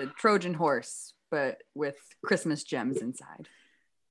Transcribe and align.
The 0.00 0.06
Trojan 0.06 0.54
horse, 0.54 1.12
but 1.30 1.58
with 1.74 1.96
Christmas 2.24 2.64
gems 2.64 2.96
inside. 2.96 3.48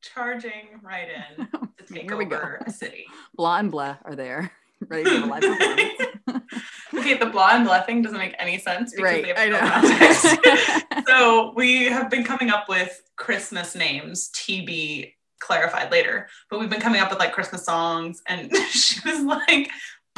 Charging 0.03 0.79
right 0.83 1.07
in 1.09 1.47
to 1.77 1.93
take 1.93 2.03
Here 2.03 2.15
we 2.15 2.25
go. 2.25 2.39
a 2.63 2.69
city. 2.71 3.05
Blah 3.35 3.57
and 3.57 3.71
blah 3.71 3.97
are 4.05 4.15
there, 4.15 4.51
ready 4.87 5.03
to 5.05 5.25
live. 5.25 6.41
Okay, 6.93 7.17
the 7.17 7.27
blah 7.27 7.55
and 7.55 7.65
blah 7.65 7.81
thing 7.81 8.01
doesn't 8.03 8.17
make 8.19 8.35
any 8.37 8.59
sense 8.59 8.91
because 8.91 9.03
right, 9.03 9.23
they 9.23 9.33
have 9.33 9.49
no 9.49 9.59
context. 9.59 11.07
so 11.07 11.53
we 11.55 11.85
have 11.85 12.09
been 12.09 12.23
coming 12.23 12.49
up 12.49 12.67
with 12.69 13.01
Christmas 13.15 13.75
names, 13.75 14.29
TB 14.33 15.13
clarified 15.39 15.91
later, 15.91 16.27
but 16.49 16.59
we've 16.59 16.69
been 16.69 16.81
coming 16.81 16.99
up 17.01 17.09
with 17.09 17.19
like 17.19 17.31
Christmas 17.31 17.63
songs, 17.65 18.21
and 18.27 18.55
she 18.71 18.99
was 19.07 19.23
like, 19.23 19.69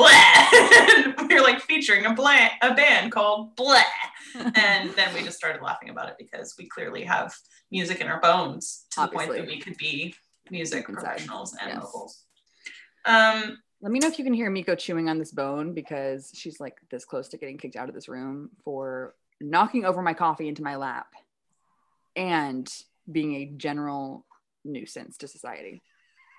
We 1.27 1.35
were 1.35 1.41
like 1.41 1.61
featuring 1.61 2.05
a 2.05 2.13
blah, 2.13 2.47
a 2.61 2.73
band 2.73 3.11
called 3.11 3.55
Blah, 3.55 3.81
and 4.55 4.89
then 4.91 5.13
we 5.13 5.23
just 5.23 5.37
started 5.37 5.61
laughing 5.61 5.89
about 5.89 6.09
it 6.09 6.15
because 6.17 6.55
we 6.57 6.67
clearly 6.67 7.03
have 7.03 7.33
music 7.71 8.01
in 8.01 8.07
our 8.07 8.19
bones 8.19 8.85
to 8.91 9.01
the 9.01 9.07
point 9.07 9.31
that 9.33 9.47
we 9.47 9.59
could 9.59 9.77
be 9.77 10.13
music 10.49 10.89
Inside. 10.89 11.01
professionals 11.01 11.55
and 11.61 11.69
Yes. 11.69 11.83
locals. 11.83 12.23
Um, 13.05 13.57
Let 13.81 13.91
me 13.91 13.99
know 13.99 14.07
if 14.07 14.17
you 14.19 14.25
can 14.25 14.33
hear 14.33 14.49
Miko 14.49 14.75
chewing 14.75 15.07
on 15.09 15.17
this 15.19 15.31
bone 15.31 15.73
because 15.73 16.31
she's 16.33 16.59
like 16.59 16.77
this 16.89 17.05
close 17.05 17.29
to 17.29 17.37
getting 17.37 17.57
kicked 17.57 17.75
out 17.77 17.87
of 17.87 17.95
this 17.95 18.09
room 18.09 18.49
for 18.63 19.15
knocking 19.39 19.85
over 19.85 20.01
my 20.01 20.13
coffee 20.13 20.47
into 20.47 20.63
my 20.63 20.75
lap 20.75 21.07
and 22.15 22.71
being 23.09 23.35
a 23.35 23.45
general 23.45 24.25
nuisance 24.65 25.17
to 25.17 25.27
society. 25.27 25.81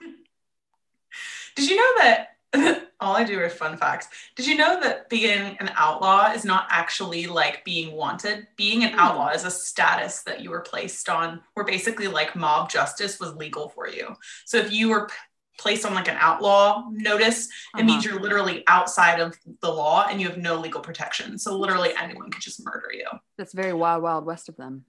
Did 1.57 1.71
you 1.71 1.77
know 1.77 1.93
that 2.03 2.29
all 3.01 3.17
I 3.17 3.25
do 3.25 3.39
are 3.41 3.49
fun 3.49 3.77
facts? 3.77 4.09
Did 4.37 4.47
you 4.47 4.57
know 4.57 4.79
that 4.81 5.09
being 5.09 5.57
an 5.59 5.71
outlaw 5.77 6.33
is 6.33 6.45
not 6.45 6.67
actually 6.71 7.27
like 7.27 7.65
being 7.65 7.93
wanted? 7.93 8.47
Being 8.57 8.85
an 8.85 8.93
Hmm. 8.93 8.99
outlaw 9.01 9.29
is 9.31 9.45
a 9.45 9.51
status 9.51 10.23
that 10.23 10.41
you 10.41 10.51
were 10.51 10.61
placed 10.61 11.09
on, 11.09 11.41
where 11.55 11.65
basically 11.67 12.09
like 12.09 12.37
mob 12.37 12.71
justice 12.71 13.19
was 13.19 13.35
legal 13.35 13.69
for 13.71 13.89
you. 13.89 14.15
So 14.45 14.59
if 14.59 14.73
you 14.73 14.89
were 14.91 15.07
p- 15.09 15.15
placed 15.59 15.85
on 15.87 15.95
like 15.95 16.09
an 16.09 16.17
outlaw 16.19 16.85
notice, 16.91 17.49
it 17.79 17.85
means 17.85 18.05
Uh-huh. 18.05 18.15
you're 18.15 18.23
literally 18.23 18.65
outside 18.69 19.21
of 19.21 19.37
the 19.61 19.71
law 19.71 20.07
and 20.09 20.21
you 20.21 20.29
have 20.29 20.39
no 20.39 20.57
legal 20.57 20.81
protection. 20.81 21.39
So 21.39 21.57
literally 21.57 21.93
anyone 22.01 22.31
could 22.31 22.43
just 22.43 22.65
murder 22.65 22.89
you. 22.93 23.07
That's 23.37 23.53
very 23.53 23.73
wild, 23.73 24.03
wild 24.03 24.25
west 24.25 24.49
of 24.49 24.57
them. 24.57 24.85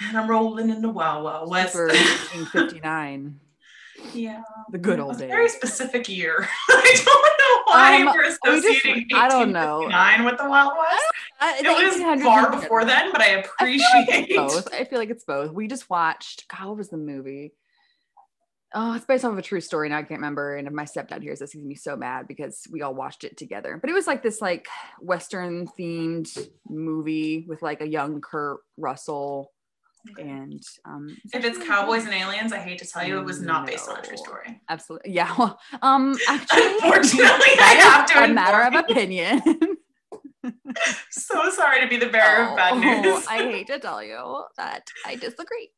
And 0.00 0.16
I'm 0.16 0.28
rolling 0.30 0.70
in 0.70 0.80
the 0.80 0.88
Wild 0.90 1.24
Wild 1.24 1.50
West. 1.50 1.72
For 1.72 1.88
1959, 1.88 3.38
yeah. 4.14 4.42
the 4.70 4.78
good 4.78 5.00
old 5.00 5.18
days. 5.18 5.28
very 5.28 5.48
specific 5.48 6.08
year. 6.08 6.48
I 6.68 7.02
don't 7.04 7.38
know 7.38 7.72
why 7.72 7.96
Um, 7.96 8.06
we're 8.06 8.22
we 8.22 8.28
just- 8.28 8.38
associating 8.44 9.06
I 9.14 9.28
don't 9.28 9.52
know. 9.52 9.80
1859 9.80 10.24
with 10.24 10.38
the 10.38 10.48
Wild 10.48 10.72
West. 10.78 11.04
I- 11.40 11.58
It 11.62 12.16
was 12.16 12.22
far 12.24 12.50
before 12.50 12.84
then, 12.84 13.12
but 13.12 13.20
I 13.20 13.24
I 13.24 13.28
feel 13.28 13.36
like 13.36 13.46
appreciate 13.60 14.30
it's 14.30 14.36
both. 14.54 14.74
I 14.74 14.84
feel 14.84 14.98
like 14.98 15.10
it's 15.10 15.24
both. 15.24 15.52
We 15.52 15.66
just 15.68 15.88
watched. 15.90 16.46
God, 16.48 16.68
what 16.68 16.76
was 16.78 16.88
the 16.90 16.96
movie? 16.96 17.52
Oh, 18.72 18.92
it's 18.94 19.04
based 19.04 19.24
off 19.24 19.32
of 19.32 19.38
a 19.38 19.42
true 19.42 19.60
story, 19.60 19.88
and 19.88 19.94
I 19.96 20.02
can't 20.02 20.20
remember. 20.20 20.54
And 20.56 20.68
if 20.68 20.72
my 20.72 20.84
stepdad 20.84 21.22
hears 21.22 21.40
this, 21.40 21.50
he's 21.50 21.60
gonna 21.60 21.68
be 21.68 21.74
so 21.74 21.96
mad 21.96 22.28
because 22.28 22.68
we 22.70 22.82
all 22.82 22.94
watched 22.94 23.24
it 23.24 23.36
together. 23.36 23.76
But 23.80 23.90
it 23.90 23.94
was 23.94 24.06
like 24.06 24.22
this 24.22 24.40
like 24.40 24.68
Western 25.00 25.66
themed 25.78 26.28
movie 26.68 27.46
with 27.48 27.62
like 27.62 27.80
a 27.80 27.88
young 27.88 28.20
Kurt 28.20 28.60
Russell, 28.76 29.50
and 30.18 30.62
um, 30.84 31.16
If 31.32 31.44
it's 31.44 31.58
cowboys 31.58 32.04
and 32.04 32.14
aliens, 32.14 32.52
I 32.52 32.58
hate 32.58 32.78
to 32.78 32.86
tell 32.86 33.06
you, 33.06 33.18
it 33.18 33.24
was 33.24 33.40
not 33.40 33.66
based 33.66 33.88
on 33.88 33.98
a 33.98 34.02
true 34.02 34.16
story. 34.16 34.60
absolutely 34.68 35.12
yeah. 35.12 35.34
Well, 35.38 35.58
um, 35.82 36.16
actually, 36.28 36.62
Unfortunately, 36.62 37.26
I 37.26 37.56
that 37.58 37.76
is 37.78 37.84
have 37.84 38.26
to 38.26 38.30
a 38.30 38.34
matter 38.34 38.62
of 38.76 38.84
opinion. 38.84 39.42
So 41.10 41.50
sorry 41.50 41.80
to 41.82 41.88
be 41.88 41.96
the 41.98 42.06
bearer 42.08 42.48
of 42.48 42.56
bad 42.56 42.72
Oh, 42.72 42.78
news. 43.02 43.26
I 43.28 43.38
hate 43.38 43.66
to 43.66 43.78
tell 43.78 44.02
you 44.02 44.44
that 44.56 44.88
I 45.04 45.16
disagree. 45.16 45.70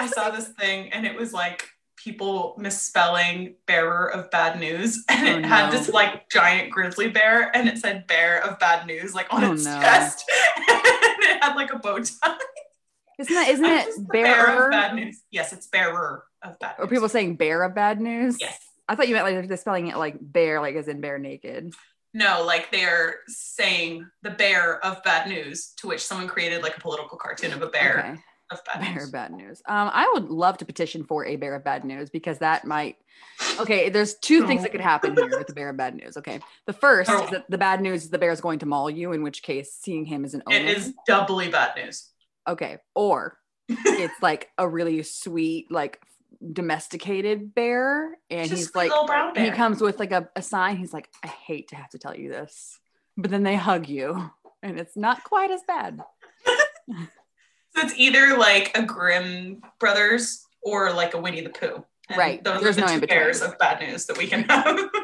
I 0.00 0.06
saw 0.06 0.30
this 0.30 0.48
thing 0.48 0.90
and 0.92 1.04
it 1.06 1.14
was 1.14 1.32
like 1.32 1.68
people 1.96 2.54
misspelling 2.58 3.56
bearer 3.66 4.06
of 4.10 4.30
bad 4.30 4.58
news 4.58 5.04
and 5.10 5.28
Oh, 5.28 5.38
it 5.38 5.44
had 5.44 5.70
no. 5.70 5.78
this 5.78 5.88
like 5.90 6.30
giant 6.30 6.70
grizzly 6.70 7.08
bear 7.08 7.54
and 7.54 7.68
it 7.68 7.78
said 7.78 8.06
bear 8.06 8.42
of 8.44 8.58
bad 8.60 8.86
news 8.86 9.14
like 9.14 9.26
on 9.30 9.44
Oh, 9.44 9.52
its 9.52 9.64
no. 9.64 9.78
chest 9.80 10.24
and 10.56 10.78
it 10.78 11.42
had 11.42 11.54
like 11.54 11.72
a 11.72 11.78
bow 11.78 11.98
tie. 11.98 12.38
Isn't 13.18 13.34
that 13.34 13.48
isn't 13.48 13.64
it 13.64 14.08
bearer 14.12 14.66
of 14.66 14.70
bad 14.70 14.94
news. 14.94 15.20
Yes, 15.30 15.52
it's 15.52 15.66
bearer 15.66 16.24
of 16.42 16.58
bad 16.60 16.76
Are 16.78 16.86
people 16.86 17.08
saying 17.08 17.36
bear 17.36 17.62
of 17.64 17.74
bad 17.74 18.00
news? 18.00 18.36
Yes. 18.40 18.58
I 18.88 18.94
thought 18.94 19.08
you 19.08 19.14
meant 19.14 19.26
like 19.26 19.48
they're 19.48 19.56
spelling 19.56 19.88
it 19.88 19.96
like 19.96 20.16
bear, 20.20 20.60
like 20.60 20.76
as 20.76 20.88
in 20.88 21.00
bare 21.00 21.18
naked. 21.18 21.74
No, 22.14 22.42
like 22.44 22.70
they're 22.70 23.16
saying 23.26 24.06
the 24.22 24.30
bear 24.30 24.82
of 24.84 25.02
bad 25.04 25.28
news, 25.28 25.72
to 25.78 25.88
which 25.88 26.04
someone 26.04 26.26
created 26.28 26.62
like 26.62 26.76
a 26.76 26.80
political 26.80 27.18
cartoon 27.18 27.52
of 27.52 27.60
a 27.60 27.66
bear 27.66 27.98
Okay. 27.98 28.22
of 28.50 28.64
bad 28.64 28.80
Bear 28.80 28.94
news. 28.94 29.04
of 29.06 29.12
bad 29.12 29.32
news. 29.32 29.62
Um, 29.68 29.90
I 29.92 30.08
would 30.14 30.30
love 30.30 30.56
to 30.58 30.64
petition 30.64 31.04
for 31.04 31.26
a 31.26 31.36
bear 31.36 31.54
of 31.54 31.64
bad 31.64 31.84
news 31.84 32.08
because 32.08 32.38
that 32.38 32.64
might. 32.64 32.96
Okay, 33.60 33.90
there's 33.90 34.14
two 34.14 34.46
things 34.46 34.62
that 34.62 34.70
could 34.72 34.80
happen 34.80 35.14
here 35.16 35.28
with 35.36 35.48
the 35.48 35.52
bear 35.52 35.68
of 35.68 35.76
bad 35.76 35.94
news. 35.96 36.16
Okay, 36.16 36.40
the 36.66 36.72
first 36.72 37.10
Oh. 37.10 37.24
is 37.24 37.30
that 37.30 37.50
the 37.50 37.58
bad 37.58 37.82
news 37.82 38.04
is 38.04 38.10
the 38.10 38.18
bear 38.18 38.30
is 38.30 38.40
going 38.40 38.60
to 38.60 38.66
maul 38.66 38.88
you, 38.88 39.12
in 39.12 39.22
which 39.22 39.42
case 39.42 39.74
seeing 39.78 40.06
him 40.06 40.24
is 40.24 40.32
an 40.34 40.42
omen. 40.46 40.62
It 40.66 40.76
is 40.78 40.94
doubly 41.06 41.50
bad 41.50 41.74
news. 41.76 42.08
Okay, 42.48 42.78
or 42.94 43.38
it's 43.68 44.14
like 44.22 44.48
a 44.58 44.68
really 44.68 45.02
sweet, 45.02 45.70
like 45.70 46.00
domesticated 46.52 47.54
bear, 47.54 48.16
and 48.30 48.48
Just 48.48 48.68
he's 48.68 48.74
like 48.74 48.90
And 49.36 49.44
he 49.44 49.50
comes 49.50 49.80
with 49.80 49.98
like 49.98 50.12
a, 50.12 50.28
a 50.34 50.42
sign. 50.42 50.76
He's 50.76 50.92
like, 50.92 51.08
I 51.22 51.28
hate 51.28 51.68
to 51.68 51.76
have 51.76 51.90
to 51.90 51.98
tell 51.98 52.16
you 52.16 52.30
this, 52.30 52.78
but 53.16 53.30
then 53.30 53.42
they 53.42 53.56
hug 53.56 53.88
you, 53.88 54.30
and 54.62 54.78
it's 54.78 54.96
not 54.96 55.24
quite 55.24 55.50
as 55.50 55.62
bad. 55.66 56.00
So 57.78 57.84
it's 57.84 57.94
either 57.96 58.36
like 58.36 58.76
a 58.76 58.82
Grimm 58.82 59.62
Brothers 59.78 60.44
or 60.62 60.92
like 60.92 61.14
a 61.14 61.20
Winnie 61.20 61.42
the 61.42 61.50
Pooh. 61.50 61.84
And 62.08 62.18
Right. 62.18 62.42
Those 62.42 62.62
There's 62.62 62.78
are 62.78 62.80
the 62.80 62.86
no 62.94 63.00
two 63.00 63.06
pairs 63.06 63.42
of 63.42 63.58
bad 63.58 63.80
news 63.80 64.06
that 64.06 64.18
we 64.18 64.26
can 64.26 64.44
have. 64.44 64.90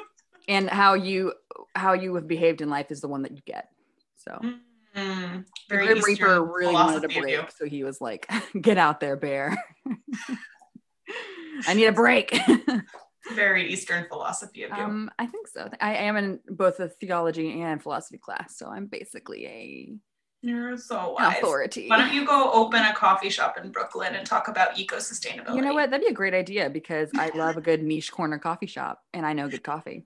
And 0.47 0.69
how 0.69 0.93
you 0.93 1.33
how 1.75 1.95
you 1.95 2.15
have 2.17 2.29
behaved 2.29 2.61
in 2.61 2.69
life 2.69 2.91
is 2.91 3.01
the 3.01 3.09
one 3.09 3.23
that 3.23 3.33
you 3.33 3.41
get. 3.47 3.71
So 4.17 4.33
mm-hmm. 4.33 4.59
Mm, 4.97 5.45
the 5.69 5.75
very 5.75 5.87
Grim 5.87 5.99
Eastern 5.99 6.15
Reaper 6.15 6.45
really 6.45 6.75
wanted 6.75 7.05
a 7.05 7.21
break, 7.21 7.51
so 7.51 7.65
he 7.65 7.83
was 7.83 8.01
like, 8.01 8.31
"Get 8.61 8.79
out 8.79 9.01
there, 9.01 9.17
bear. 9.17 9.57
I 11.67 11.75
need 11.75 11.87
a 11.87 11.93
break." 11.93 12.37
Very 13.35 13.73
Eastern 13.73 14.07
philosophy 14.07 14.65
of 14.65 14.77
you. 14.77 14.85
um, 14.85 15.11
I 15.19 15.25
think 15.25 15.49
so. 15.49 15.71
I 15.81 15.95
am 15.95 16.19
in 16.19 16.41
both 16.47 16.79
a 16.79 16.91
theology 16.91 17.63
and 17.63 17.83
philosophy 17.83 18.19
class, 18.19 18.59
so 18.59 18.69
I'm 18.69 18.85
basically 18.85 19.47
a 19.47 19.97
You're 20.43 20.77
so 20.77 21.13
wise. 21.13 21.39
authority. 21.39 21.89
Why 21.89 21.97
don't 21.97 22.13
you 22.13 22.27
go 22.27 22.53
open 22.53 22.83
a 22.83 22.93
coffee 22.93 23.31
shop 23.31 23.57
in 23.57 23.73
Brooklyn 23.73 24.15
and 24.15 24.27
talk 24.27 24.49
about 24.49 24.79
eco 24.79 24.97
sustainability? 24.97 25.57
You 25.57 25.63
know 25.63 25.73
what? 25.73 25.89
That'd 25.91 26.05
be 26.05 26.11
a 26.11 26.15
great 26.15 26.35
idea 26.35 26.69
because 26.69 27.09
I 27.17 27.31
love 27.35 27.57
a 27.57 27.63
good 27.63 27.83
niche 27.83 28.13
corner 28.13 28.39
coffee 28.39 28.67
shop 28.67 29.01
and 29.15 29.25
I 29.25 29.33
know 29.33 29.49
good 29.49 29.65
coffee. 29.65 30.05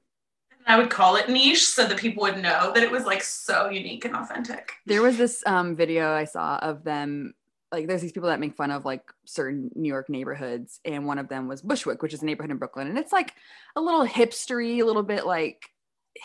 I 0.67 0.79
would 0.79 0.91
call 0.91 1.17
it 1.17 1.29
niche 1.29 1.67
so 1.67 1.87
that 1.87 1.97
people 1.97 2.23
would 2.23 2.43
know 2.43 2.73
that 2.75 2.83
it 2.83 2.91
was 2.91 3.05
like 3.05 3.23
so 3.23 3.69
unique 3.69 4.05
and 4.05 4.15
authentic. 4.15 4.73
There 4.87 5.03
was 5.03 5.17
this 5.17 5.43
um, 5.47 5.77
video 5.77 6.13
I 6.13 6.25
saw 6.25 6.59
of 6.59 6.85
them. 6.85 7.35
Like, 7.71 7.87
there's 7.87 8.01
these 8.01 8.13
people 8.13 8.31
that 8.31 8.41
make 8.41 8.57
fun 8.57 8.71
of 8.71 8.85
like 8.85 9.03
certain 9.27 9.71
New 9.75 9.89
York 9.89 10.09
neighborhoods, 10.09 10.81
and 10.85 11.07
one 11.07 11.19
of 11.19 11.29
them 11.29 11.49
was 11.49 11.61
Bushwick, 11.61 12.03
which 12.03 12.15
is 12.15 12.23
a 12.23 12.25
neighborhood 12.25 12.51
in 12.51 12.57
Brooklyn, 12.57 12.89
and 12.89 12.99
it's 12.99 13.13
like 13.13 13.35
a 13.77 13.81
little 13.81 14.07
hipstery, 14.07 14.81
a 14.81 14.85
little 14.85 15.03
bit 15.03 15.27
like 15.27 15.69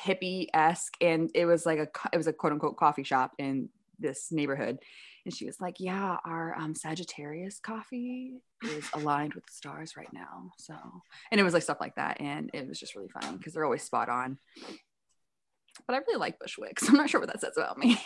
hippie 0.05 0.47
esque, 0.53 0.93
and 1.01 1.29
it 1.35 1.45
was 1.45 1.65
like 1.65 1.79
a 1.79 1.87
it 2.13 2.17
was 2.17 2.27
a 2.27 2.33
quote 2.33 2.53
unquote 2.53 2.77
coffee 2.77 3.03
shop 3.03 3.33
in 3.37 3.69
this 3.99 4.31
neighborhood, 4.31 4.79
and 5.25 5.33
she 5.33 5.45
was 5.45 5.59
like, 5.61 5.75
"Yeah, 5.79 6.17
our 6.25 6.55
um, 6.57 6.75
Sagittarius 6.75 7.59
coffee 7.59 8.41
is 8.63 8.85
aligned 8.93 9.33
with 9.33 9.45
the 9.45 9.53
stars 9.53 9.95
right 9.97 10.11
now." 10.13 10.51
So, 10.57 10.75
and 11.31 11.39
it 11.39 11.43
was 11.43 11.53
like 11.53 11.63
stuff 11.63 11.79
like 11.81 11.95
that, 11.95 12.19
and 12.21 12.49
it 12.53 12.67
was 12.67 12.79
just 12.79 12.95
really 12.95 13.09
fun 13.09 13.37
because 13.37 13.53
they're 13.53 13.65
always 13.65 13.83
spot 13.83 14.09
on. 14.09 14.37
But 15.87 15.95
I 15.95 15.99
really 15.99 16.19
like 16.19 16.39
Bushwick, 16.39 16.79
so 16.79 16.87
I'm 16.89 16.97
not 16.97 17.09
sure 17.09 17.19
what 17.19 17.29
that 17.31 17.41
says 17.41 17.57
about 17.57 17.77
me. 17.77 17.99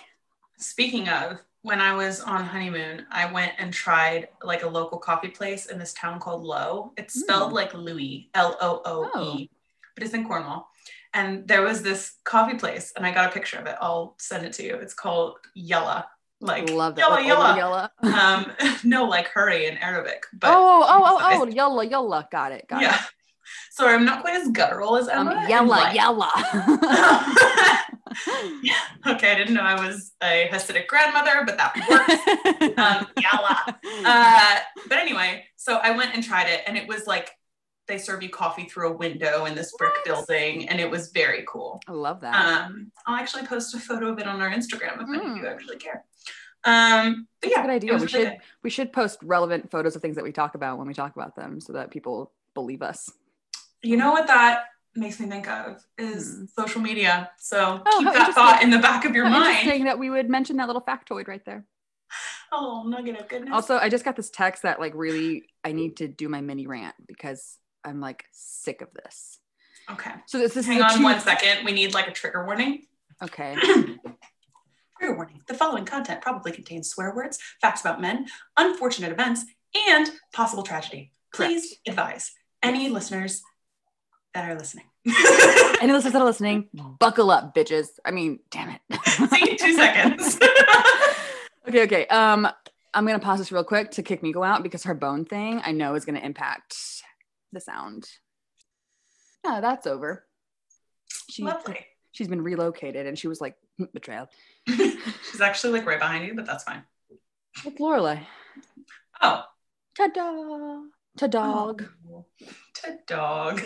Speaking 0.57 1.07
of, 1.09 1.37
when 1.61 1.81
I 1.81 1.93
was 1.95 2.21
on 2.21 2.43
honeymoon, 2.45 3.05
I 3.11 3.31
went 3.31 3.53
and 3.59 3.71
tried 3.73 4.29
like 4.43 4.63
a 4.63 4.67
local 4.67 4.97
coffee 4.97 5.27
place 5.27 5.67
in 5.67 5.77
this 5.77 5.93
town 5.93 6.19
called 6.19 6.43
Looe. 6.43 6.93
It's 6.97 7.19
spelled 7.19 7.51
Mm. 7.51 7.55
like 7.55 7.73
Louis, 7.73 8.29
L 8.33 8.57
O 8.61 8.81
O 8.85 9.05
E, 9.05 9.49
Oh. 9.51 9.55
but 9.95 10.03
it's 10.03 10.13
in 10.13 10.25
Cornwall. 10.27 10.69
And 11.13 11.47
there 11.47 11.61
was 11.61 11.81
this 11.83 12.15
coffee 12.23 12.57
place, 12.57 12.93
and 12.95 13.05
I 13.05 13.11
got 13.13 13.29
a 13.29 13.33
picture 13.33 13.57
of 13.59 13.65
it. 13.65 13.75
I'll 13.81 14.15
send 14.19 14.45
it 14.45 14.53
to 14.53 14.63
you. 14.63 14.75
It's 14.75 14.93
called 14.93 15.37
Yalla. 15.53 16.07
Like 16.39 16.69
love 16.69 16.95
that. 16.95 17.01
Yalla 17.01 17.13
like, 17.15 17.25
Yalla. 17.27 17.91
yalla. 18.03 18.51
um, 18.61 18.75
no, 18.83 19.05
like 19.05 19.27
hurry 19.29 19.65
in 19.65 19.77
Arabic. 19.77 20.23
But 20.33 20.49
oh, 20.51 20.83
oh, 20.83 20.85
oh, 20.87 21.17
oh, 21.21 21.29
emphasized. 21.33 21.55
yalla, 21.57 21.85
yalla. 21.85 22.27
Got 22.31 22.51
it. 22.51 22.67
Got 22.67 22.81
yeah. 22.81 22.99
Sorry, 23.71 23.93
I'm 23.95 24.05
not 24.05 24.21
quite 24.21 24.35
as 24.41 24.49
guttural 24.49 24.97
as 24.97 25.07
it. 25.07 25.13
Um, 25.13 25.27
Emma. 25.29 25.39
and, 25.39 25.49
yalla, 25.49 25.67
like- 25.67 25.95
yalla. 25.95 26.31
okay, 29.07 29.31
I 29.31 29.35
didn't 29.35 29.53
know 29.53 29.61
I 29.61 29.75
was 29.87 30.13
a 30.23 30.49
Hasidic 30.51 30.87
grandmother, 30.87 31.43
but 31.45 31.57
that 31.57 31.75
works. 31.89 32.77
um, 32.77 33.07
yalla. 33.21 33.79
Uh, 34.05 34.59
but 34.89 34.97
anyway, 34.97 35.45
so 35.55 35.77
I 35.77 35.91
went 35.95 36.13
and 36.15 36.23
tried 36.23 36.47
it, 36.49 36.61
and 36.67 36.77
it 36.77 36.87
was 36.87 37.05
like 37.07 37.29
they 37.87 37.97
serve 37.97 38.21
you 38.23 38.29
coffee 38.29 38.65
through 38.65 38.89
a 38.89 38.97
window 38.97 39.45
in 39.45 39.55
this 39.55 39.71
brick 39.77 39.93
What? 39.93 40.05
building, 40.27 40.67
and 40.69 40.79
it 40.79 40.89
was 40.89 41.11
very 41.11 41.45
cool. 41.47 41.79
I 41.87 41.91
love 41.93 42.21
that. 42.21 42.35
Um, 42.65 42.91
I'll 43.05 43.15
actually 43.15 43.45
post 43.45 43.73
a 43.75 43.79
photo 43.79 44.07
of 44.11 44.19
it 44.19 44.27
on 44.27 44.41
our 44.41 44.49
Instagram 44.49 45.01
if 45.01 45.07
any 45.09 45.17
of 45.19 45.23
Mm. 45.23 45.37
you 45.41 45.47
actually 45.47 45.77
care. 45.77 46.03
Um, 46.63 47.27
but 47.41 47.51
yeah, 47.51 47.61
Good 47.61 47.71
idea. 47.71 47.91
We 47.91 47.95
really 47.95 48.07
should 48.07 48.29
good. 48.29 48.37
we 48.63 48.69
should 48.69 48.91
post 48.93 49.19
relevant 49.23 49.71
photos 49.71 49.95
of 49.95 50.01
things 50.01 50.15
that 50.15 50.23
we 50.23 50.31
talk 50.31 50.55
about 50.55 50.77
when 50.77 50.87
we 50.87 50.93
talk 50.93 51.15
about 51.15 51.35
them 51.35 51.59
so 51.61 51.73
that 51.73 51.91
people 51.91 52.31
believe 52.53 52.81
us. 52.81 53.09
You 53.83 53.95
know 53.97 54.11
what 54.11 54.27
that 54.27 54.65
makes 54.95 55.19
me 55.19 55.27
think 55.27 55.47
of 55.47 55.85
is 55.97 56.35
Hmm. 56.35 56.45
social 56.61 56.81
media. 56.81 57.29
So 57.37 57.81
Oh, 57.85 57.97
keep 58.03 58.13
that 58.13 58.33
thought 58.33 58.63
in 58.63 58.71
the 58.71 58.79
back 58.79 59.05
of 59.05 59.13
your 59.15 59.25
How 59.25 59.39
mind. 59.39 59.57
Interesting 59.59 59.85
that 59.85 59.99
we 59.99 60.09
would 60.09 60.29
mention 60.29 60.57
that 60.57 60.67
little 60.67 60.81
factoid 60.81 61.27
right 61.27 61.43
there. 61.45 61.65
Oh, 62.49 62.83
nugget 62.87 63.19
of 63.19 63.27
goodness. 63.27 63.49
Also, 63.53 63.77
I 63.77 63.89
just 63.89 64.05
got 64.05 64.15
this 64.15 64.29
text 64.29 64.63
that 64.63 64.79
like 64.79 64.93
really 64.95 65.43
I 65.65 65.73
need 65.73 65.97
to 65.97 66.07
do 66.07 66.29
my 66.29 66.39
mini 66.39 66.65
rant 66.65 66.95
because 67.05 67.57
I'm 67.83 67.99
like 67.99 68.23
sick 68.31 68.79
of 68.81 68.87
this. 68.93 69.37
okay. 69.91 70.11
So 70.27 70.37
this, 70.39 70.55
is 70.55 70.65
Hang 70.65 70.81
on 70.81 70.97
two- 70.97 71.03
one 71.03 71.19
second. 71.19 71.65
We 71.65 71.73
need 71.73 71.93
like 71.93 72.07
a 72.07 72.11
trigger 72.13 72.45
warning. 72.45 72.85
Okay. 73.21 73.55
Trigger 74.99 75.15
warning. 75.15 75.41
The 75.47 75.53
following 75.53 75.85
content 75.85 76.21
probably 76.21 76.51
contains 76.51 76.89
swear 76.89 77.13
words, 77.15 77.39
facts 77.61 77.81
about 77.81 78.01
men, 78.01 78.27
unfortunate 78.57 79.11
events, 79.11 79.45
and 79.89 80.09
possible 80.33 80.63
tragedy. 80.63 81.11
Please 81.33 81.75
advise 81.87 82.31
any 82.63 82.89
listeners 82.89 83.41
that 84.33 84.49
are 84.49 84.55
listening. 84.55 84.85
Any 85.81 85.93
listeners 85.93 86.13
that 86.13 86.21
are 86.21 86.25
listening, 86.25 86.69
buckle 86.99 87.31
up, 87.31 87.53
bitches. 87.55 87.87
I 88.03 88.11
mean, 88.11 88.39
damn 88.49 88.69
it. 88.69 88.81
See, 89.29 89.55
two 89.57 89.73
seconds. 89.75 90.37
okay, 91.67 91.83
okay. 91.83 92.07
Um, 92.07 92.47
I'm 92.93 93.05
gonna 93.05 93.19
pause 93.19 93.39
this 93.39 93.51
real 93.51 93.63
quick 93.63 93.91
to 93.91 94.03
kick 94.03 94.23
Miko 94.23 94.43
out 94.43 94.63
because 94.63 94.83
her 94.83 94.93
bone 94.93 95.25
thing 95.25 95.61
I 95.63 95.71
know 95.71 95.95
is 95.95 96.05
gonna 96.05 96.19
impact 96.19 96.75
the 97.51 97.59
sound. 97.61 98.09
Yeah, 99.45 99.61
that's 99.61 99.87
over. 99.87 100.25
She 101.29 101.43
Lovely. 101.43 101.85
she's 102.11 102.27
been 102.27 102.41
relocated 102.41 103.05
and 103.05 103.17
she 103.17 103.27
was 103.27 103.39
like 103.39 103.55
betrayal. 103.93 104.27
She's 105.31 105.41
actually 105.41 105.73
like 105.73 105.85
right 105.85 105.99
behind 105.99 106.25
you, 106.25 106.35
but 106.35 106.45
that's 106.45 106.63
fine. 106.63 106.83
It's 107.65 107.79
Lorelai. 107.79 108.25
Oh, 109.21 109.43
Ta-da. 109.97 110.81
Ta-dog. 111.17 111.85
Oh, 112.11 112.25
to 112.75 112.97
dog. 113.07 113.61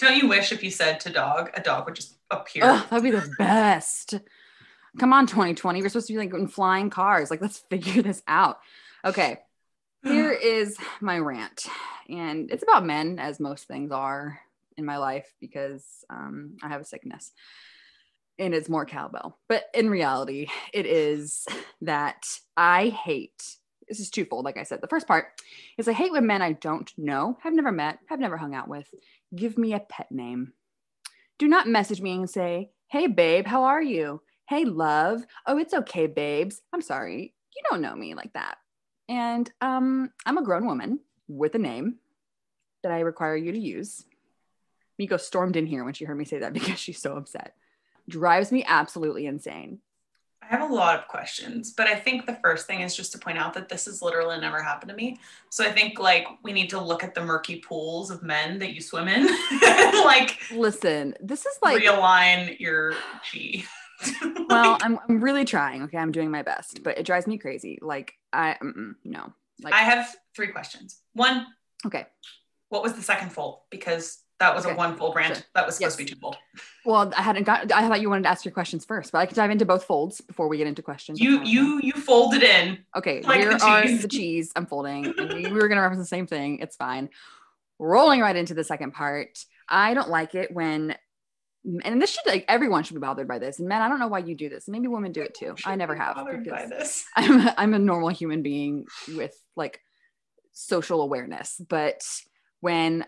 Don't 0.00 0.16
you 0.16 0.28
wish 0.28 0.50
if 0.50 0.64
you 0.64 0.70
said 0.70 0.98
to 1.00 1.10
dog, 1.10 1.50
a 1.54 1.60
dog 1.60 1.86
would 1.86 1.94
just 1.94 2.16
appear? 2.30 2.62
Oh, 2.64 2.84
that'd 2.90 3.04
be 3.04 3.10
the 3.12 3.30
best. 3.38 4.14
Come 4.98 5.12
on, 5.12 5.26
2020. 5.26 5.80
We're 5.80 5.88
supposed 5.88 6.08
to 6.08 6.12
be 6.12 6.18
like 6.18 6.34
in 6.34 6.48
flying 6.48 6.90
cars. 6.90 7.30
Like, 7.30 7.40
let's 7.40 7.58
figure 7.70 8.02
this 8.02 8.22
out. 8.26 8.58
Okay. 9.04 9.38
Here 10.02 10.32
is 10.42 10.76
my 11.00 11.18
rant. 11.18 11.66
And 12.08 12.50
it's 12.50 12.64
about 12.64 12.84
men, 12.84 13.20
as 13.20 13.38
most 13.38 13.68
things 13.68 13.92
are 13.92 14.40
in 14.76 14.84
my 14.84 14.96
life, 14.96 15.32
because 15.40 15.84
um, 16.10 16.56
I 16.62 16.68
have 16.68 16.80
a 16.80 16.84
sickness. 16.84 17.30
And 18.38 18.54
it's 18.54 18.68
more 18.68 18.84
cowbell. 18.84 19.38
But 19.48 19.64
in 19.74 19.88
reality, 19.88 20.48
it 20.72 20.86
is 20.86 21.46
that 21.82 22.26
I 22.56 22.88
hate 22.88 23.58
this 23.88 24.00
is 24.00 24.10
twofold. 24.10 24.44
Like 24.44 24.56
I 24.56 24.62
said, 24.62 24.80
the 24.80 24.88
first 24.88 25.06
part 25.06 25.26
is 25.78 25.88
I 25.88 25.92
hate 25.92 26.12
when 26.12 26.26
men 26.26 26.42
I 26.42 26.52
don't 26.52 26.90
know, 26.96 27.38
have 27.42 27.52
never 27.52 27.72
met, 27.72 27.98
have 28.06 28.20
never 28.20 28.36
hung 28.36 28.54
out 28.54 28.68
with, 28.68 28.88
give 29.34 29.58
me 29.58 29.74
a 29.74 29.80
pet 29.80 30.10
name. 30.10 30.52
Do 31.38 31.48
not 31.48 31.68
message 31.68 32.00
me 32.00 32.12
and 32.12 32.30
say, 32.30 32.70
Hey, 32.88 33.06
babe, 33.06 33.46
how 33.46 33.64
are 33.64 33.82
you? 33.82 34.22
Hey, 34.48 34.64
love. 34.64 35.24
Oh, 35.46 35.58
it's 35.58 35.74
okay, 35.74 36.06
babes. 36.06 36.60
I'm 36.72 36.82
sorry. 36.82 37.34
You 37.56 37.62
don't 37.70 37.80
know 37.80 37.94
me 37.94 38.14
like 38.14 38.32
that. 38.34 38.58
And 39.08 39.50
um, 39.60 40.10
I'm 40.24 40.38
a 40.38 40.44
grown 40.44 40.66
woman 40.66 41.00
with 41.28 41.54
a 41.54 41.58
name 41.58 41.96
that 42.82 42.92
I 42.92 43.00
require 43.00 43.36
you 43.36 43.52
to 43.52 43.58
use. 43.58 44.04
Miko 44.98 45.16
stormed 45.16 45.56
in 45.56 45.66
here 45.66 45.82
when 45.82 45.94
she 45.94 46.04
heard 46.04 46.18
me 46.18 46.24
say 46.24 46.38
that 46.38 46.52
because 46.52 46.78
she's 46.78 47.00
so 47.00 47.16
upset. 47.16 47.54
Drives 48.08 48.52
me 48.52 48.64
absolutely 48.66 49.26
insane. 49.26 49.80
I 50.42 50.46
have 50.56 50.70
a 50.70 50.74
lot 50.74 50.98
of 50.98 51.08
questions, 51.08 51.72
but 51.72 51.86
I 51.86 51.94
think 51.94 52.26
the 52.26 52.38
first 52.42 52.66
thing 52.66 52.80
is 52.80 52.94
just 52.94 53.12
to 53.12 53.18
point 53.18 53.38
out 53.38 53.54
that 53.54 53.68
this 53.68 53.86
has 53.86 54.02
literally 54.02 54.38
never 54.38 54.62
happened 54.62 54.90
to 54.90 54.94
me. 54.94 55.18
So 55.50 55.64
I 55.64 55.72
think 55.72 55.98
like 55.98 56.26
we 56.42 56.52
need 56.52 56.68
to 56.70 56.80
look 56.80 57.02
at 57.02 57.14
the 57.14 57.24
murky 57.24 57.60
pools 57.60 58.10
of 58.10 58.22
men 58.22 58.58
that 58.58 58.74
you 58.74 58.82
swim 58.82 59.08
in, 59.08 59.26
like 60.04 60.38
Listen, 60.52 61.14
this 61.20 61.46
is 61.46 61.58
like 61.62 61.82
realign 61.82 62.58
your 62.60 62.92
chi. 63.32 63.64
well, 64.48 64.76
I'm, 64.82 64.98
I'm 65.08 65.20
really 65.20 65.46
trying. 65.46 65.82
Okay, 65.84 65.96
I'm 65.96 66.12
doing 66.12 66.30
my 66.30 66.42
best, 66.42 66.82
but 66.82 66.98
it 66.98 67.06
drives 67.06 67.26
me 67.26 67.38
crazy. 67.38 67.78
Like 67.80 68.12
I 68.32 68.56
no. 69.04 69.32
Like 69.62 69.72
I 69.72 69.78
have 69.78 70.14
three 70.34 70.48
questions. 70.48 71.00
One, 71.14 71.46
okay. 71.86 72.06
what 72.68 72.82
was 72.82 72.94
the 72.94 73.02
second 73.02 73.32
fold? 73.32 73.60
Because 73.70 74.18
that 74.40 74.54
was 74.54 74.64
Okay. 74.66 74.74
a 74.74 74.76
one 74.76 74.96
fold 74.96 75.14
rant. 75.16 75.36
Sure. 75.36 75.44
That 75.54 75.66
was 75.66 75.76
supposed 75.76 75.92
Yes. 75.92 75.96
to 75.96 76.04
be 76.04 76.10
two 76.10 76.20
fold. 76.20 76.36
Well, 76.84 77.12
I 77.16 77.22
hadn't 77.22 77.44
got. 77.44 77.70
I 77.72 77.88
thought 77.88 78.00
you 78.00 78.10
wanted 78.10 78.24
to 78.24 78.28
ask 78.28 78.44
your 78.44 78.52
questions 78.52 78.84
first, 78.84 79.12
but 79.12 79.18
I 79.18 79.26
can 79.26 79.36
dive 79.36 79.50
into 79.50 79.64
both 79.64 79.84
folds 79.84 80.20
before 80.20 80.48
we 80.48 80.56
get 80.58 80.66
into 80.66 80.82
questions. 80.82 81.20
You 81.20 81.38
um, 81.38 81.44
you 81.44 81.80
you 81.82 81.92
folded 81.92 82.42
in. 82.42 82.78
Okay, 82.96 83.22
like 83.22 83.40
here 83.40 83.56
the 83.56 83.64
are 83.64 83.88
the 83.88 84.08
cheese 84.08 84.52
unfolding. 84.56 85.06
And 85.18 85.32
we 85.32 85.46
we 85.50 85.52
were 85.52 85.68
gonna 85.68 85.80
reference 85.82 86.02
the 86.02 86.06
same 86.06 86.26
thing. 86.26 86.58
It's 86.58 86.76
fine. 86.76 87.08
Rolling 87.78 88.20
right 88.20 88.36
into 88.36 88.54
the 88.54 88.64
second 88.64 88.92
part. 88.92 89.38
I 89.68 89.94
don't 89.94 90.10
like 90.10 90.34
it 90.34 90.52
when, 90.52 90.94
and 91.82 92.00
this 92.02 92.10
should 92.10 92.26
like 92.26 92.44
everyone 92.48 92.84
should 92.84 92.94
be 92.94 93.00
bothered 93.00 93.26
by 93.28 93.38
this. 93.38 93.58
And 93.60 93.68
men, 93.68 93.80
I 93.82 93.88
don't 93.88 93.98
know 93.98 94.08
why 94.08 94.18
you 94.18 94.34
do 94.34 94.48
this. 94.48 94.68
Maybe 94.68 94.86
women 94.88 95.12
do 95.12 95.22
it 95.22 95.34
too. 95.34 95.54
I 95.64 95.76
never 95.76 95.94
have. 95.94 96.16
bothered 96.16 96.48
by 96.48 96.66
this. 96.66 97.04
I'm 97.16 97.48
I'm 97.56 97.74
a 97.74 97.78
normal 97.78 98.10
human 98.10 98.42
being 98.42 98.86
with 99.16 99.34
like 99.56 99.80
social 100.52 101.00
awareness, 101.02 101.60
but 101.68 102.02
when 102.60 103.04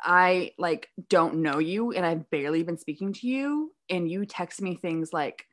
I 0.00 0.52
like 0.58 0.88
don't 1.08 1.36
know 1.36 1.58
you 1.58 1.92
and 1.92 2.06
I've 2.06 2.30
barely 2.30 2.62
been 2.62 2.78
speaking 2.78 3.12
to 3.14 3.26
you 3.26 3.72
and 3.90 4.10
you 4.10 4.26
text 4.26 4.62
me 4.62 4.76
things 4.76 5.12
like 5.12 5.44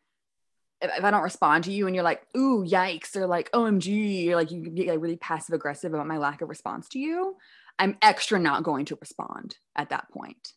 if, 0.82 0.92
if 0.98 1.04
I 1.04 1.12
don't 1.12 1.24
respond 1.24 1.66
to 1.66 1.72
you 1.72 1.88
and 1.88 1.96
you're 1.96 2.04
like, 2.04 2.22
ooh, 2.36 2.64
yikes, 2.64 3.16
or 3.16 3.28
like, 3.28 3.52
OMG, 3.52 4.30
or 4.30 4.36
like 4.36 4.52
you 4.52 4.70
get 4.70 4.88
like 4.88 5.02
really 5.02 5.16
passive 5.18 5.54
aggressive 5.54 5.94
about 5.94 6.08
my 6.08 6.18
lack 6.18 6.42
of 6.42 6.50
response 6.50 6.90
to 6.90 7.00
you, 7.00 7.38
I'm 7.80 7.98
extra 8.02 8.40
not 8.40 8.64
going 8.64 8.86
to 8.86 8.98
respond 9.00 9.58
at 9.76 9.90
that 9.90 10.10
point. 10.10 10.54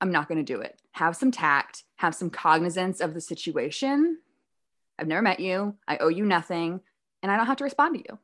I'm 0.00 0.12
not 0.12 0.28
going 0.28 0.44
to 0.44 0.52
do 0.52 0.60
it. 0.60 0.80
Have 0.92 1.16
some 1.16 1.30
tact, 1.30 1.84
have 1.96 2.14
some 2.14 2.30
cognizance 2.30 3.00
of 3.00 3.14
the 3.14 3.20
situation. 3.20 4.18
I've 4.98 5.06
never 5.06 5.22
met 5.22 5.40
you. 5.40 5.76
I 5.86 5.98
owe 5.98 6.08
you 6.08 6.24
nothing, 6.24 6.80
and 7.22 7.32
I 7.32 7.36
don't 7.36 7.46
have 7.46 7.58
to 7.58 7.64
respond 7.64 7.94
to 7.94 8.00
you. 8.00 8.18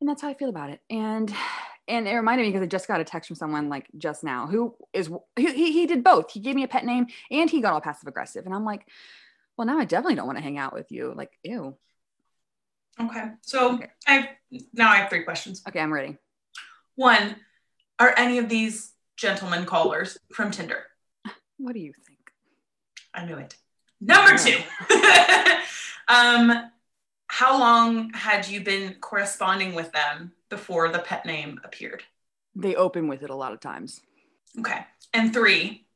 And 0.00 0.08
that's 0.08 0.22
how 0.22 0.28
I 0.28 0.34
feel 0.34 0.48
about 0.48 0.70
it. 0.70 0.80
And 0.88 1.34
and 1.90 2.08
it 2.08 2.14
reminded 2.14 2.44
me 2.44 2.50
because 2.50 2.62
I 2.62 2.66
just 2.66 2.88
got 2.88 3.00
a 3.00 3.04
text 3.04 3.28
from 3.28 3.36
someone 3.36 3.68
like 3.68 3.88
just 3.98 4.24
now 4.24 4.46
who 4.46 4.74
is 4.92 5.10
he, 5.36 5.72
he 5.72 5.86
did 5.86 6.04
both. 6.04 6.30
He 6.30 6.40
gave 6.40 6.54
me 6.54 6.62
a 6.62 6.68
pet 6.68 6.84
name 6.84 7.06
and 7.30 7.50
he 7.50 7.60
got 7.60 7.72
all 7.72 7.80
passive 7.80 8.08
aggressive, 8.08 8.46
and 8.46 8.54
I'm 8.54 8.64
like, 8.64 8.86
well, 9.56 9.66
now 9.66 9.78
I 9.78 9.84
definitely 9.84 10.14
don't 10.14 10.26
want 10.26 10.38
to 10.38 10.44
hang 10.44 10.58
out 10.58 10.72
with 10.72 10.90
you. 10.90 11.12
Like, 11.14 11.32
ew. 11.42 11.76
Okay. 12.98 13.24
So 13.42 13.74
Okay. 13.74 13.90
I 14.06 14.12
have 14.14 14.28
now 14.72 14.90
I 14.90 14.96
have 14.96 15.10
three 15.10 15.24
questions. 15.24 15.62
Okay, 15.68 15.80
I'm 15.80 15.92
ready. 15.92 16.16
One, 16.94 17.36
are 17.98 18.14
any 18.16 18.38
of 18.38 18.48
these 18.48 18.92
gentlemen 19.16 19.66
callers 19.66 20.18
from 20.32 20.50
Tinder? 20.50 20.84
What 21.58 21.74
do 21.74 21.80
you 21.80 21.92
think? 22.06 22.18
I 23.12 23.26
knew 23.26 23.36
it. 23.36 23.54
Number 24.00 24.38
two. 24.38 24.56
um, 26.08 26.70
how 27.30 27.58
long 27.58 28.12
had 28.12 28.48
you 28.48 28.60
been 28.60 28.94
corresponding 29.00 29.72
with 29.74 29.92
them 29.92 30.32
before 30.48 30.88
the 30.90 30.98
pet 30.98 31.24
name 31.24 31.60
appeared? 31.62 32.02
They 32.56 32.74
open 32.74 33.06
with 33.06 33.22
it 33.22 33.30
a 33.30 33.34
lot 33.36 33.52
of 33.52 33.60
times. 33.60 34.00
Okay. 34.58 34.84
And 35.14 35.32
three, 35.32 35.86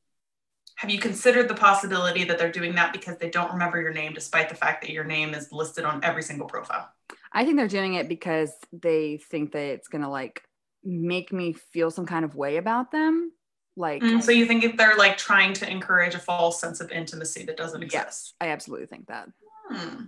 have 0.77 0.91
you 0.91 1.01
considered 1.01 1.49
the 1.49 1.55
possibility 1.55 2.23
that 2.25 2.39
they're 2.39 2.53
doing 2.53 2.77
that 2.77 2.93
because 2.93 3.19
they 3.19 3.31
don't 3.31 3.53
remember 3.53 3.81
your 3.81 3.93
name, 3.93 4.13
despite 4.15 4.49
the 4.49 4.55
fact 4.55 4.83
that 4.83 4.91
your 4.91 5.03
name 5.05 5.35
is 5.35 5.51
listed 5.51 5.85
on 5.85 6.05
every 6.05 6.23
single 6.23 6.47
profile? 6.47 6.89
I 7.33 7.45
think 7.45 7.57
they're 7.57 7.67
doing 7.67 7.95
it 7.95 8.09
because 8.09 8.53
they 8.73 9.17
think 9.17 9.53
that 9.53 9.65
it's 9.65 9.89
gonna 9.89 10.11
like 10.11 10.43
make 10.85 11.33
me 11.33 11.53
feel 11.53 11.91
some 11.91 12.07
kind 12.07 12.25
of 12.25 12.37
way 12.37 12.59
about 12.59 12.93
them. 12.93 13.33
Like, 13.77 14.03
Mm, 14.03 14.23
so 14.23 14.31
you 14.31 14.47
think 14.47 14.63
if 14.63 14.77
they're 14.77 14.97
like 14.97 15.17
trying 15.17 15.53
to 15.55 15.69
encourage 15.69 16.15
a 16.15 16.21
false 16.21 16.61
sense 16.61 16.81
of 16.81 16.93
intimacy 16.93 17.45
that 17.47 17.57
doesn't 17.57 17.83
exist? 17.83 18.05
yes, 18.05 18.35
I 18.41 18.49
absolutely 18.49 18.87
think 18.87 19.09
that. 19.09 19.29
Hmm. 19.69 20.05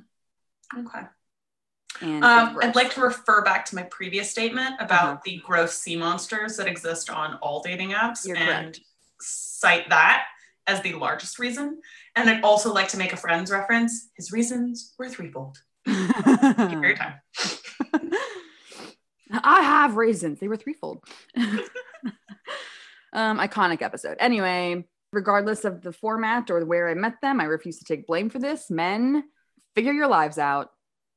Okay. 0.78 1.02
And 2.02 2.24
Um, 2.24 2.58
I'd 2.62 2.74
like 2.76 2.92
to 2.94 3.00
refer 3.00 3.42
back 3.42 3.64
to 3.66 3.74
my 3.74 3.82
previous 3.84 4.30
statement 4.30 4.76
about 4.80 5.04
Uh-huh. 5.04 5.20
the 5.24 5.38
gross 5.38 5.74
sea 5.78 5.96
monsters 5.96 6.56
that 6.58 6.66
exist 6.66 7.08
on 7.10 7.36
all 7.36 7.62
dating 7.62 7.90
apps 7.92 8.26
You're 8.26 8.36
and 8.36 8.46
correct. 8.74 8.80
cite 9.20 9.88
that 9.88 10.26
as 10.66 10.82
the 10.82 10.92
largest 10.94 11.38
reason. 11.38 11.80
And 12.14 12.28
I'd 12.28 12.42
also 12.42 12.72
like 12.72 12.88
to 12.88 12.98
make 12.98 13.12
a 13.12 13.16
friend's 13.16 13.50
reference. 13.50 14.10
His 14.16 14.32
reasons 14.32 14.94
were 14.98 15.08
threefold. 15.08 15.58
Thank 15.86 16.72
you 16.72 16.80
for 16.80 16.86
your 16.86 16.96
time. 16.96 17.14
I 19.32 19.62
have 19.62 19.96
reasons. 19.96 20.38
They 20.40 20.48
were 20.48 20.56
threefold. 20.56 21.04
um, 23.12 23.38
iconic 23.38 23.82
episode. 23.82 24.16
Anyway, 24.20 24.84
regardless 25.12 25.64
of 25.64 25.82
the 25.82 25.92
format 25.92 26.50
or 26.50 26.64
where 26.64 26.88
I 26.88 26.94
met 26.94 27.14
them, 27.22 27.40
I 27.40 27.44
refuse 27.44 27.78
to 27.78 27.84
take 27.84 28.06
blame 28.06 28.28
for 28.30 28.38
this. 28.38 28.70
Men, 28.70 29.24
figure 29.76 29.92
your 29.92 30.08
lives 30.08 30.38
out. 30.38 30.70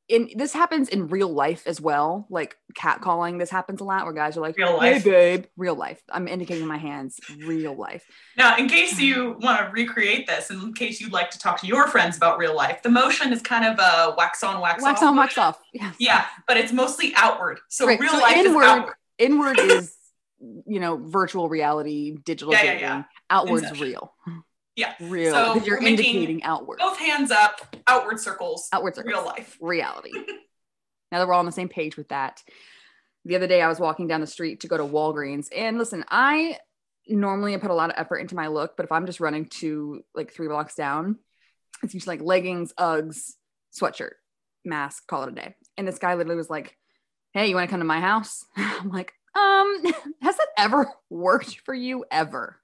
in 0.10 0.28
this 0.36 0.54
happens 0.54 0.90
in 0.90 1.08
real 1.08 1.30
life 1.32 1.64
as 1.68 1.80
well. 1.80 2.26
Like 2.32 2.58
catcalling, 2.76 3.38
this 3.38 3.52
happens 3.52 3.80
a 3.80 3.84
lot 3.84 4.06
where 4.06 4.14
guys 4.14 4.36
are 4.38 4.42
like, 4.42 4.58
Real 4.58 4.80
"Hey, 4.80 4.94
life. 4.94 5.04
babe," 5.04 5.46
real 5.56 5.76
life. 5.76 6.02
I'm 6.12 6.28
indicating 6.28 6.66
my 6.66 6.78
hands, 6.78 7.20
real 7.46 7.76
life. 7.76 8.04
Now, 8.36 8.58
in 8.58 8.68
case 8.68 9.00
you 9.00 9.38
want 9.40 9.60
to 9.60 9.72
recreate 9.72 10.26
this, 10.26 10.50
and 10.50 10.62
in 10.64 10.74
case 10.74 11.00
you'd 11.00 11.12
like 11.14 11.30
to 11.30 11.38
talk 11.38 11.62
to 11.62 11.68
your 11.68 11.86
friends 11.88 12.18
about 12.18 12.40
real 12.40 12.56
life, 12.56 12.82
the 12.82 12.90
motion 12.90 13.32
is 13.32 13.42
kind 13.44 13.66
of 13.66 13.78
a 13.80 14.16
wax 14.18 14.44
on, 14.44 14.60
wax, 14.62 14.82
Wax 14.84 15.02
off. 15.04 15.10
on, 15.10 15.16
wax 15.16 15.38
off. 15.38 15.60
Yeah. 15.74 15.92
Yeah, 16.00 16.26
but 16.48 16.58
it's 16.58 16.74
mostly 16.74 17.14
outward. 17.16 17.60
So 17.70 17.86
Right, 17.86 18.00
real 18.00 18.12
so 18.12 18.18
life 18.18 18.36
inward- 18.38 18.64
is 18.64 18.68
outward. 18.70 18.96
Inward 19.20 19.60
is, 19.60 19.96
you 20.66 20.80
know, 20.80 20.98
virtual 20.98 21.50
reality, 21.50 22.18
digital 22.26 22.52
Yeah, 22.54 22.64
yeah, 22.64 22.72
dating. 22.74 22.82
yeah. 22.88 23.04
Outward's 23.30 23.64
Inception. 23.64 23.88
real. 23.88 24.14
Yeah. 24.80 24.94
Real. 25.02 25.34
So 25.34 25.56
you're 25.66 25.78
indicating 25.84 26.44
outward. 26.44 26.80
Both 26.80 26.98
hands 26.98 27.32
up, 27.32 27.76
outward 27.86 28.20
circles, 28.20 28.70
Outward 28.72 28.96
circles. 28.96 29.14
real 29.14 29.26
life. 29.26 29.58
reality. 29.60 30.12
now 31.12 31.20
that 31.20 31.28
we're 31.28 31.34
all 31.34 31.40
on 31.40 31.46
the 31.46 31.52
same 31.52 31.68
page 31.70 31.98
with 31.98 32.08
that, 32.10 32.42
the 33.26 33.36
other 33.36 33.48
day 33.48 33.62
I 33.62 33.68
was 33.68 33.80
walking 33.80 34.08
down 34.08 34.22
the 34.22 34.28
street 34.28 34.62
to 34.62 34.68
go 34.68 34.78
to 34.78 34.84
Walgreens, 34.84 35.48
and 35.56 35.78
listen, 35.78 36.06
I 36.10 36.58
normally 37.08 37.58
put 37.58 37.72
a 37.72 37.74
lot 37.74 37.90
of 37.90 37.96
effort 37.98 38.20
into 38.20 38.36
my 38.36 38.48
look, 38.48 38.78
but 38.78 38.86
if 38.86 38.92
I'm 38.92 39.06
just 39.06 39.20
running 39.20 39.48
to 39.60 40.02
like 40.16 40.32
three 40.32 40.48
blocks 40.48 40.76
down, 40.76 41.18
it's 41.84 41.94
usually 41.94 42.18
like 42.18 42.26
leggings, 42.26 42.72
Uggs, 42.80 43.34
sweatshirt, 43.78 44.14
mask, 44.64 45.08
call 45.08 45.24
it 45.24 45.30
a 45.30 45.34
day. 45.34 45.56
And 45.78 45.88
this 45.88 46.00
guy 46.00 46.14
literally 46.14 46.38
was 46.38 46.50
like, 46.50 46.78
"Hey, 47.34 47.48
you 47.48 47.56
want 47.56 47.68
to 47.68 47.72
come 47.72 47.82
to 47.82 47.86
my 47.86 48.00
house?" 48.00 48.46
I'm 48.56 48.90
like, 48.90 49.12
um, 49.36 49.84
has 50.22 50.38
that 50.38 50.48
ever 50.58 50.88
worked 51.10 51.60
for 51.66 51.74
you 51.74 52.06
ever? 52.10 52.58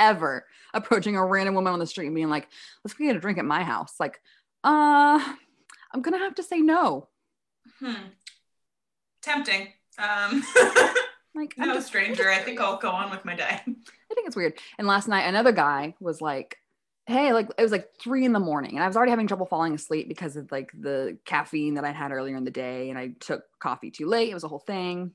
Ever 0.00 0.46
approaching 0.72 1.16
a 1.16 1.24
random 1.24 1.54
woman 1.54 1.72
on 1.72 1.78
the 1.78 1.86
street 1.86 2.06
and 2.06 2.14
being 2.14 2.30
like, 2.30 2.48
let's 2.84 2.94
go 2.94 3.04
get 3.04 3.16
a 3.16 3.20
drink 3.20 3.38
at 3.38 3.44
my 3.44 3.62
house. 3.62 3.94
Like, 4.00 4.20
uh, 4.64 5.20
I'm 5.92 6.00
gonna 6.02 6.18
have 6.18 6.34
to 6.36 6.42
say 6.42 6.60
no. 6.60 7.08
Hmm. 7.78 7.94
Tempting. 9.22 9.68
Um, 9.98 10.42
Like, 11.32 11.54
I'm 11.60 11.68
no 11.68 11.74
just- 11.74 11.86
stranger. 11.86 12.28
I 12.28 12.38
think 12.38 12.60
I'll 12.60 12.76
go 12.78 12.90
on 12.90 13.08
with 13.10 13.24
my 13.24 13.36
day. 13.36 13.44
I 13.46 14.14
think 14.14 14.26
it's 14.26 14.34
weird. 14.34 14.54
And 14.78 14.88
last 14.88 15.06
night, 15.06 15.22
another 15.28 15.52
guy 15.52 15.94
was 16.00 16.20
like, 16.20 16.56
"Hey, 17.06 17.32
like 17.32 17.48
it 17.56 17.62
was 17.62 17.70
like 17.70 17.88
three 18.02 18.24
in 18.24 18.32
the 18.32 18.40
morning, 18.40 18.72
and 18.74 18.82
I 18.82 18.88
was 18.88 18.96
already 18.96 19.10
having 19.10 19.28
trouble 19.28 19.46
falling 19.46 19.72
asleep 19.72 20.08
because 20.08 20.34
of 20.36 20.50
like 20.50 20.72
the 20.78 21.18
caffeine 21.24 21.74
that 21.74 21.84
I 21.84 21.92
had 21.92 22.10
earlier 22.10 22.36
in 22.36 22.42
the 22.44 22.50
day, 22.50 22.90
and 22.90 22.98
I 22.98 23.12
took 23.20 23.44
coffee 23.60 23.92
too 23.92 24.06
late. 24.06 24.28
It 24.30 24.34
was 24.34 24.42
a 24.44 24.48
whole 24.48 24.58
thing." 24.58 25.12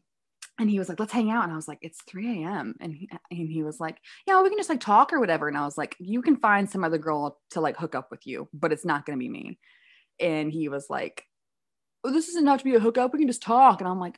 And 0.58 0.70
he 0.70 0.80
was 0.80 0.88
like, 0.88 1.00
"Let's 1.00 1.12
hang 1.12 1.30
out," 1.30 1.44
and 1.44 1.52
I 1.52 1.56
was 1.56 1.68
like, 1.68 1.80
"It's 1.82 2.02
3 2.04 2.44
a.m." 2.44 2.76
And 2.80 2.96
he 2.96 3.10
and 3.30 3.50
he 3.50 3.64
was 3.64 3.80
like, 3.80 3.98
"Yeah, 4.26 4.42
we 4.42 4.50
can 4.50 4.58
just 4.58 4.70
like 4.70 4.80
talk 4.80 5.12
or 5.12 5.20
whatever." 5.20 5.48
And 5.48 5.58
I 5.58 5.66
was 5.66 5.78
like, 5.78 5.96
"You 6.00 6.22
can 6.22 6.38
find 6.38 6.70
some 6.70 6.84
other 6.84 6.98
girl 6.98 7.40
to 7.52 7.62
like 7.62 7.78
hook 7.78 7.94
up 7.96 8.10
with 8.12 8.26
you, 8.26 8.48
but 8.54 8.72
it's 8.72 8.86
not 8.86 9.06
gonna 9.06 9.18
be 9.18 9.30
me." 9.30 9.60
And 10.20 10.52
he 10.52 10.70
was 10.70 10.88
like, 10.90 11.26
"Oh, 12.04 12.12
this 12.12 12.30
isn't 12.30 12.44
enough 12.44 12.60
to 12.60 12.64
be 12.64 12.76
a 12.76 12.80
hookup. 12.80 13.14
We 13.14 13.20
can 13.20 13.28
just 13.28 13.42
talk." 13.42 13.82
And 13.82 13.90
I'm 13.90 14.00
like, 14.00 14.18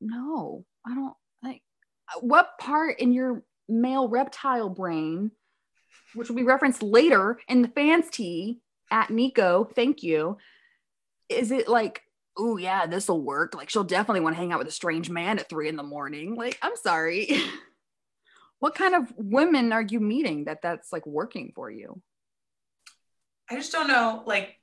"No, 0.00 0.64
I 0.86 0.94
don't 0.94 1.14
like." 1.42 1.62
Uh, 2.14 2.20
what 2.20 2.58
part 2.58 3.00
in 3.00 3.12
your 3.12 3.42
male 3.68 4.08
reptile 4.08 4.68
brain, 4.68 5.30
which 6.14 6.28
will 6.28 6.36
be 6.36 6.44
referenced 6.44 6.82
later 6.82 7.40
in 7.48 7.62
the 7.62 7.68
fans 7.68 8.06
tea 8.10 8.60
at 8.90 9.10
Nico, 9.10 9.64
thank 9.74 10.02
you. 10.02 10.36
Is 11.28 11.50
it 11.50 11.68
like, 11.68 12.02
oh 12.36 12.56
yeah, 12.56 12.86
this 12.86 13.08
will 13.08 13.20
work? 13.20 13.54
Like 13.54 13.70
she'll 13.70 13.84
definitely 13.84 14.20
want 14.20 14.36
to 14.36 14.40
hang 14.40 14.52
out 14.52 14.58
with 14.58 14.68
a 14.68 14.72
strange 14.72 15.10
man 15.10 15.38
at 15.38 15.48
three 15.48 15.68
in 15.68 15.76
the 15.76 15.82
morning. 15.82 16.34
Like, 16.34 16.58
I'm 16.62 16.76
sorry. 16.76 17.40
what 18.58 18.74
kind 18.74 18.94
of 18.94 19.12
women 19.16 19.72
are 19.72 19.82
you 19.82 20.00
meeting 20.00 20.44
that 20.44 20.62
that's 20.62 20.92
like 20.92 21.06
working 21.06 21.52
for 21.54 21.70
you? 21.70 22.00
I 23.50 23.56
just 23.56 23.72
don't 23.72 23.88
know. 23.88 24.22
Like, 24.26 24.56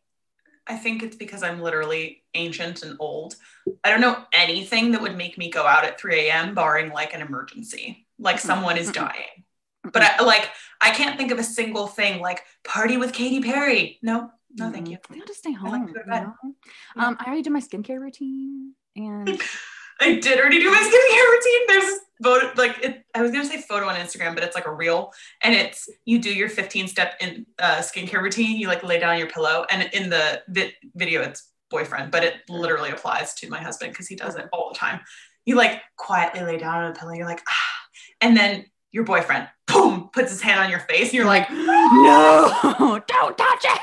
I 0.67 0.75
think 0.77 1.03
it's 1.03 1.15
because 1.15 1.43
I'm 1.43 1.61
literally 1.61 2.23
ancient 2.33 2.83
and 2.83 2.95
old. 2.99 3.35
I 3.83 3.89
don't 3.89 4.01
know 4.01 4.23
anything 4.33 4.91
that 4.91 5.01
would 5.01 5.17
make 5.17 5.37
me 5.37 5.49
go 5.49 5.65
out 5.65 5.85
at 5.85 5.99
3 5.99 6.27
a.m. 6.27 6.55
barring 6.55 6.91
like 6.91 7.13
an 7.13 7.21
emergency, 7.21 8.05
like 8.19 8.39
someone 8.39 8.77
is 8.77 8.91
dying. 8.91 9.43
But 9.91 10.03
I, 10.03 10.23
like, 10.23 10.49
I 10.81 10.91
can't 10.91 11.17
think 11.17 11.31
of 11.31 11.39
a 11.39 11.43
single 11.43 11.87
thing 11.87 12.21
like 12.21 12.43
party 12.65 12.97
with 12.97 13.13
Katy 13.13 13.41
Perry. 13.41 13.99
No, 14.01 14.31
no, 14.57 14.71
thank 14.71 14.89
you. 14.89 14.97
I 15.11 15.19
I'll 15.19 15.25
just 15.25 15.39
stay 15.39 15.51
like 15.51 15.59
to 15.63 15.69
home. 15.69 15.85
go 15.87 15.93
to 15.93 15.99
you 16.05 16.11
know? 16.11 17.07
Um, 17.07 17.17
I 17.19 17.25
already 17.27 17.43
did 17.43 17.53
my 17.53 17.59
skincare 17.61 17.99
routine 17.99 18.73
and 18.95 19.29
I 19.99 20.15
did 20.19 20.39
already 20.39 20.59
do 20.59 20.69
my 20.69 20.77
skincare 20.77 21.31
routine. 21.31 21.61
There's 21.67 21.99
photo, 22.23 22.61
like 22.61 22.83
it, 22.83 23.03
I 23.15 23.21
was 23.21 23.31
gonna 23.31 23.45
say 23.45 23.61
photo 23.61 23.87
on 23.87 23.95
Instagram, 23.95 24.35
but 24.35 24.43
it's 24.43 24.55
like 24.55 24.67
a 24.67 24.73
reel, 24.73 25.11
and 25.41 25.53
it's 25.55 25.89
you 26.05 26.19
do 26.19 26.33
your 26.33 26.49
15 26.49 26.87
step 26.87 27.15
in 27.19 27.45
uh, 27.59 27.77
skincare 27.77 28.21
routine. 28.21 28.57
You 28.57 28.67
like 28.67 28.83
lay 28.83 28.99
down 28.99 29.17
your 29.17 29.27
pillow, 29.27 29.65
and 29.71 29.89
in 29.93 30.09
the 30.09 30.41
vi- 30.49 30.73
video, 30.95 31.21
it's 31.21 31.51
boyfriend, 31.69 32.11
but 32.11 32.23
it 32.23 32.35
literally 32.47 32.91
applies 32.91 33.33
to 33.35 33.49
my 33.49 33.59
husband 33.61 33.91
because 33.91 34.07
he 34.07 34.15
does 34.15 34.35
it 34.35 34.45
all 34.53 34.69
the 34.71 34.77
time. 34.77 34.99
You 35.45 35.55
like 35.55 35.81
quietly 35.95 36.41
lay 36.41 36.57
down 36.57 36.83
on 36.83 36.91
a 36.91 36.93
pillow. 36.93 37.13
You're 37.13 37.25
like 37.25 37.41
ah, 37.49 37.87
and 38.21 38.37
then 38.37 38.65
your 38.91 39.03
boyfriend, 39.03 39.47
boom, 39.67 40.09
puts 40.13 40.31
his 40.31 40.41
hand 40.41 40.59
on 40.59 40.69
your 40.69 40.79
face, 40.81 41.05
and 41.07 41.13
you're 41.13 41.25
like, 41.25 41.49
no, 41.51 43.01
don't 43.07 43.37
touch 43.37 43.65
it. 43.65 43.76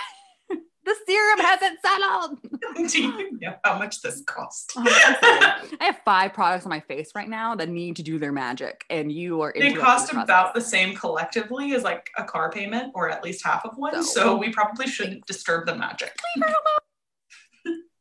The 0.84 0.94
serum 1.06 1.38
hasn't 1.38 1.78
settled. 1.80 2.38
do 2.92 3.02
you 3.02 3.38
know 3.40 3.54
how 3.64 3.78
much 3.78 4.02
this 4.02 4.22
cost? 4.26 4.72
Oh. 4.76 4.82
I 4.86 5.66
have 5.80 6.00
five 6.04 6.32
products 6.34 6.66
on 6.66 6.70
my 6.70 6.80
face 6.80 7.10
right 7.14 7.28
now 7.28 7.54
that 7.54 7.68
need 7.68 7.96
to 7.96 8.02
do 8.02 8.18
their 8.18 8.32
magic, 8.32 8.84
and 8.90 9.10
you 9.10 9.40
are. 9.40 9.54
They 9.58 9.72
cost 9.72 10.12
the 10.12 10.20
about 10.22 10.54
the 10.54 10.60
same 10.60 10.94
collectively 10.94 11.72
as 11.74 11.82
like 11.82 12.10
a 12.18 12.24
car 12.24 12.50
payment 12.50 12.92
or 12.94 13.08
at 13.10 13.24
least 13.24 13.44
half 13.44 13.64
of 13.64 13.76
one. 13.76 13.94
So- 13.94 14.02
So, 14.02 14.36
we 14.36 14.50
probably 14.50 14.86
shouldn't 14.86 15.26
disturb 15.26 15.66
the 15.66 15.74
magic. 15.74 16.14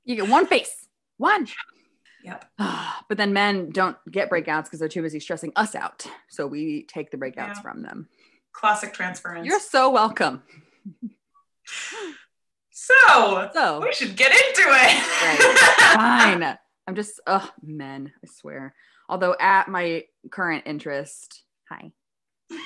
You 0.05 0.17
get 0.17 0.27
one 0.27 0.45
face, 0.47 0.87
one. 1.15 1.47
Yep. 2.25 2.43
but 3.07 3.17
then 3.17 3.31
men 3.31 3.69
don't 3.69 3.95
get 4.11 4.29
breakouts 4.29 4.65
because 4.65 4.79
they're 4.79 4.89
too 4.89 5.01
busy 5.01 5.21
stressing 5.21 5.53
us 5.55 5.75
out. 5.75 6.05
So 6.29 6.45
we 6.45 6.83
take 6.89 7.09
the 7.09 7.15
breakouts 7.17 7.55
Yeah. 7.55 7.61
from 7.61 7.83
them. 7.83 8.09
Classic 8.51 8.91
transference. 8.93 9.47
You're 9.47 9.61
so 9.61 9.89
welcome. 9.89 10.43
So 12.83 13.49
So 13.53 13.81
we 13.81 13.93
should 13.93 14.15
get 14.15 14.31
into 14.31 14.69
it. 14.69 15.03
fine. 15.95 16.57
I'm 16.87 16.95
just, 16.95 17.19
ugh, 17.27 17.49
men, 17.61 18.11
I 18.23 18.27
swear. 18.27 18.73
Although 19.07 19.35
at 19.39 19.67
my 19.69 20.03
current 20.31 20.63
interest, 20.65 21.43
hi. 21.69 21.91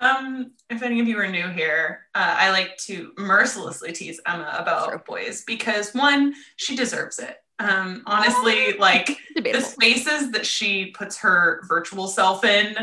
Um, 0.00 0.50
if 0.68 0.82
any 0.82 0.98
of 0.98 1.06
you 1.06 1.16
are 1.20 1.28
new 1.28 1.46
here, 1.46 2.06
uh, 2.12 2.34
I 2.36 2.50
like 2.50 2.76
to 2.78 3.12
mercilessly 3.16 3.92
tease 3.92 4.20
Emma 4.26 4.56
about 4.58 4.86
Sure. 4.88 4.98
boys 5.06 5.44
because 5.46 5.94
one, 5.94 6.34
she 6.56 6.74
deserves 6.74 7.20
it. 7.20 7.36
Um, 7.60 8.02
honestly, 8.06 8.72
like 8.78 9.16
the 9.36 9.60
spaces 9.60 10.32
that 10.32 10.44
she 10.44 10.86
puts 10.86 11.16
her 11.18 11.62
virtual 11.68 12.08
self 12.08 12.44
in, 12.44 12.74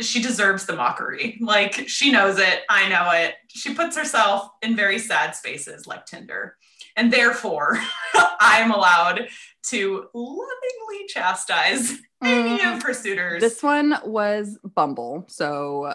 she 0.00 0.20
deserves 0.22 0.66
the 0.66 0.74
mockery. 0.76 1.38
Like 1.40 1.88
she 1.88 2.10
knows 2.12 2.38
it, 2.38 2.60
I 2.68 2.88
know 2.88 3.10
it. 3.12 3.34
She 3.48 3.74
puts 3.74 3.96
herself 3.96 4.48
in 4.62 4.76
very 4.76 4.98
sad 4.98 5.34
spaces 5.34 5.86
like 5.86 6.06
Tinder. 6.06 6.56
And 6.96 7.12
therefore, 7.12 7.78
I 8.14 8.58
am 8.60 8.70
allowed 8.70 9.28
to 9.68 10.06
lovingly 10.14 11.06
chastise 11.08 11.92
any 12.22 12.58
Mm. 12.58 12.76
of 12.76 12.82
her 12.82 12.94
suitors. 12.94 13.40
This 13.42 13.62
one 13.62 13.94
was 14.04 14.58
Bumble. 14.64 15.24
So 15.28 15.94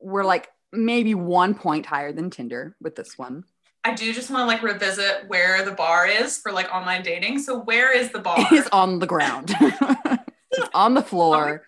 we're 0.00 0.24
like 0.24 0.48
maybe 0.72 1.14
one 1.14 1.54
point 1.54 1.86
higher 1.86 2.12
than 2.12 2.30
Tinder 2.30 2.76
with 2.80 2.94
this 2.94 3.18
one. 3.18 3.44
I 3.84 3.94
do 3.94 4.12
just 4.12 4.30
want 4.30 4.42
to 4.42 4.46
like 4.46 4.62
revisit 4.62 5.24
where 5.28 5.64
the 5.64 5.72
bar 5.72 6.06
is 6.06 6.38
for 6.38 6.52
like 6.52 6.72
online 6.72 7.02
dating. 7.02 7.38
So 7.40 7.58
where 7.60 7.96
is 7.96 8.10
the 8.12 8.18
bar? 8.20 8.36
It 8.38 8.52
is 8.52 8.68
on 8.72 8.98
the 9.00 9.06
ground. 9.06 9.54
it's 9.60 10.68
on 10.74 10.94
the 10.94 11.02
floor. 11.02 11.64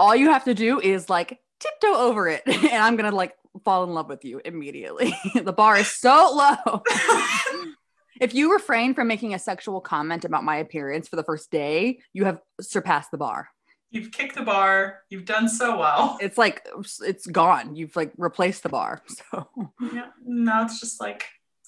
All 0.00 0.16
you 0.16 0.30
have 0.30 0.44
to 0.44 0.54
do 0.54 0.80
is 0.80 1.10
like 1.10 1.38
tiptoe 1.60 1.94
over 1.94 2.26
it, 2.26 2.42
and 2.46 2.82
I'm 2.82 2.96
gonna 2.96 3.14
like 3.14 3.34
fall 3.64 3.84
in 3.84 3.90
love 3.92 4.08
with 4.08 4.24
you 4.24 4.40
immediately. 4.42 5.14
the 5.34 5.52
bar 5.52 5.76
is 5.76 5.92
so 5.92 6.32
low. 6.34 6.82
if 8.20 8.32
you 8.32 8.50
refrain 8.50 8.94
from 8.94 9.08
making 9.08 9.34
a 9.34 9.38
sexual 9.38 9.82
comment 9.82 10.24
about 10.24 10.42
my 10.42 10.56
appearance 10.56 11.06
for 11.06 11.16
the 11.16 11.22
first 11.22 11.50
day, 11.50 12.00
you 12.14 12.24
have 12.24 12.40
surpassed 12.62 13.10
the 13.10 13.18
bar. 13.18 13.48
You've 13.90 14.10
kicked 14.10 14.36
the 14.36 14.42
bar. 14.42 15.00
You've 15.10 15.26
done 15.26 15.50
so 15.50 15.78
well. 15.78 16.16
It's 16.18 16.38
like 16.38 16.66
it's 17.02 17.26
gone. 17.26 17.76
You've 17.76 17.94
like 17.94 18.12
replaced 18.16 18.62
the 18.62 18.70
bar. 18.70 19.02
So, 19.06 19.48
Yeah. 19.92 20.06
Now 20.24 20.64
it's 20.64 20.80
just 20.80 20.98
like 20.98 21.24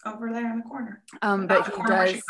over 0.07 0.33
there 0.33 0.51
in 0.51 0.57
the 0.57 0.65
corner. 0.65 1.03
um, 1.21 1.47
but 1.47 1.67
he 1.67 1.83
does 1.83 2.23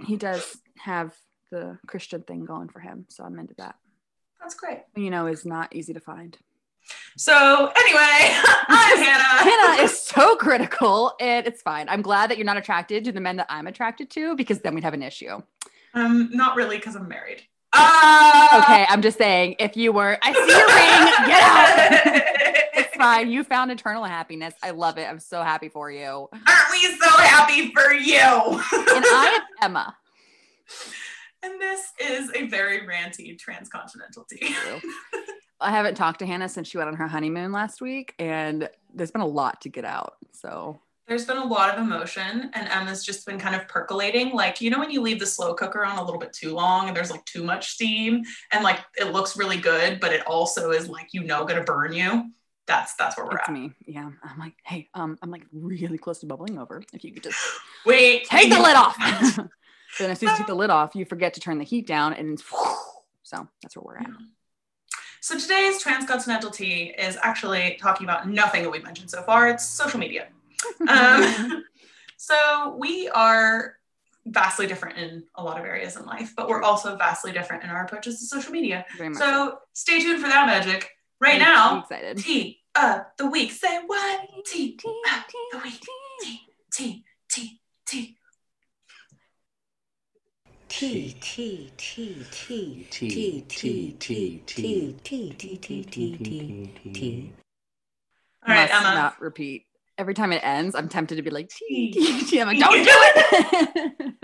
he 0.04 0.16
does 0.16 0.58
have 0.76 1.14
the 1.50 1.78
Christian 1.86 2.22
thing 2.22 2.44
going 2.44 2.68
for 2.68 2.80
him. 2.80 3.06
So 3.08 3.24
I'm 3.24 3.38
into 3.38 3.54
that. 3.56 3.76
That's 4.40 4.54
great. 4.54 4.80
You 4.96 5.10
know, 5.10 5.26
is 5.26 5.44
not 5.44 5.74
easy 5.74 5.92
to 5.92 6.00
find. 6.00 6.36
So 7.16 7.72
anyway, 7.76 8.00
I'm 8.68 8.98
Hannah. 8.98 9.50
Hannah 9.50 9.82
is 9.82 10.00
so 10.00 10.36
critical, 10.36 11.14
and 11.20 11.46
it's 11.46 11.62
fine. 11.62 11.88
I'm 11.88 12.02
glad 12.02 12.30
that 12.30 12.38
you're 12.38 12.46
not 12.46 12.56
attracted 12.56 13.04
to 13.04 13.12
the 13.12 13.20
men 13.20 13.36
that 13.36 13.46
I'm 13.48 13.66
attracted 13.66 14.10
to 14.10 14.36
because 14.36 14.60
then 14.60 14.74
we'd 14.74 14.84
have 14.84 14.94
an 14.94 15.02
issue. 15.02 15.42
Um, 15.94 16.30
not 16.32 16.56
really 16.56 16.76
because 16.76 16.96
I'm 16.96 17.08
married. 17.08 17.42
Ah. 17.74 18.62
Okay, 18.62 18.86
I'm 18.88 19.02
just 19.02 19.18
saying, 19.18 19.56
if 19.58 19.76
you 19.76 19.92
were, 19.92 20.18
I 20.22 20.32
see 20.32 20.38
your 20.38 20.66
ring, 20.66 21.26
get 21.28 21.42
out. 21.42 22.22
It's 22.74 22.96
fine. 22.96 23.30
You 23.30 23.44
found 23.44 23.70
eternal 23.70 24.04
happiness. 24.04 24.54
I 24.62 24.70
love 24.70 24.96
it. 24.96 25.06
I'm 25.08 25.20
so 25.20 25.42
happy 25.42 25.68
for 25.68 25.90
you. 25.90 26.28
Aren't 26.32 26.70
we 26.70 26.96
so 26.96 27.10
happy 27.10 27.72
for 27.72 27.92
you? 27.92 28.16
And 28.16 29.04
I 29.04 29.40
am 29.60 29.70
Emma. 29.70 29.96
And 31.42 31.60
this 31.60 31.92
is 32.00 32.30
a 32.34 32.46
very 32.48 32.80
ranty 32.80 33.38
transcontinental 33.38 34.24
tea. 34.24 34.54
I 35.60 35.70
haven't 35.70 35.96
talked 35.96 36.20
to 36.20 36.26
Hannah 36.26 36.48
since 36.48 36.68
she 36.68 36.78
went 36.78 36.88
on 36.88 36.96
her 36.96 37.08
honeymoon 37.08 37.52
last 37.52 37.80
week, 37.80 38.14
and 38.18 38.68
there's 38.94 39.10
been 39.10 39.22
a 39.22 39.26
lot 39.26 39.60
to 39.62 39.68
get 39.68 39.84
out. 39.84 40.14
So 40.32 40.80
There's 41.08 41.24
been 41.24 41.36
a 41.36 41.44
lot 41.44 41.74
of 41.74 41.84
emotion, 41.84 42.50
and 42.54 42.68
Emma's 42.68 43.04
just 43.04 43.26
been 43.26 43.38
kind 43.38 43.56
of 43.56 43.66
percolating. 43.66 44.32
Like, 44.32 44.60
you 44.60 44.70
know, 44.70 44.78
when 44.78 44.90
you 44.90 45.00
leave 45.00 45.18
the 45.18 45.26
slow 45.26 45.54
cooker 45.54 45.84
on 45.84 45.98
a 45.98 46.04
little 46.04 46.20
bit 46.20 46.32
too 46.32 46.54
long 46.54 46.88
and 46.88 46.96
there's 46.96 47.10
like 47.10 47.24
too 47.24 47.42
much 47.42 47.70
steam, 47.70 48.22
and 48.52 48.62
like 48.62 48.80
it 48.96 49.12
looks 49.12 49.36
really 49.36 49.58
good, 49.58 50.00
but 50.00 50.12
it 50.12 50.24
also 50.26 50.70
is 50.70 50.88
like, 50.88 51.08
you 51.12 51.24
know, 51.24 51.44
gonna 51.44 51.64
burn 51.64 51.92
you. 51.92 52.30
That's 52.66 52.94
that's 52.94 53.16
where 53.16 53.26
we're 53.26 53.38
it's 53.38 53.48
at. 53.48 53.52
me. 53.52 53.72
Yeah. 53.86 54.10
I'm 54.22 54.38
like, 54.38 54.52
hey, 54.62 54.88
um, 54.94 55.18
I'm 55.22 55.30
like 55.30 55.46
really 55.52 55.98
close 55.98 56.18
to 56.20 56.26
bubbling 56.26 56.58
over. 56.58 56.82
If 56.92 57.02
you 57.02 57.12
could 57.12 57.22
just 57.22 57.38
Wait, 57.86 58.24
take 58.26 58.50
the 58.50 58.60
lid 58.60 58.76
on. 58.76 59.50
off. 59.92 59.98
then 59.98 60.10
as 60.10 60.18
soon 60.18 60.28
as 60.28 60.34
you 60.34 60.38
take 60.38 60.46
the 60.48 60.54
lid 60.54 60.70
off, 60.70 60.94
you 60.94 61.04
forget 61.04 61.34
to 61.34 61.40
turn 61.40 61.58
the 61.58 61.64
heat 61.64 61.86
down, 61.86 62.12
and 62.14 62.40
so 63.22 63.48
that's 63.62 63.76
where 63.76 63.82
we're 63.84 63.98
at. 63.98 64.06
So 65.20 65.38
today's 65.38 65.82
transcontinental 65.82 66.50
tea 66.50 66.94
is 66.96 67.18
actually 67.22 67.76
talking 67.80 68.06
about 68.06 68.28
nothing 68.28 68.62
that 68.62 68.70
we've 68.70 68.84
mentioned 68.84 69.10
so 69.10 69.22
far. 69.22 69.48
It's 69.48 69.64
social 69.64 69.98
media. 70.00 70.28
Um, 70.88 71.64
so 72.16 72.76
we 72.80 73.08
are 73.10 73.74
vastly 74.26 74.66
different 74.66 74.98
in 74.98 75.22
a 75.36 75.42
lot 75.42 75.58
of 75.58 75.64
areas 75.64 75.96
in 75.96 76.04
life, 76.04 76.34
but 76.36 76.48
we're 76.48 76.62
also 76.62 76.96
vastly 76.96 77.30
different 77.32 77.62
in 77.62 77.70
our 77.70 77.84
approaches 77.84 78.18
to 78.18 78.26
social 78.26 78.52
media. 78.52 78.84
Much. 78.98 79.14
So 79.14 79.58
stay 79.72 80.00
tuned 80.00 80.20
for 80.20 80.28
that 80.28 80.46
magic. 80.46 80.90
Right 81.20 81.34
I'm 81.34 81.38
now, 81.40 81.80
excited. 81.80 82.18
tea 82.18 82.60
of 82.76 83.02
the 83.18 83.26
week. 83.26 83.52
Say 83.52 83.80
what? 83.86 84.28
Tea 84.46 84.76
Tea, 84.76 84.88
of 85.14 85.26
tea, 85.28 85.48
the 85.52 85.58
week. 85.58 85.80
tea. 86.22 86.40
Tea, 86.72 87.04
tea, 87.28 87.60
tea, 87.86 88.16
tea. 90.68 91.16
Tea, 91.20 91.70
tea, 91.76 92.24
tea, 92.30 92.86
tea, 92.86 92.86
Tea, 92.90 93.10
tea, 93.10 93.44
tea, 93.48 93.96
tea, 93.98 94.42
tea, 94.46 94.94
tea, 95.02 95.34
tea, 95.36 95.56
tea, 95.56 95.56
tea, 95.84 96.16
tea, 96.16 96.16
tea, 96.16 96.92
tea. 96.92 97.32
All 98.46 98.54
right, 98.54 98.70
Must 98.70 98.84
Emma. 98.84 98.94
not 98.94 99.20
repeat. 99.20 99.64
Every 99.98 100.14
time 100.14 100.32
it 100.32 100.40
ends, 100.44 100.76
I'm 100.76 100.88
tempted 100.88 101.16
to 101.16 101.22
be 101.22 101.30
like, 101.30 101.48
tea, 101.48 101.92
Tea. 101.92 102.00
tea, 102.20 102.24
tea. 102.24 102.40
I'm 102.40 102.46
like, 102.46 102.60
don't 102.60 102.84
do 102.84 102.90
it. 102.90 104.14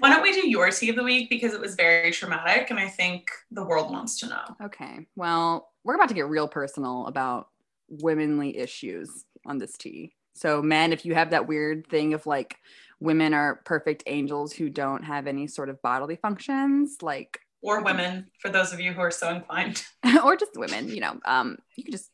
Why 0.00 0.10
don't 0.10 0.22
we 0.22 0.32
do 0.32 0.48
your 0.48 0.70
tea 0.70 0.90
of 0.90 0.96
the 0.96 1.04
week 1.04 1.30
because 1.30 1.54
it 1.54 1.60
was 1.60 1.74
very 1.76 2.10
traumatic 2.10 2.70
and 2.70 2.78
I 2.80 2.88
think 2.88 3.30
the 3.50 3.64
world 3.64 3.90
wants 3.92 4.18
to 4.20 4.26
know. 4.28 4.42
okay. 4.64 5.06
Well, 5.16 5.70
we're 5.84 5.94
about 5.94 6.08
to 6.08 6.14
get 6.14 6.28
real 6.28 6.48
personal 6.48 7.06
about 7.06 7.46
womenly 7.88 8.56
issues 8.56 9.24
on 9.46 9.58
this 9.58 9.76
tea. 9.78 10.14
So, 10.34 10.60
men, 10.62 10.92
if 10.92 11.06
you 11.06 11.14
have 11.14 11.30
that 11.30 11.46
weird 11.46 11.86
thing 11.86 12.12
of 12.12 12.26
like 12.26 12.56
women 13.04 13.34
are 13.34 13.60
perfect 13.64 14.02
angels 14.06 14.52
who 14.52 14.70
don't 14.70 15.04
have 15.04 15.26
any 15.26 15.46
sort 15.46 15.68
of 15.68 15.80
bodily 15.82 16.16
functions, 16.16 16.96
like, 17.02 17.38
Or 17.62 17.82
women, 17.82 18.28
for 18.40 18.48
those 18.48 18.72
of 18.72 18.80
you 18.80 18.92
who 18.92 19.00
are 19.00 19.10
so 19.10 19.28
inclined. 19.28 19.84
or 20.24 20.36
just 20.36 20.52
women, 20.56 20.88
you 20.88 21.00
know, 21.00 21.20
um, 21.26 21.58
you 21.76 21.84
can 21.84 21.92
just 21.92 22.10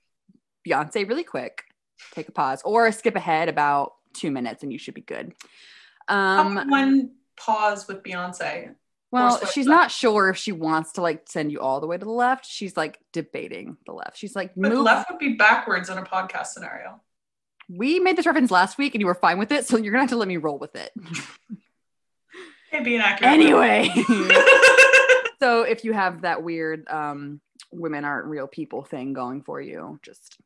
Beyonce 0.66 1.08
really 1.08 1.24
quick, 1.24 1.62
take 2.12 2.28
a 2.28 2.32
pause, 2.32 2.60
or 2.64 2.90
skip 2.92 3.14
ahead 3.16 3.48
about 3.48 3.94
two 4.12 4.30
minutes 4.30 4.62
and 4.62 4.72
you 4.72 4.78
should 4.78 4.94
be 4.94 5.00
good. 5.00 5.32
Um, 6.08 6.68
one 6.68 7.12
pause 7.36 7.86
with 7.86 8.02
Beyonce. 8.02 8.74
Well, 9.12 9.44
she's 9.46 9.66
left. 9.66 9.80
not 9.80 9.90
sure 9.90 10.28
if 10.28 10.36
she 10.36 10.52
wants 10.52 10.92
to 10.92 11.02
like 11.02 11.22
send 11.26 11.50
you 11.50 11.60
all 11.60 11.80
the 11.80 11.86
way 11.86 11.98
to 11.98 12.04
the 12.04 12.10
left. 12.10 12.46
She's 12.46 12.76
like 12.76 12.98
debating 13.12 13.76
the 13.86 13.92
left. 13.92 14.16
She's 14.16 14.36
like, 14.36 14.52
But 14.56 14.72
move. 14.72 14.84
left 14.84 15.10
would 15.10 15.18
be 15.18 15.34
backwards 15.34 15.88
in 15.88 15.98
a 15.98 16.02
podcast 16.02 16.48
scenario. 16.48 17.00
We 17.72 18.00
made 18.00 18.16
this 18.16 18.26
reference 18.26 18.50
last 18.50 18.78
week 18.78 18.94
and 18.94 19.00
you 19.00 19.06
were 19.06 19.14
fine 19.14 19.38
with 19.38 19.52
it, 19.52 19.66
so 19.66 19.76
you're 19.76 19.92
gonna 19.92 20.02
have 20.02 20.10
to 20.10 20.16
let 20.16 20.28
me 20.28 20.36
roll 20.36 20.58
with 20.58 20.74
it. 20.76 20.92
Hey, 22.70 22.84
be 22.84 22.94
inaccurate. 22.94 23.30
anyway, 23.30 23.90
so 25.40 25.62
if 25.62 25.82
you 25.84 25.92
have 25.92 26.22
that 26.22 26.44
weird 26.44 26.86
um, 26.88 27.40
women 27.72 28.04
aren't 28.04 28.26
real 28.26 28.46
people 28.46 28.84
thing 28.84 29.12
going 29.12 29.42
for 29.42 29.60
you, 29.60 29.98
just 30.04 30.36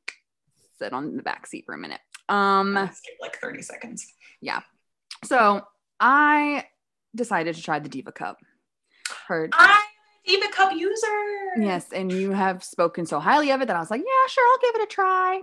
sit 0.78 0.94
on 0.94 1.18
the 1.18 1.22
back 1.22 1.46
seat 1.46 1.66
for 1.66 1.74
a 1.74 1.78
minute. 1.78 2.00
Um, 2.30 2.72
Skip 2.94 3.16
like 3.20 3.38
30 3.42 3.60
seconds. 3.60 4.06
Yeah. 4.40 4.60
So 5.24 5.66
I 6.00 6.64
decided 7.14 7.56
to 7.56 7.62
try 7.62 7.78
the 7.78 7.90
Diva 7.90 8.12
Cup. 8.12 8.38
Heard 9.28 9.52
I'm 9.58 9.70
a 9.70 9.82
Diva 10.26 10.48
Cup 10.50 10.72
user. 10.72 11.06
Yes, 11.58 11.92
and 11.92 12.10
you 12.10 12.30
have 12.30 12.64
spoken 12.64 13.04
so 13.04 13.20
highly 13.20 13.50
of 13.50 13.60
it 13.60 13.66
that 13.66 13.76
I 13.76 13.80
was 13.80 13.90
like, 13.90 14.00
yeah, 14.00 14.28
sure, 14.30 14.44
I'll 14.50 14.72
give 14.72 14.80
it 14.80 14.84
a 14.84 14.90
try. 14.90 15.42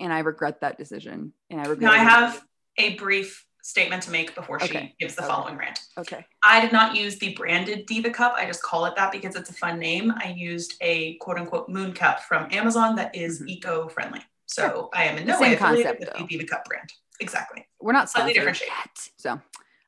And 0.00 0.12
I 0.12 0.20
regret 0.20 0.60
that 0.60 0.78
decision. 0.78 1.32
And 1.50 1.60
I 1.60 1.64
regret. 1.64 1.80
Now 1.90 1.92
I 1.92 1.98
have 2.04 2.44
a 2.78 2.94
brief 2.96 3.44
statement 3.62 4.02
to 4.04 4.10
make 4.10 4.34
before 4.34 4.60
she 4.60 4.66
Okay. 4.76 4.94
gives 5.00 5.16
the 5.16 5.22
Okay. 5.22 5.30
following 5.32 5.56
rant. 5.56 5.80
Okay. 5.98 6.24
I 6.44 6.60
did 6.60 6.72
not 6.72 6.94
use 6.94 7.18
the 7.18 7.34
branded 7.34 7.86
Diva 7.86 8.10
Cup. 8.10 8.34
I 8.36 8.46
just 8.46 8.62
call 8.62 8.84
it 8.86 8.94
that 8.96 9.10
because 9.10 9.34
it's 9.34 9.50
a 9.50 9.54
fun 9.54 9.78
name. 9.80 10.12
I 10.18 10.34
used 10.36 10.74
a 10.80 11.14
quote 11.16 11.38
unquote 11.38 11.68
moon 11.68 11.92
cup 11.92 12.20
from 12.20 12.46
Amazon 12.52 12.94
that 12.96 13.14
is 13.16 13.42
Mhm. 13.42 13.48
eco 13.48 13.88
friendly. 13.88 14.20
So 14.46 14.90
I 14.94 15.04
am 15.04 15.18
in 15.18 15.26
no 15.26 15.32
same 15.32 15.40
way 15.40 15.54
affiliated 15.54 15.84
concept, 15.98 16.00
with 16.18 16.28
the 16.28 16.36
Diva 16.36 16.46
Cup 16.48 16.64
brand. 16.66 16.92
Exactly. 17.18 17.66
We're 17.80 17.92
not 17.92 18.08
Slightly 18.08 18.34
different 18.34 18.58
shape. 18.58 18.68
yet. 18.68 19.08
So, 19.16 19.40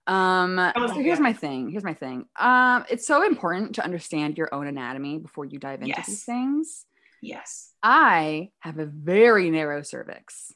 um, 0.08 0.72
so 0.74 0.88
here's 0.94 1.18
yeah. 1.18 1.22
my 1.22 1.32
thing. 1.32 1.68
Here's 1.70 1.84
my 1.84 1.94
thing. 1.94 2.24
Um, 2.34 2.84
it's 2.90 3.06
so 3.06 3.22
important 3.24 3.76
to 3.76 3.84
understand 3.84 4.36
your 4.38 4.52
own 4.52 4.66
anatomy 4.66 5.18
before 5.18 5.44
you 5.44 5.60
dive 5.60 5.82
into 5.82 5.88
Yes. 5.96 6.06
these 6.06 6.24
things. 6.24 6.86
Yes. 7.20 7.72
I 7.82 8.50
have 8.60 8.78
a 8.78 8.86
very 8.86 9.50
narrow 9.50 9.82
cervix, 9.82 10.52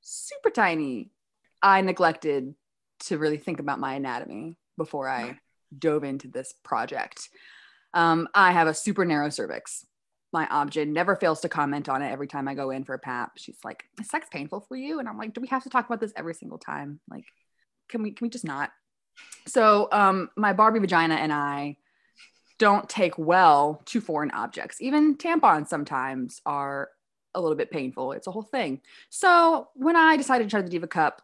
super 0.00 0.50
tiny. 0.50 1.10
I 1.62 1.80
neglected 1.80 2.54
to 3.00 3.18
really 3.18 3.36
think 3.36 3.60
about 3.60 3.80
my 3.80 3.94
anatomy 3.94 4.56
before 4.76 5.08
I 5.08 5.38
dove 5.76 6.04
into 6.04 6.28
this 6.28 6.54
project. 6.64 7.28
Um, 7.94 8.28
I 8.34 8.52
have 8.52 8.68
a 8.68 8.74
super 8.74 9.04
narrow 9.04 9.28
cervix. 9.28 9.84
My 10.32 10.46
obgyn 10.46 10.88
never 10.88 11.16
fails 11.16 11.40
to 11.40 11.48
comment 11.48 11.88
on 11.88 12.02
it 12.02 12.10
every 12.10 12.28
time 12.28 12.48
I 12.48 12.54
go 12.54 12.70
in 12.70 12.84
for 12.84 12.94
a 12.94 12.98
pap. 12.98 13.32
She's 13.38 13.58
like, 13.64 13.84
"Is 14.00 14.08
sex 14.08 14.26
painful 14.30 14.60
for 14.60 14.76
you?" 14.76 14.98
And 14.98 15.08
I'm 15.08 15.16
like, 15.16 15.32
"Do 15.32 15.40
we 15.40 15.48
have 15.48 15.62
to 15.62 15.70
talk 15.70 15.86
about 15.86 16.00
this 16.00 16.12
every 16.16 16.34
single 16.34 16.58
time? 16.58 17.00
Like, 17.08 17.24
can 17.88 18.02
we 18.02 18.12
can 18.12 18.26
we 18.26 18.30
just 18.30 18.44
not?" 18.44 18.70
So, 19.46 19.88
um, 19.90 20.30
my 20.36 20.52
Barbie 20.52 20.80
vagina 20.80 21.14
and 21.14 21.32
I 21.32 21.78
don't 22.58 22.88
take 22.88 23.16
well 23.16 23.82
to 23.86 24.00
foreign 24.00 24.30
objects. 24.32 24.80
Even 24.80 25.16
tampons 25.16 25.68
sometimes 25.68 26.40
are 26.44 26.90
a 27.34 27.40
little 27.40 27.56
bit 27.56 27.70
painful. 27.70 28.12
It's 28.12 28.26
a 28.26 28.30
whole 28.30 28.42
thing. 28.42 28.80
So 29.10 29.68
when 29.74 29.96
I 29.96 30.16
decided 30.16 30.44
to 30.44 30.50
try 30.50 30.62
the 30.62 30.68
Diva 30.68 30.88
Cup, 30.88 31.22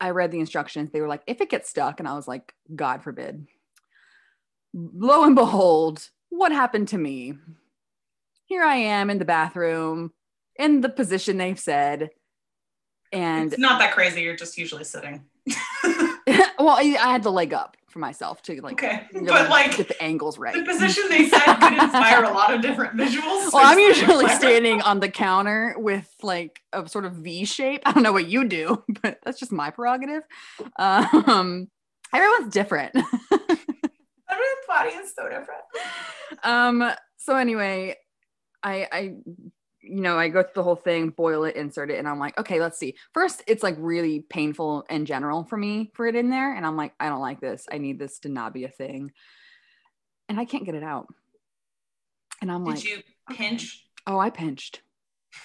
I 0.00 0.10
read 0.10 0.30
the 0.30 0.40
instructions. 0.40 0.90
They 0.90 1.00
were 1.00 1.08
like, 1.08 1.22
if 1.26 1.40
it 1.40 1.50
gets 1.50 1.68
stuck, 1.68 1.98
and 1.98 2.08
I 2.08 2.14
was 2.14 2.28
like, 2.28 2.54
God 2.74 3.02
forbid. 3.02 3.46
Lo 4.72 5.24
and 5.24 5.34
behold, 5.34 6.08
what 6.28 6.52
happened 6.52 6.88
to 6.88 6.98
me? 6.98 7.34
Here 8.46 8.62
I 8.62 8.76
am 8.76 9.10
in 9.10 9.18
the 9.18 9.24
bathroom, 9.24 10.12
in 10.56 10.80
the 10.80 10.88
position 10.88 11.36
they've 11.36 11.58
said. 11.58 12.10
And 13.12 13.52
it's 13.52 13.60
not 13.60 13.78
that 13.80 13.94
crazy. 13.94 14.22
You're 14.22 14.36
just 14.36 14.58
usually 14.58 14.84
sitting. 14.84 15.24
well, 16.58 16.70
I, 16.76 16.96
I 17.00 17.12
had 17.12 17.22
the 17.22 17.32
leg 17.32 17.52
up 17.54 17.76
for 17.88 17.98
myself 18.00 18.42
to 18.42 18.60
like, 18.60 18.74
Okay. 18.74 19.06
really 19.14 19.26
But 19.26 19.48
like 19.48 19.76
get 19.76 19.88
the 19.88 20.02
angles 20.02 20.38
right. 20.38 20.54
the 20.54 20.62
position 20.62 21.04
they 21.08 21.26
said 21.28 21.40
could 21.56 21.72
inspire 21.72 22.24
a 22.24 22.30
lot 22.30 22.52
of 22.52 22.60
different 22.60 22.94
visuals. 22.98 23.52
Well, 23.52 23.62
I'm 23.64 23.78
usually 23.78 24.24
clever. 24.26 24.38
standing 24.38 24.82
on 24.82 25.00
the 25.00 25.08
counter 25.08 25.74
with 25.78 26.08
like 26.22 26.60
a 26.72 26.86
sort 26.88 27.06
of 27.06 27.14
V 27.14 27.44
shape. 27.46 27.82
I 27.86 27.92
don't 27.92 28.02
know 28.02 28.12
what 28.12 28.28
you 28.28 28.44
do, 28.46 28.84
but 29.02 29.18
that's 29.24 29.38
just 29.40 29.52
my 29.52 29.70
prerogative. 29.70 30.22
Um, 30.76 31.68
everyone's 32.14 32.52
different. 32.52 32.94
Everyone's 34.30 34.66
body 34.68 34.90
is 34.90 35.14
so 35.14 35.24
different. 35.28 35.62
um, 36.44 36.90
so 37.16 37.36
anyway, 37.36 37.96
I, 38.62 38.86
I, 38.92 39.14
you 39.88 40.00
know, 40.00 40.18
I 40.18 40.28
go 40.28 40.42
through 40.42 40.52
the 40.54 40.62
whole 40.62 40.76
thing, 40.76 41.10
boil 41.10 41.44
it, 41.44 41.56
insert 41.56 41.90
it, 41.90 41.98
and 41.98 42.06
I'm 42.06 42.18
like, 42.18 42.38
okay, 42.38 42.60
let's 42.60 42.78
see. 42.78 42.94
First, 43.12 43.42
it's 43.46 43.62
like 43.62 43.76
really 43.78 44.20
painful 44.20 44.84
in 44.90 45.06
general 45.06 45.44
for 45.44 45.56
me 45.56 45.90
for 45.94 46.06
it 46.06 46.14
in 46.14 46.30
there, 46.30 46.54
and 46.54 46.66
I'm 46.66 46.76
like, 46.76 46.92
I 47.00 47.08
don't 47.08 47.20
like 47.20 47.40
this. 47.40 47.66
I 47.70 47.78
need 47.78 47.98
this 47.98 48.20
to 48.20 48.28
not 48.28 48.52
be 48.52 48.64
a 48.64 48.68
thing, 48.68 49.12
and 50.28 50.38
I 50.38 50.44
can't 50.44 50.64
get 50.64 50.74
it 50.74 50.82
out. 50.82 51.08
And 52.40 52.52
I'm 52.52 52.64
Did 52.64 52.70
like, 52.70 52.82
Did 52.82 52.88
you 52.90 53.02
pinch? 53.34 53.84
Oh, 54.06 54.18
I 54.18 54.30
pinched. 54.30 54.82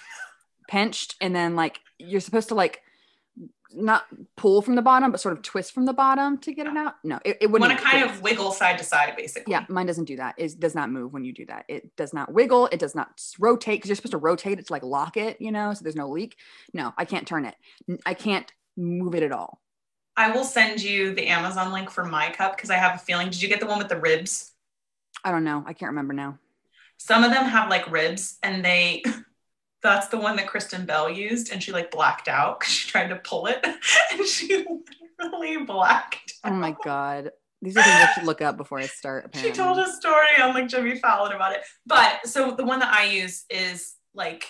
pinched, 0.68 1.16
and 1.20 1.34
then 1.34 1.56
like 1.56 1.80
you're 1.98 2.20
supposed 2.20 2.48
to 2.48 2.54
like 2.54 2.82
not 3.72 4.04
pull 4.36 4.62
from 4.62 4.74
the 4.74 4.82
bottom, 4.82 5.10
but 5.10 5.20
sort 5.20 5.36
of 5.36 5.42
twist 5.42 5.72
from 5.72 5.84
the 5.84 5.92
bottom 5.92 6.38
to 6.38 6.52
get 6.52 6.66
it 6.66 6.76
out. 6.76 6.94
No, 7.02 7.18
it, 7.24 7.38
it 7.40 7.50
wouldn't. 7.50 7.70
want 7.70 7.78
to 7.78 7.84
kind 7.84 8.02
twist. 8.02 8.16
of 8.16 8.22
wiggle 8.22 8.52
side 8.52 8.78
to 8.78 8.84
side, 8.84 9.14
basically. 9.16 9.50
Yeah, 9.50 9.64
mine 9.68 9.86
doesn't 9.86 10.04
do 10.04 10.16
that. 10.16 10.34
It 10.38 10.58
does 10.60 10.74
not 10.74 10.90
move 10.90 11.12
when 11.12 11.24
you 11.24 11.32
do 11.32 11.46
that. 11.46 11.64
It 11.68 11.96
does 11.96 12.12
not 12.12 12.32
wiggle. 12.32 12.68
It 12.72 12.78
does 12.78 12.94
not 12.94 13.08
rotate 13.38 13.78
because 13.78 13.88
you're 13.88 13.96
supposed 13.96 14.12
to 14.12 14.18
rotate 14.18 14.58
it 14.58 14.66
to 14.66 14.72
like 14.72 14.82
lock 14.82 15.16
it, 15.16 15.40
you 15.40 15.52
know, 15.52 15.74
so 15.74 15.82
there's 15.82 15.96
no 15.96 16.08
leak. 16.08 16.36
No, 16.72 16.92
I 16.96 17.04
can't 17.04 17.26
turn 17.26 17.44
it. 17.46 17.54
I 18.06 18.14
can't 18.14 18.50
move 18.76 19.14
it 19.14 19.22
at 19.22 19.32
all. 19.32 19.60
I 20.16 20.30
will 20.30 20.44
send 20.44 20.82
you 20.82 21.14
the 21.14 21.26
Amazon 21.26 21.72
link 21.72 21.90
for 21.90 22.04
my 22.04 22.30
cup 22.30 22.56
because 22.56 22.70
I 22.70 22.76
have 22.76 22.94
a 22.96 22.98
feeling. 22.98 23.30
Did 23.30 23.42
you 23.42 23.48
get 23.48 23.60
the 23.60 23.66
one 23.66 23.78
with 23.78 23.88
the 23.88 23.98
ribs? 23.98 24.52
I 25.24 25.30
don't 25.30 25.44
know. 25.44 25.64
I 25.66 25.72
can't 25.72 25.90
remember 25.90 26.14
now. 26.14 26.38
Some 26.98 27.24
of 27.24 27.32
them 27.32 27.44
have 27.44 27.68
like 27.68 27.90
ribs 27.90 28.38
and 28.42 28.64
they 28.64 29.02
That's 29.84 30.08
the 30.08 30.16
one 30.18 30.34
that 30.36 30.46
Kristen 30.46 30.86
Bell 30.86 31.10
used, 31.10 31.52
and 31.52 31.62
she 31.62 31.70
like 31.70 31.90
blacked 31.90 32.26
out 32.26 32.58
because 32.58 32.72
she 32.72 32.88
tried 32.90 33.08
to 33.08 33.16
pull 33.16 33.46
it, 33.46 33.64
and 34.12 34.26
she 34.26 34.64
literally 35.20 35.58
blacked. 35.58 36.34
Out. 36.42 36.52
Oh 36.52 36.54
my 36.56 36.74
god. 36.82 37.30
These 37.60 37.76
are 37.76 37.82
things 37.82 37.96
I 37.96 38.12
should 38.14 38.24
look 38.24 38.40
up 38.40 38.56
before 38.56 38.78
I 38.78 38.86
start. 38.86 39.26
Apparently. 39.26 39.50
She 39.52 39.56
told 39.56 39.78
a 39.78 39.90
story 39.92 40.40
on 40.42 40.54
like 40.54 40.68
Jimmy 40.68 40.98
Fallon 40.98 41.32
about 41.32 41.52
it. 41.52 41.62
But 41.86 42.26
so 42.26 42.52
the 42.52 42.64
one 42.64 42.78
that 42.80 42.92
I 42.92 43.04
use 43.04 43.44
is 43.50 43.94
like 44.14 44.46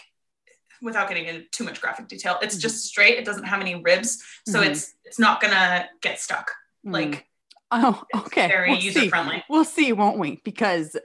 without 0.80 1.08
getting 1.08 1.26
into 1.26 1.42
too 1.50 1.64
much 1.64 1.80
graphic 1.80 2.06
detail, 2.06 2.38
it's 2.40 2.56
just 2.56 2.84
straight. 2.84 3.18
It 3.18 3.24
doesn't 3.24 3.44
have 3.44 3.60
any 3.60 3.74
ribs. 3.74 4.22
So 4.46 4.60
Mhm. 4.60 4.66
it's 4.66 4.94
it's 5.04 5.18
not 5.18 5.40
gonna 5.40 5.88
get 6.00 6.20
stuck. 6.20 6.52
Mm. 6.86 6.92
Like 6.92 7.26
oh, 7.72 8.02
okay. 8.14 8.46
very 8.46 8.70
we'll 8.70 8.80
user 8.80 9.08
friendly. 9.08 9.42
We'll 9.48 9.64
see, 9.64 9.92
won't 9.92 10.18
we? 10.18 10.40
Because 10.44 10.96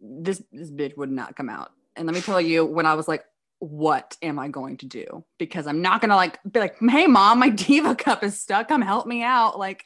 this 0.00 0.40
this 0.52 0.70
bitch 0.70 0.96
would 0.96 1.10
not 1.10 1.34
come 1.34 1.48
out. 1.48 1.72
And 1.96 2.06
let 2.06 2.14
me 2.14 2.20
tell 2.22 2.40
you, 2.40 2.64
when 2.64 2.86
I 2.86 2.94
was 2.94 3.08
like, 3.08 3.24
what 3.60 4.16
am 4.22 4.38
I 4.38 4.48
going 4.48 4.78
to 4.78 4.86
do? 4.86 5.24
Because 5.38 5.66
I'm 5.66 5.82
not 5.82 6.00
gonna 6.00 6.16
like 6.16 6.40
be 6.50 6.60
like, 6.60 6.76
hey 6.80 7.06
mom, 7.06 7.38
my 7.38 7.48
diva 7.50 7.94
cup 7.94 8.24
is 8.24 8.40
stuck. 8.40 8.68
Come 8.68 8.82
help 8.82 9.06
me 9.06 9.22
out. 9.22 9.58
Like 9.58 9.84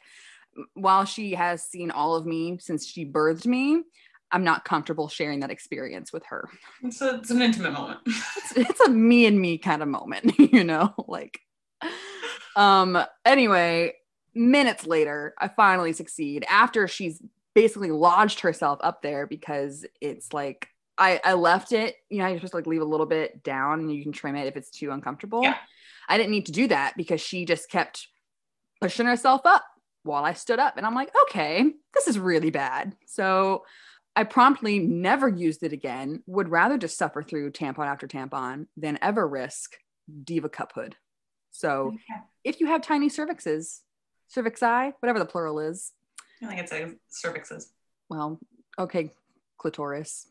while 0.73 1.05
she 1.05 1.33
has 1.33 1.61
seen 1.61 1.91
all 1.91 2.15
of 2.15 2.25
me 2.25 2.57
since 2.59 2.87
she 2.87 3.05
birthed 3.05 3.45
me, 3.45 3.83
I'm 4.31 4.43
not 4.43 4.65
comfortable 4.65 5.09
sharing 5.09 5.41
that 5.41 5.51
experience 5.51 6.11
with 6.13 6.25
her. 6.27 6.49
It's, 6.81 7.01
a, 7.01 7.15
it's 7.15 7.29
an 7.29 7.41
intimate 7.41 7.73
moment. 7.73 7.99
It's, 8.05 8.53
it's 8.55 8.79
a 8.81 8.89
me 8.89 9.25
and 9.25 9.39
me 9.39 9.57
kind 9.57 9.81
of 9.81 9.89
moment, 9.89 10.39
you 10.39 10.63
know? 10.63 10.93
Like 11.07 11.41
um 12.55 12.97
anyway, 13.25 13.93
minutes 14.33 14.87
later, 14.87 15.33
I 15.37 15.49
finally 15.49 15.91
succeed 15.91 16.45
after 16.49 16.87
she's 16.87 17.21
basically 17.53 17.91
lodged 17.91 18.39
herself 18.39 18.79
up 18.81 19.01
there 19.01 19.27
because 19.27 19.85
it's 20.01 20.31
like 20.33 20.69
I, 20.97 21.19
I 21.23 21.33
left 21.33 21.71
it, 21.73 21.95
you 22.09 22.19
know, 22.19 22.27
you're 22.27 22.37
supposed 22.37 22.51
to 22.51 22.57
like 22.57 22.67
leave 22.67 22.81
a 22.81 22.85
little 22.85 23.05
bit 23.05 23.43
down 23.43 23.79
and 23.81 23.93
you 23.93 24.01
can 24.03 24.11
trim 24.11 24.35
it 24.35 24.47
if 24.47 24.55
it's 24.55 24.69
too 24.69 24.91
uncomfortable. 24.91 25.43
Yeah. 25.43 25.57
I 26.07 26.17
didn't 26.17 26.31
need 26.31 26.45
to 26.45 26.51
do 26.51 26.67
that 26.67 26.93
because 26.95 27.19
she 27.19 27.45
just 27.45 27.69
kept 27.69 28.07
pushing 28.81 29.05
herself 29.05 29.41
up 29.45 29.63
while 30.03 30.23
I 30.23 30.33
stood 30.33 30.59
up. 30.59 30.77
And 30.77 30.85
I'm 30.85 30.95
like, 30.95 31.11
okay, 31.23 31.65
this 31.93 32.07
is 32.07 32.17
really 32.19 32.49
bad. 32.51 32.95
So 33.07 33.65
I 34.15 34.23
promptly 34.23 34.79
never 34.79 35.27
used 35.27 35.63
it 35.63 35.73
again, 35.73 36.23
would 36.27 36.47
rather 36.49 36.77
just 36.77 36.97
suffer 36.97 37.21
through 37.23 37.51
tampon 37.51 37.87
after 37.87 38.07
tampon 38.07 38.67
than 38.77 38.97
ever 39.01 39.27
risk 39.27 39.75
diva 40.23 40.47
cup 40.47 40.71
hood. 40.73 40.95
So 41.51 41.87
Okay. 41.87 42.21
if 42.45 42.59
you 42.61 42.67
have 42.67 42.81
tiny 42.81 43.09
cervixes, 43.09 43.79
cervixi, 44.33 44.93
whatever 44.99 45.19
the 45.19 45.25
plural 45.25 45.59
is, 45.59 45.91
I 46.41 46.47
think 46.47 46.59
it's 46.61 46.71
a 46.71 46.93
cervixes. 47.11 47.71
well, 48.09 48.39
okay, 48.77 49.11
clitoris. 49.57 50.27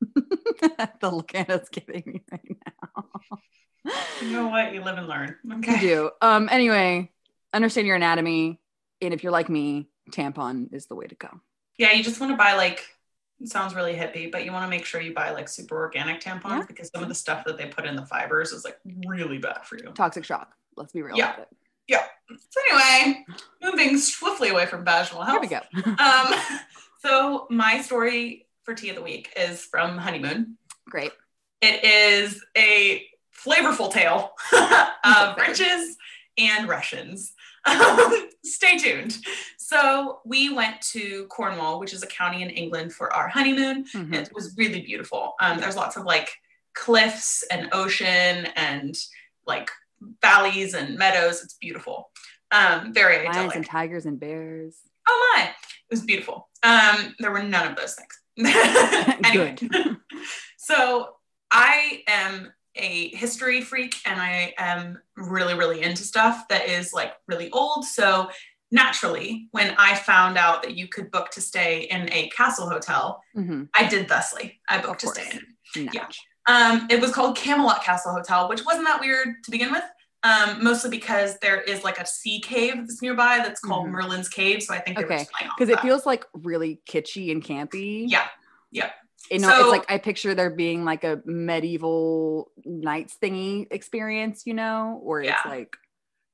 the 1.00 1.10
look 1.10 1.32
Hannah's 1.32 1.68
giving 1.70 2.02
me 2.06 2.22
right 2.30 2.56
now. 2.66 3.04
You 4.22 4.30
know 4.32 4.48
what? 4.48 4.74
You 4.74 4.82
live 4.82 4.98
and 4.98 5.08
learn. 5.08 5.36
Okay. 5.58 5.74
You 5.74 5.80
do. 5.80 6.10
Um, 6.20 6.48
anyway, 6.50 7.10
understand 7.52 7.86
your 7.86 7.96
anatomy. 7.96 8.60
And 9.00 9.14
if 9.14 9.22
you're 9.22 9.32
like 9.32 9.48
me, 9.48 9.88
tampon 10.10 10.72
is 10.74 10.86
the 10.86 10.94
way 10.94 11.06
to 11.06 11.14
go. 11.14 11.28
Yeah, 11.78 11.92
you 11.92 12.04
just 12.04 12.20
want 12.20 12.32
to 12.32 12.36
buy 12.36 12.54
like 12.54 12.84
it 13.40 13.48
sounds 13.48 13.74
really 13.74 13.94
hippie, 13.94 14.30
but 14.30 14.44
you 14.44 14.52
want 14.52 14.64
to 14.64 14.68
make 14.68 14.84
sure 14.84 15.00
you 15.00 15.14
buy 15.14 15.30
like 15.30 15.48
super 15.48 15.76
organic 15.78 16.20
tampons 16.20 16.50
Yeah. 16.58 16.64
because 16.68 16.90
some 16.94 17.02
of 17.02 17.08
the 17.08 17.14
stuff 17.14 17.44
that 17.46 17.56
they 17.56 17.66
put 17.66 17.86
in 17.86 17.96
the 17.96 18.04
fibers 18.04 18.52
is 18.52 18.64
like 18.66 18.78
really 19.06 19.38
bad 19.38 19.64
for 19.64 19.76
you. 19.78 19.90
Toxic 19.94 20.24
shock. 20.24 20.54
Let's 20.76 20.92
be 20.92 21.00
real 21.00 21.16
Yeah. 21.16 21.30
about 21.34 21.40
it. 21.40 21.48
Yeah. 21.88 22.04
So 22.28 22.60
anyway, 22.70 23.24
moving 23.62 23.96
swiftly 23.98 24.50
away 24.50 24.66
from 24.66 24.84
vaginal 24.84 25.22
health. 25.22 25.42
Here 25.42 25.60
we 25.74 25.82
go. 25.82 25.92
Um, 26.04 26.34
so 26.98 27.46
my 27.48 27.80
story 27.80 28.46
for 28.70 28.74
tea 28.76 28.90
of 28.90 28.94
the 28.96 29.02
week 29.02 29.32
is 29.36 29.64
from 29.64 29.98
Honeymoon. 29.98 30.56
Great. 30.88 31.10
It 31.60 31.82
is 31.84 32.40
a 32.56 33.04
flavorful 33.36 33.92
tale 33.92 34.30
of 35.04 35.36
riches 35.48 35.96
and 36.38 36.68
Russians. 36.68 37.32
Stay 38.44 38.78
tuned. 38.78 39.18
So 39.58 40.20
we 40.24 40.54
went 40.54 40.80
to 40.92 41.26
Cornwall, 41.26 41.80
which 41.80 41.92
is 41.92 42.04
a 42.04 42.06
county 42.06 42.42
in 42.42 42.50
England, 42.50 42.92
for 42.92 43.12
our 43.12 43.26
honeymoon. 43.28 43.84
Mhm. 43.86 44.14
It 44.14 44.30
was 44.32 44.54
really 44.56 44.82
beautiful. 44.82 45.34
Um, 45.40 45.58
there's 45.58 45.76
lots 45.76 45.96
of 45.96 46.04
like 46.04 46.30
cliffs 46.74 47.42
and 47.50 47.68
ocean 47.72 48.46
and 48.54 48.96
like 49.48 49.68
valleys 50.22 50.74
and 50.74 50.96
meadows. 50.96 51.42
It's 51.42 51.54
beautiful. 51.54 52.10
Um, 52.52 52.94
very 52.94 53.16
Lions 53.24 53.36
idyllic. 53.36 53.56
and 53.56 53.66
tigers 53.66 54.06
and 54.06 54.20
bears. 54.20 54.76
Oh 55.08 55.34
my, 55.36 55.44
it 55.48 55.54
was 55.90 56.02
beautiful. 56.02 56.48
Um, 56.62 57.16
there 57.18 57.32
were 57.32 57.42
none 57.42 57.66
of 57.66 57.76
those 57.76 57.94
things. 57.94 58.19
anyway, 59.24 59.56
Good. 59.58 59.96
so 60.58 61.10
I 61.50 62.02
am 62.06 62.52
a 62.76 63.08
history 63.08 63.60
freak 63.62 63.96
and 64.06 64.20
I 64.20 64.54
am 64.56 64.98
really, 65.16 65.54
really 65.54 65.82
into 65.82 66.02
stuff 66.02 66.44
that 66.48 66.68
is 66.68 66.92
like 66.92 67.12
really 67.26 67.50
old. 67.50 67.84
So 67.84 68.30
naturally, 68.70 69.48
when 69.50 69.74
I 69.76 69.96
found 69.96 70.38
out 70.38 70.62
that 70.62 70.76
you 70.76 70.86
could 70.86 71.10
book 71.10 71.30
to 71.32 71.40
stay 71.40 71.82
in 71.90 72.08
a 72.12 72.28
castle 72.28 72.68
hotel, 72.68 73.20
Mhm. 73.36 73.68
I 73.74 73.86
did 73.86 74.08
thusly. 74.08 74.60
I 74.68 74.78
booked 74.78 75.00
to 75.00 75.08
stay 75.08 75.28
in 75.30 75.86
it. 75.86 75.94
Yeah. 75.94 76.06
Um, 76.46 76.86
it 76.90 77.00
was 77.00 77.12
called 77.12 77.36
Camelot 77.36 77.82
Castle 77.82 78.12
Hotel, 78.12 78.48
which 78.48 78.64
wasn't 78.64 78.86
that 78.86 79.00
weird 79.00 79.42
to 79.44 79.50
begin 79.50 79.72
with. 79.72 79.84
Um, 80.22 80.62
mostly 80.62 80.90
because 80.90 81.38
there 81.38 81.62
is 81.62 81.82
like 81.82 81.98
a 81.98 82.06
sea 82.06 82.40
cave 82.40 82.74
that's 82.76 83.00
nearby 83.00 83.38
that's 83.38 83.60
called 83.60 83.86
Mhm. 83.86 83.90
Merlin's 83.92 84.28
Cave. 84.28 84.62
So 84.62 84.74
I 84.74 84.78
think 84.78 84.98
Okay, 84.98 85.18
just 85.18 85.32
playing 85.32 85.50
off 85.50 85.56
Because 85.58 85.72
it 85.72 85.80
feels 85.80 86.04
like 86.04 86.26
really 86.34 86.80
kitschy 86.86 87.30
and 87.32 87.42
campy. 87.42 88.04
yeah, 88.06 88.26
yeah. 88.70 88.90
You 89.30 89.38
know, 89.38 89.48
So- 89.48 89.60
it's 89.60 89.70
like 89.70 89.90
I 89.90 89.96
picture 89.98 90.34
there 90.34 90.50
being 90.50 90.84
like 90.84 91.04
a 91.04 91.22
medieval 91.24 92.50
knights 92.64 93.16
thingy 93.22 93.66
experience, 93.70 94.42
you 94.44 94.54
know, 94.54 95.00
where 95.02 95.20
it's 95.20 95.30
Yeah. 95.30 95.50
like 95.50 95.74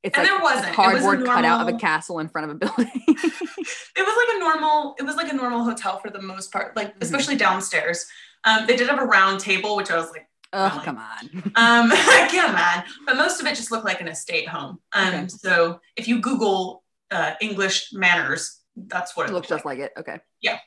it's 0.03 0.17
And 0.17 0.25
like 0.27 0.33
there 0.37 0.43
wasn't. 0.43 0.65
It 0.67 0.69
was 0.69 0.73
a 0.73 0.75
cardboard 0.77 1.25
cutout 1.27 1.69
of 1.69 1.75
a 1.75 1.79
castle 1.79 2.19
in 2.21 2.29
front 2.29 2.51
of 2.51 2.57
a 2.57 2.59
building. 2.59 2.91
it 3.07 4.07
was 4.07 4.17
like 4.29 4.37
a 4.37 4.39
normal 4.41 4.95
it 4.99 5.03
was 5.05 5.17
like 5.17 5.31
a 5.33 5.35
normal 5.35 5.65
hotel 5.65 5.99
for 5.99 6.11
the 6.11 6.21
most 6.23 6.53
part 6.53 6.77
like 6.77 6.95
Mhm. 6.95 7.03
especially 7.03 7.37
downstairs 7.37 8.07
um, 8.45 8.67
they 8.67 8.77
did 8.77 8.89
have 8.89 9.01
a 9.01 9.05
round 9.05 9.41
table 9.41 9.75
which 9.77 9.91
i 9.91 9.97
was 9.97 10.11
like 10.11 10.29
oh, 10.53 10.69
Really? 10.71 10.85
come 10.85 10.99
on. 10.99 11.31
um 11.57 11.91
yeah 12.33 12.53
man 12.53 12.85
but 13.07 13.17
most 13.17 13.41
of 13.41 13.47
it 13.47 13.55
just 13.57 13.71
looked 13.71 13.85
like 13.85 14.01
an 14.01 14.09
estate 14.09 14.49
home 14.49 14.79
um 14.93 15.09
Okay. 15.15 15.29
so 15.29 15.81
if 15.97 16.07
you 16.09 16.21
google 16.21 16.83
uh, 17.11 17.33
english 17.41 17.91
manors 17.93 18.61
that's 18.77 19.17
what 19.17 19.27
It 19.27 19.31
it 19.31 19.35
looks 19.35 19.49
just 19.49 19.65
like 19.65 19.79
like 19.79 19.87
it. 19.87 19.93
Okay. 19.99 20.21
Yeah. 20.43 20.59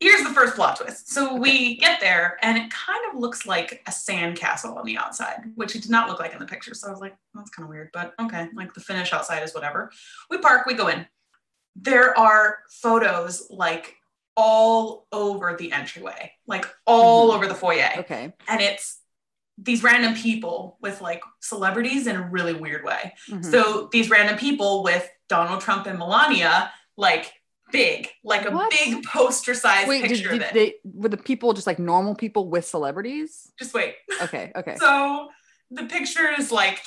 Here's 0.00 0.22
the 0.24 0.30
first 0.34 0.56
plot 0.56 0.76
twist 0.76 1.10
so 1.10 1.34
we 1.36 1.76
get 1.76 2.00
there 2.00 2.36
and 2.42 2.58
it 2.58 2.70
kind 2.70 3.00
of 3.10 3.18
looks 3.20 3.46
like 3.46 3.82
a 3.86 3.92
sand 3.92 4.36
castle 4.36 4.76
on 4.76 4.84
the 4.84 4.98
outside 4.98 5.38
which 5.54 5.74
it 5.76 5.82
did 5.82 5.90
not 5.90 6.08
look 6.08 6.18
like 6.20 6.32
in 6.34 6.38
the 6.38 6.44
picture 6.46 6.74
so 6.74 6.88
i 6.88 6.90
was 6.90 7.00
like 7.00 7.16
that's 7.34 7.48
kind 7.50 7.64
of 7.64 7.70
weird 7.70 7.88
but 7.94 8.12
okay 8.20 8.48
like 8.54 8.74
the 8.74 8.80
finish 8.80 9.12
outside 9.14 9.42
is 9.42 9.54
whatever 9.54 9.90
we 10.28 10.36
park 10.38 10.66
we 10.66 10.74
go 10.74 10.88
in 10.88 11.06
there 11.76 12.18
are 12.18 12.58
photos 12.70 13.46
like 13.50 13.94
all 14.36 15.06
over 15.12 15.56
the 15.58 15.72
entryway 15.72 16.30
like 16.46 16.66
all 16.86 17.30
Mhm. 17.30 17.36
over 17.36 17.46
the 17.46 17.54
foyer 17.54 17.90
Okay. 17.98 18.32
and 18.48 18.60
it's 18.60 18.98
these 19.58 19.82
random 19.82 20.14
people 20.14 20.76
with 20.80 21.00
like 21.00 21.22
celebrities 21.40 22.06
in 22.06 22.16
a 22.16 22.22
really 22.28 22.52
weird 22.52 22.84
way 22.84 23.14
Mhm. 23.30 23.44
so 23.50 23.88
these 23.92 24.10
random 24.10 24.36
people 24.36 24.82
with 24.82 25.08
donald 25.28 25.60
trump 25.60 25.86
and 25.86 25.98
melania 25.98 26.70
like 26.96 27.32
big 27.72 28.08
like 28.22 28.44
a 28.46 28.50
What? 28.50 28.70
big 28.70 29.02
poster 29.04 29.54
size 29.54 29.88
Wait, 29.88 30.02
did, 30.02 30.10
picture 30.10 30.30
did 30.30 30.42
of 30.42 30.48
it 30.48 30.54
they 30.54 30.74
were 30.84 31.08
the 31.08 31.16
people 31.16 31.52
just 31.52 31.66
like 31.66 31.78
normal 31.78 32.14
people 32.14 32.48
with 32.48 32.64
celebrities? 32.66 33.50
just 33.58 33.74
wait 33.74 33.94
Okay. 34.22 34.52
Okay. 34.54 34.76
so 34.80 35.28
the 35.70 35.84
picture 35.84 36.30
is 36.38 36.52
like 36.52 36.80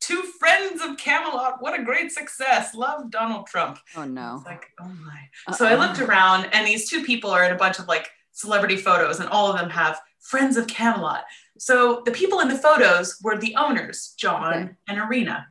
two 0.00 0.22
friends 0.38 0.80
of 0.82 0.96
camelot 0.96 1.60
what 1.60 1.78
a 1.78 1.82
great 1.82 2.12
success 2.12 2.74
love 2.74 3.10
donald 3.10 3.46
trump 3.46 3.78
oh 3.96 4.04
no. 4.04 4.36
It's 4.36 4.46
like, 4.46 4.66
oh 4.80 4.84
my. 5.04 5.54
So 5.56 5.66
I 5.66 5.74
looked 5.74 6.00
around, 6.00 6.48
and 6.52 6.66
these 6.66 6.88
two 6.88 7.02
people 7.02 7.30
are 7.30 7.44
in 7.44 7.52
a 7.52 7.56
bunch 7.56 7.78
of 7.78 7.88
like 7.88 8.08
celebrity 8.32 8.76
photos, 8.76 9.20
and 9.20 9.28
all 9.28 9.50
of 9.52 9.58
them 9.58 9.68
have 9.70 10.00
friends 10.20 10.56
of 10.56 10.66
Camelot. 10.68 11.24
So 11.60 12.00
the 12.06 12.10
people 12.10 12.40
in 12.40 12.48
the 12.48 12.56
photos 12.56 13.18
were 13.22 13.36
the 13.36 13.54
owners, 13.56 14.14
John 14.18 14.44
Okay. 14.54 14.70
and 14.88 14.98
Irina. 14.98 15.46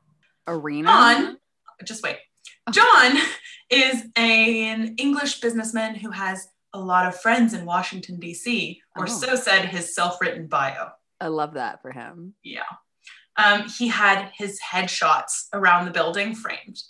Irina. 0.48 0.88
John, 0.90 1.38
just 1.86 2.02
wait. 2.02 2.18
Okay. 2.68 2.80
John 2.82 3.18
is 3.70 4.06
an 4.16 4.96
English 4.98 5.40
businessman 5.40 5.94
who 5.94 6.10
has 6.10 6.48
a 6.74 6.80
lot 6.80 7.06
of 7.08 7.20
friends 7.22 7.54
in 7.54 7.64
Washington, 7.64 8.20
D.C., 8.20 8.82
or 8.96 9.04
Oh. 9.04 9.06
so 9.08 9.36
said 9.36 9.66
his 9.66 9.94
self 9.94 10.20
written 10.20 10.48
bio. 10.48 10.90
I 11.22 11.28
love 11.28 11.54
that 11.54 11.84
for 11.84 11.92
him. 11.92 12.34
Yeah. 12.44 12.64
Um, 13.38 13.68
he 13.70 13.88
had 13.88 14.32
his 14.36 14.60
headshots 14.60 15.46
around 15.54 15.86
the 15.86 15.92
building 15.92 16.34
framed, 16.34 16.82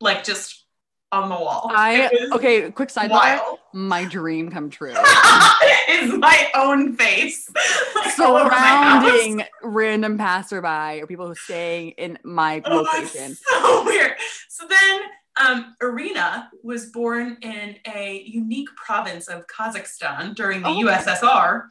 like 0.00 0.22
just 0.22 0.64
on 1.12 1.28
the 1.28 1.34
wall. 1.34 1.70
I 1.74 2.08
okay. 2.32 2.70
Quick 2.70 2.88
sidebar. 2.90 3.40
My 3.72 4.04
dream 4.04 4.50
come 4.50 4.70
true. 4.70 4.90
is 5.88 6.12
my 6.14 6.48
own 6.54 6.96
face 6.96 7.50
like, 7.94 8.18
all 8.20 8.36
over 8.36 8.50
my 8.50 8.56
house. 8.56 9.04
Surrounding 9.04 9.44
random 9.62 10.18
passerby 10.18 11.00
or 11.02 11.06
people 11.06 11.26
who 11.26 11.32
are 11.32 11.36
staying 11.36 11.90
in 11.92 12.18
my 12.24 12.62
Oh, 12.64 12.82
location. 12.82 13.34
so 13.34 13.84
weird. 13.84 14.12
So 14.48 14.66
then 14.68 15.00
Um, 15.40 15.74
Irina 15.80 16.50
was 16.62 16.86
born 16.90 17.38
in 17.40 17.76
a 17.86 18.22
unique 18.26 18.68
province 18.76 19.26
of 19.28 19.46
Kazakhstan 19.46 20.34
during 20.34 20.60
the 20.60 20.68
Oh. 20.68 20.82
USSR, 20.84 21.62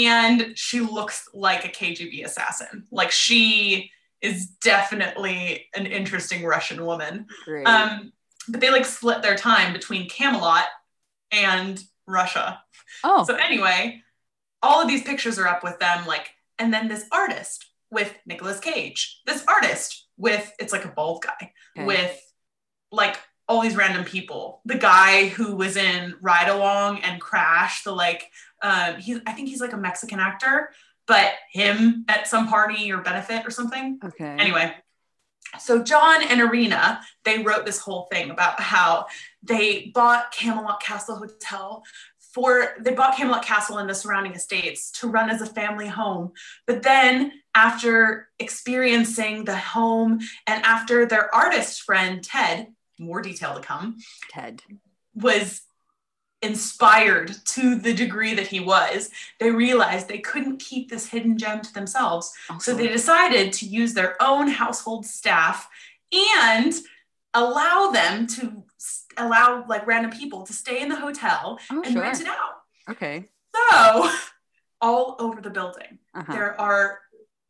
and 0.00 0.52
she 0.58 0.80
looks 0.80 1.28
like 1.32 1.64
a 1.64 1.68
KGB 1.68 2.24
assassin. 2.24 2.84
Like 2.90 3.10
she 3.12 3.90
is 4.22 4.46
definitely 4.62 5.66
an 5.76 5.86
interesting 5.86 6.44
Russian 6.44 6.84
woman. 6.84 7.26
Great. 7.44 7.66
Um, 7.66 8.12
but 8.48 8.60
they 8.60 8.70
like 8.70 8.84
split 8.84 9.22
their 9.22 9.36
time 9.36 9.72
between 9.72 10.08
Camelot 10.08 10.66
and 11.30 11.82
Russia. 12.06 12.62
oh, 13.04 13.24
So 13.24 13.34
anyway, 13.34 14.02
all 14.62 14.80
of 14.82 14.88
these 14.88 15.02
pictures 15.02 15.38
are 15.38 15.48
up 15.48 15.62
with 15.62 15.78
them, 15.78 16.06
like, 16.06 16.30
and 16.58 16.72
then 16.72 16.88
this 16.88 17.04
artist 17.12 17.66
with 17.90 18.14
Nicolas 18.26 18.60
Cage, 18.60 19.20
this 19.26 19.44
artist 19.46 20.06
with 20.16 20.50
it's 20.58 20.72
like 20.72 20.84
a 20.84 20.88
bald 20.88 21.22
guy 21.22 21.52
okay. 21.76 21.86
with 21.86 22.20
like 22.90 23.18
all 23.48 23.60
these 23.60 23.76
random 23.76 24.04
people. 24.04 24.60
The 24.64 24.78
guy 24.78 25.28
who 25.28 25.54
was 25.54 25.76
in 25.76 26.14
Ride 26.20 26.48
Along 26.48 26.98
and 27.00 27.20
Crash, 27.20 27.84
the 27.84 27.92
like, 27.92 28.30
um, 28.62 28.96
he 28.96 29.20
I 29.26 29.32
think 29.32 29.48
he's 29.48 29.60
like 29.60 29.72
a 29.72 29.76
Mexican 29.76 30.18
actor, 30.18 30.70
but 31.06 31.32
him 31.52 32.04
at 32.08 32.26
some 32.26 32.48
party 32.48 32.90
or 32.92 32.98
benefit 32.98 33.46
or 33.46 33.50
something. 33.50 34.00
okay. 34.04 34.36
Anyway, 34.38 34.74
so 35.58 35.82
John 35.82 36.22
and 36.22 36.40
Irina, 36.40 37.00
they 37.24 37.42
wrote 37.42 37.66
this 37.66 37.78
whole 37.78 38.08
thing 38.10 38.30
about 38.30 38.60
how 38.60 39.06
they 39.42 39.90
bought 39.94 40.32
Camelot 40.32 40.82
Castle 40.82 41.16
Hotel 41.16 41.82
for 42.36 42.74
they 42.80 42.92
bought 42.92 43.16
Camelot 43.16 43.42
Castle 43.42 43.78
and 43.78 43.88
the 43.88 43.94
surrounding 43.94 44.34
estates 44.34 44.90
to 44.90 45.08
run 45.08 45.30
as 45.30 45.40
a 45.40 45.46
family 45.46 45.88
home. 45.88 46.32
But 46.66 46.82
then 46.82 47.32
after 47.54 48.28
experiencing 48.38 49.46
the 49.46 49.56
home 49.56 50.20
and 50.46 50.62
after 50.62 51.06
their 51.06 51.34
artist 51.34 51.80
friend 51.80 52.22
Ted, 52.22 52.66
more 52.98 53.22
detail 53.22 53.54
to 53.54 53.60
come, 53.60 53.96
Ted. 54.28 54.60
was 55.14 55.62
inspired 56.42 57.34
to 57.46 57.76
the 57.76 57.92
degree 57.94 58.34
that 58.34 58.46
he 58.46 58.60
was, 58.60 59.10
they 59.40 59.50
realized 59.50 60.06
they 60.08 60.18
couldn't 60.18 60.58
keep 60.58 60.88
this 60.90 61.06
hidden 61.08 61.38
gem 61.38 61.60
to 61.62 61.72
themselves. 61.72 62.32
So 62.60 62.74
they 62.74 62.88
decided 62.88 63.52
to 63.54 63.66
use 63.66 63.94
their 63.94 64.20
own 64.22 64.48
household 64.48 65.06
staff 65.06 65.68
and 66.12 66.72
allow 67.34 67.90
them 67.90 68.26
to 68.26 68.62
allow 69.16 69.64
like 69.68 69.86
random 69.86 70.10
people 70.10 70.42
to 70.44 70.52
stay 70.52 70.80
in 70.82 70.88
the 70.88 70.96
hotel 70.96 71.58
oh, 71.70 71.82
and 71.82 71.92
sure. 71.92 72.02
rent 72.02 72.20
it 72.20 72.28
out. 72.28 72.60
Okay. 72.90 73.24
So 73.54 74.10
all 74.80 75.16
over 75.18 75.40
the 75.40 75.50
building, 75.50 75.98
Uh-huh. 76.14 76.32
there 76.32 76.60
are 76.60 77.00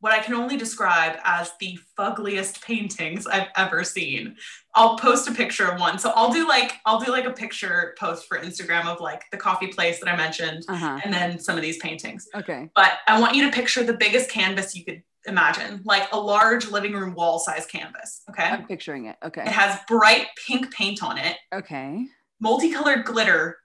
what 0.01 0.13
I 0.13 0.19
can 0.21 0.35
only 0.35 0.57
describe 0.57 1.19
as 1.25 1.53
the 1.59 1.79
fuggliest 1.99 2.63
paintings 2.65 3.27
I've 3.27 3.49
ever 3.57 3.83
seen. 3.83 4.37
I'll 4.75 4.99
post 4.99 5.27
a 5.29 5.33
picture 5.33 5.67
of 5.71 5.81
one. 5.81 5.99
So 5.99 6.13
I'll 6.15 6.31
do 6.33 6.47
like 6.47 6.75
I'll 6.85 7.01
do 7.01 7.11
like 7.11 7.25
a 7.25 7.33
picture 7.33 7.95
post 7.99 8.27
for 8.29 8.39
Instagram 8.39 8.87
of 8.87 9.01
like 9.01 9.23
the 9.33 9.39
coffee 9.39 9.69
place 9.69 9.99
that 10.01 10.09
I 10.09 10.17
mentioned 10.17 10.65
Uh-huh. 10.69 11.01
and 11.05 11.13
then 11.13 11.39
some 11.39 11.57
of 11.57 11.63
these 11.63 11.79
paintings. 11.79 12.29
Okay. 12.35 12.71
But 12.75 12.93
I 13.09 13.19
want 13.21 13.35
you 13.35 13.45
to 13.47 13.53
picture 13.55 13.83
the 13.85 13.95
biggest 13.95 14.31
canvas 14.31 14.75
you 14.77 14.85
could 14.85 15.03
imagine, 15.27 15.81
like 15.85 16.09
a 16.13 16.21
large 16.21 16.69
living 16.71 16.93
room 16.93 17.15
wall 17.15 17.39
size 17.39 17.67
canvas. 17.67 18.23
Okay. 18.31 18.45
I'm 18.45 18.67
picturing 18.67 19.07
it. 19.07 19.17
Okay. 19.25 19.43
It 19.43 19.49
has 19.49 19.81
bright 19.89 20.27
pink 20.47 20.73
paint 20.73 21.03
on 21.03 21.19
it, 21.19 21.37
Okay. 21.53 22.07
multicolored 22.41 23.05
glitter, 23.05 23.59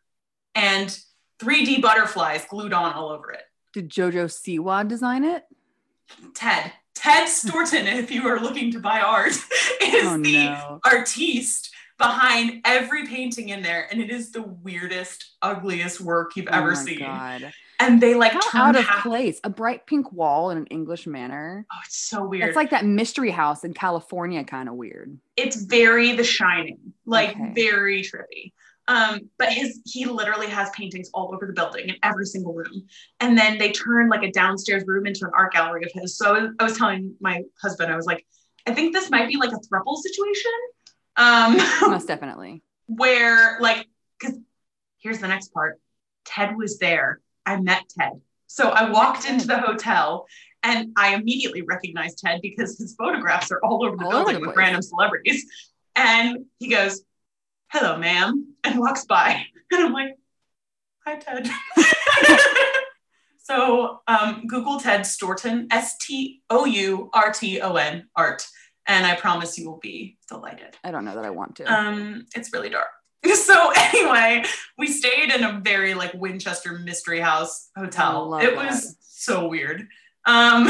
and 0.56 0.98
3D 1.40 1.82
butterflies 1.82 2.46
glued 2.46 2.74
on 2.74 2.94
all 2.94 3.10
over 3.10 3.32
it. 3.32 3.44
Did 3.74 3.90
Jojo 3.90 4.26
Siwa 4.26 4.88
design 4.88 5.24
it? 5.24 5.44
Ted, 6.34 6.72
Ted 6.96 7.28
Stourton, 7.28 7.86
if 7.98 8.12
you 8.12 8.28
are 8.28 8.40
looking 8.40 8.72
to 8.72 8.80
buy 8.80 9.00
art, 9.02 9.30
is 9.82 10.06
Oh 10.08 10.18
the 10.22 10.46
no. 10.46 10.80
artiste 10.86 11.74
behind 11.98 12.62
every 12.66 13.06
painting 13.06 13.50
in 13.50 13.62
there. 13.62 13.88
And 13.92 14.02
it 14.02 14.10
is 14.10 14.32
the 14.32 14.42
weirdest, 14.42 15.34
ugliest 15.42 16.02
work 16.02 16.36
you've 16.36 16.48
oh 16.52 16.56
ever 16.58 16.72
oh 16.72 16.76
my 16.76 16.84
seen. 16.84 17.00
God. 17.00 17.54
And 17.80 18.00
they 18.02 18.14
like 18.14 18.34
How 18.52 18.68
out 18.70 18.76
of 18.76 18.86
half- 18.86 19.02
place. 19.04 19.40
A 19.44 19.50
bright 19.50 19.88
pink 19.88 20.12
wall 20.12 20.52
in 20.52 20.58
an 20.60 20.68
English 20.68 21.08
manor. 21.08 21.66
Oh, 21.72 21.78
it's 21.86 21.98
so 21.98 22.24
weird. 22.28 22.48
It's 22.50 22.56
like 22.56 22.70
that 22.72 22.86
mystery 22.86 23.32
house 23.32 23.64
in 23.64 23.74
California 23.74 24.44
kind 24.44 24.70
of 24.70 24.76
weird. 24.76 25.18
it's 25.36 25.56
very 25.56 26.16
The 26.16 26.24
Shining, 26.24 26.94
like 27.06 27.32
Okay. 27.32 27.54
very 27.56 28.04
trippy. 28.04 28.54
Um, 28.92 29.30
but 29.40 29.54
his 29.54 29.80
he 29.86 30.06
literally 30.06 30.48
has 30.48 30.70
paintings 30.72 31.10
all 31.14 31.34
over 31.34 31.46
the 31.48 31.54
building 31.54 31.88
in 31.88 31.96
every 32.04 32.26
single 32.26 32.54
room, 32.54 32.88
and 33.22 33.38
then 33.38 33.58
they 33.58 33.72
turned 33.72 34.10
like 34.10 34.24
a 34.24 34.32
downstairs 34.32 34.84
room 34.86 35.08
into 35.08 35.24
an 35.26 35.32
art 35.34 35.54
gallery 35.54 35.86
of 35.86 35.92
his. 35.94 36.18
So 36.18 36.36
I 36.36 36.40
was, 36.42 36.52
I 36.60 36.64
was 36.66 36.78
telling 36.78 37.16
my 37.22 37.42
husband, 37.62 37.92
I 37.92 37.96
was 37.96 38.06
like, 38.06 38.26
I 38.68 38.74
think 38.74 38.94
this 38.94 39.10
might 39.10 39.30
be 39.30 39.38
like 39.38 39.52
a 39.52 39.60
thruple 39.60 39.96
situation, 39.96 40.52
um, 41.16 41.58
Most 41.90 42.08
definitely. 42.08 42.64
where 42.88 43.58
like 43.62 43.88
because 44.20 44.38
here's 45.00 45.20
the 45.20 45.28
next 45.30 45.54
part. 45.54 45.80
Ted 46.26 46.58
was 46.58 46.78
there. 46.78 47.22
I 47.46 47.62
met 47.62 47.84
Ted. 47.98 48.20
So 48.48 48.72
I 48.72 48.92
walked 48.92 49.26
into 49.26 49.48
the 49.48 49.60
hotel 49.60 50.26
and 50.64 50.92
I 50.98 51.16
immediately 51.16 51.62
recognized 51.62 52.20
Ted 52.20 52.42
because 52.42 52.78
his 52.78 52.94
photographs 52.96 53.52
are 53.52 53.62
all 53.64 53.86
over 53.86 53.96
the 53.96 54.04
All 54.04 54.12
building 54.12 54.42
with 54.42 54.56
random 54.58 54.82
celebrities. 54.82 55.46
And 55.96 56.46
he 56.60 56.70
goes, 56.70 57.02
Hello, 57.72 57.98
ma'am, 57.98 58.54
and 58.66 58.80
walks 58.80 59.06
by. 59.06 59.46
And 59.74 59.86
I'm 59.86 59.94
like, 59.94 60.18
Hi, 61.06 61.16
Ted. 61.16 61.50
so 63.38 64.02
um, 64.06 64.46
Google 64.46 64.82
Ted 64.82 65.02
Stourton, 65.02 65.68
S 65.72 65.98
T 66.00 66.42
O 66.50 66.66
U 66.66 67.10
R 67.14 67.32
T 67.32 67.62
O 67.62 67.76
N, 67.76 68.10
art. 68.14 68.46
And 68.86 69.06
I 69.06 69.16
promise 69.16 69.58
you 69.58 69.70
will 69.70 69.80
be 69.80 70.18
delighted. 70.28 70.76
I 70.84 70.92
don't 70.92 71.06
know 71.06 71.16
that 71.16 71.24
I 71.24 71.30
want 71.30 71.56
to. 71.56 71.74
Um, 71.74 72.26
it's 72.36 72.52
really 72.52 72.70
dark. 72.70 72.90
So 73.34 73.72
anyway, 73.76 74.44
we 74.78 74.88
stayed 74.88 75.32
in 75.32 75.44
a 75.46 75.62
very 75.64 75.94
like 75.94 76.14
Winchester 76.14 76.80
Mystery 76.80 77.22
House 77.22 77.70
hotel. 77.78 78.36
It 78.40 78.56
that. 78.56 78.56
was 78.56 78.98
so 79.00 79.48
weird. 79.48 79.88
Um, 80.26 80.70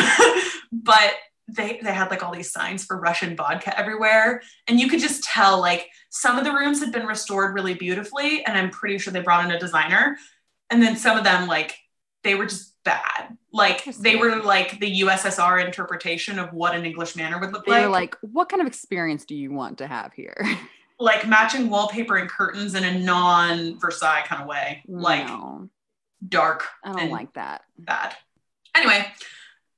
but 0.72 1.14
they 1.56 1.80
they 1.84 1.94
had 1.94 2.10
like 2.10 2.24
all 2.24 2.34
these 2.34 2.52
signs 2.52 2.86
for 2.86 2.98
Russian 3.00 3.36
vodka 3.36 3.78
everywhere, 3.78 4.42
and 4.68 4.80
you 4.80 4.88
could 4.88 5.00
just 5.00 5.24
tell 5.24 5.60
like 5.60 5.90
some 6.10 6.38
of 6.38 6.44
the 6.44 6.52
rooms 6.52 6.80
had 6.80 6.92
been 6.92 7.06
restored 7.06 7.54
really 7.54 7.74
beautifully, 7.74 8.44
and 8.46 8.58
I'm 8.58 8.70
pretty 8.70 8.98
sure 8.98 9.14
they 9.14 9.22
brought 9.22 9.46
in 9.46 9.52
a 9.52 9.60
designer, 9.60 10.18
and 10.70 10.82
then 10.82 10.96
some 10.96 11.18
of 11.18 11.24
them 11.24 11.48
like 11.48 11.76
they 12.24 12.36
were 12.36 12.46
just 12.46 12.76
bad. 12.84 13.38
Like 13.52 13.84
they 14.00 14.16
were 14.16 14.38
like 14.38 14.80
the 14.80 15.02
USSR 15.02 15.64
interpretation 15.66 16.40
of 16.40 16.54
what 16.54 16.76
an 16.76 16.86
English 16.86 17.16
manor 17.16 17.40
would 17.40 17.52
look 17.52 17.66
they 17.66 17.86
like. 17.86 17.90
like, 17.90 18.18
what 18.22 18.50
kind 18.50 18.62
of 18.62 18.68
experience 18.68 19.26
do 19.26 19.36
you 19.36 19.52
want 19.52 19.78
to 19.80 19.88
have 19.88 20.14
here? 20.14 20.44
like 21.00 21.28
matching 21.28 21.70
wallpaper 21.70 22.18
and 22.18 22.30
curtains 22.30 22.76
in 22.76 22.84
a 22.84 23.00
non 23.00 23.80
Versailles 23.80 24.24
kind 24.26 24.42
of 24.42 24.48
way, 24.48 24.84
like 24.88 25.28
no, 25.28 25.70
dark 26.28 26.66
I 26.84 26.94
don't 26.94 27.12
like 27.12 27.34
that. 27.34 27.64
bad. 27.78 28.16
Anyway, 28.76 29.06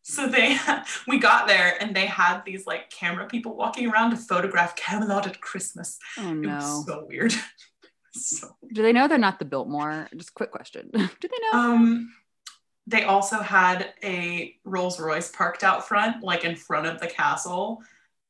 so 0.03 0.27
they 0.27 0.57
we 1.07 1.17
got 1.17 1.47
there 1.47 1.75
and 1.81 1.95
they 1.95 2.05
had 2.05 2.41
these 2.45 2.65
like 2.67 2.89
camera 2.89 3.25
people 3.25 3.55
walking 3.55 3.89
around 3.89 4.11
to 4.11 4.17
photograph 4.17 4.75
Camelot 4.75 5.25
at 5.27 5.41
Christmas. 5.41 5.97
Oh 6.19 6.29
It 6.31 6.45
was 6.47 6.85
so 6.85 7.05
weird. 7.07 7.33
so 8.13 8.49
Do 8.71 8.81
they 8.83 8.93
know 8.93 9.07
they're 9.07 9.17
not 9.17 9.39
the 9.39 9.45
Biltmore? 9.45 10.07
Just 10.15 10.33
quick 10.33 10.51
question. 10.51 10.89
Do 10.93 10.99
they 11.21 11.39
know? 11.51 11.59
um 11.59 12.13
they 12.85 13.03
also 13.05 13.37
had 13.37 13.93
a 14.03 14.57
Rolls 14.65 14.99
Royce 14.99 15.31
parked 15.31 15.63
out 15.63 15.87
front, 15.87 16.21
like 16.21 16.43
in 16.43 16.55
front 16.57 16.85
of 16.85 16.99
the 16.99 17.07
castle. 17.07 17.81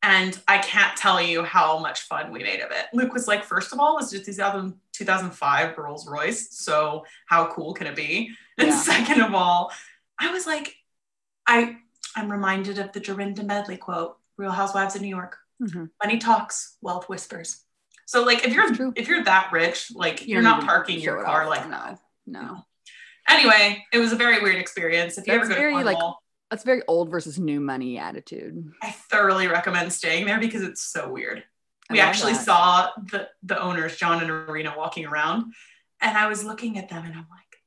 And 0.03 0.37
I 0.47 0.59
can't 0.59 0.95
tell 0.95 1.19
you 1.19 1.43
how 1.43 1.79
much 1.79 2.01
fun 2.01 2.29
we 2.31 2.43
made 2.43 2.59
of 2.59 2.69
it. 2.69 2.85
Luke 2.93 3.13
was 3.13 3.27
like, 3.27 3.43
first 3.43 3.73
of 3.73 3.79
all, 3.79 3.97
it's 3.97 4.11
just 4.11 4.25
2000, 4.25 4.75
2005 4.91 5.77
Rolls 5.77 6.07
Royce. 6.07 6.55
So 6.55 7.03
how 7.25 7.47
cool 7.47 7.73
can 7.73 7.87
it 7.87 7.95
be? 7.95 8.29
And 8.59 8.67
Yeah. 8.67 8.77
second 8.77 9.21
of 9.21 9.33
all, 9.33 9.71
I 10.19 10.31
was 10.31 10.45
like, 10.45 10.75
I, 11.47 11.77
I'm 12.15 12.31
reminded 12.31 12.79
of 12.79 12.91
the 12.93 12.99
Dorinda 12.99 13.43
Medley 13.43 13.77
quote, 13.77 14.17
Real 14.37 14.51
Housewives 14.51 14.95
of 14.95 15.01
New 15.01 15.07
York. 15.07 15.37
Mhm. 15.61 15.89
Money 16.03 16.17
talks, 16.17 16.77
wealth 16.81 17.07
whispers. 17.09 17.63
So 18.05 18.23
like 18.23 18.45
if 18.45 18.53
you're 18.53 18.93
if 18.95 19.07
you're 19.07 19.23
that 19.23 19.51
rich, 19.51 19.91
like 19.95 20.21
You 20.21 20.33
you're 20.35 20.41
don't 20.41 20.59
not 20.59 20.65
parking 20.65 20.99
your 20.99 21.23
car 21.23 21.47
like 21.47 21.63
no, 21.65 21.71
that. 21.71 21.99
no. 22.25 22.65
Anyway, 23.29 23.85
it 23.93 23.99
was 23.99 24.11
a 24.11 24.15
very 24.17 24.41
weird 24.41 24.57
experience. 24.57 25.17
If 25.17 25.25
you 25.27 25.33
That's 25.33 25.45
ever 25.45 25.53
go 25.53 25.59
very, 25.59 25.73
to 25.75 25.83
like, 25.83 25.97
That's 26.51 26.63
very 26.65 26.81
old 26.87 27.09
versus 27.09 27.39
new 27.39 27.61
money 27.61 27.97
attitude. 27.97 28.73
I 28.81 28.91
thoroughly 28.91 29.47
recommend 29.47 29.93
staying 29.93 30.25
there 30.25 30.39
because 30.39 30.61
it's 30.63 30.81
so 30.83 31.09
weird. 31.09 31.43
I 31.89 31.93
We 31.93 31.99
actually 32.01 32.33
that. 32.33 32.43
saw 32.45 32.89
the 33.11 33.29
the 33.43 33.61
owners, 33.61 33.95
John 33.95 34.21
and 34.21 34.29
Irina, 34.29 34.73
walking 34.77 35.05
around, 35.05 35.53
and 36.01 36.17
I 36.17 36.27
was 36.27 36.43
looking 36.43 36.77
at 36.77 36.89
them 36.89 37.05
and 37.05 37.13
I'm 37.13 37.27
like, 37.29 37.57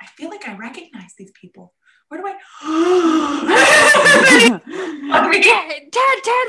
I 0.00 0.06
feel 0.06 0.28
like 0.28 0.46
I 0.46 0.56
recognize 0.56 1.14
these 1.16 1.32
people. 1.40 1.72
Where 2.08 2.20
do 2.20 2.26
I? 2.28 2.34
Let 5.08 5.30
me 5.30 5.42
Ted, 5.42 5.90
Ted, 5.92 6.48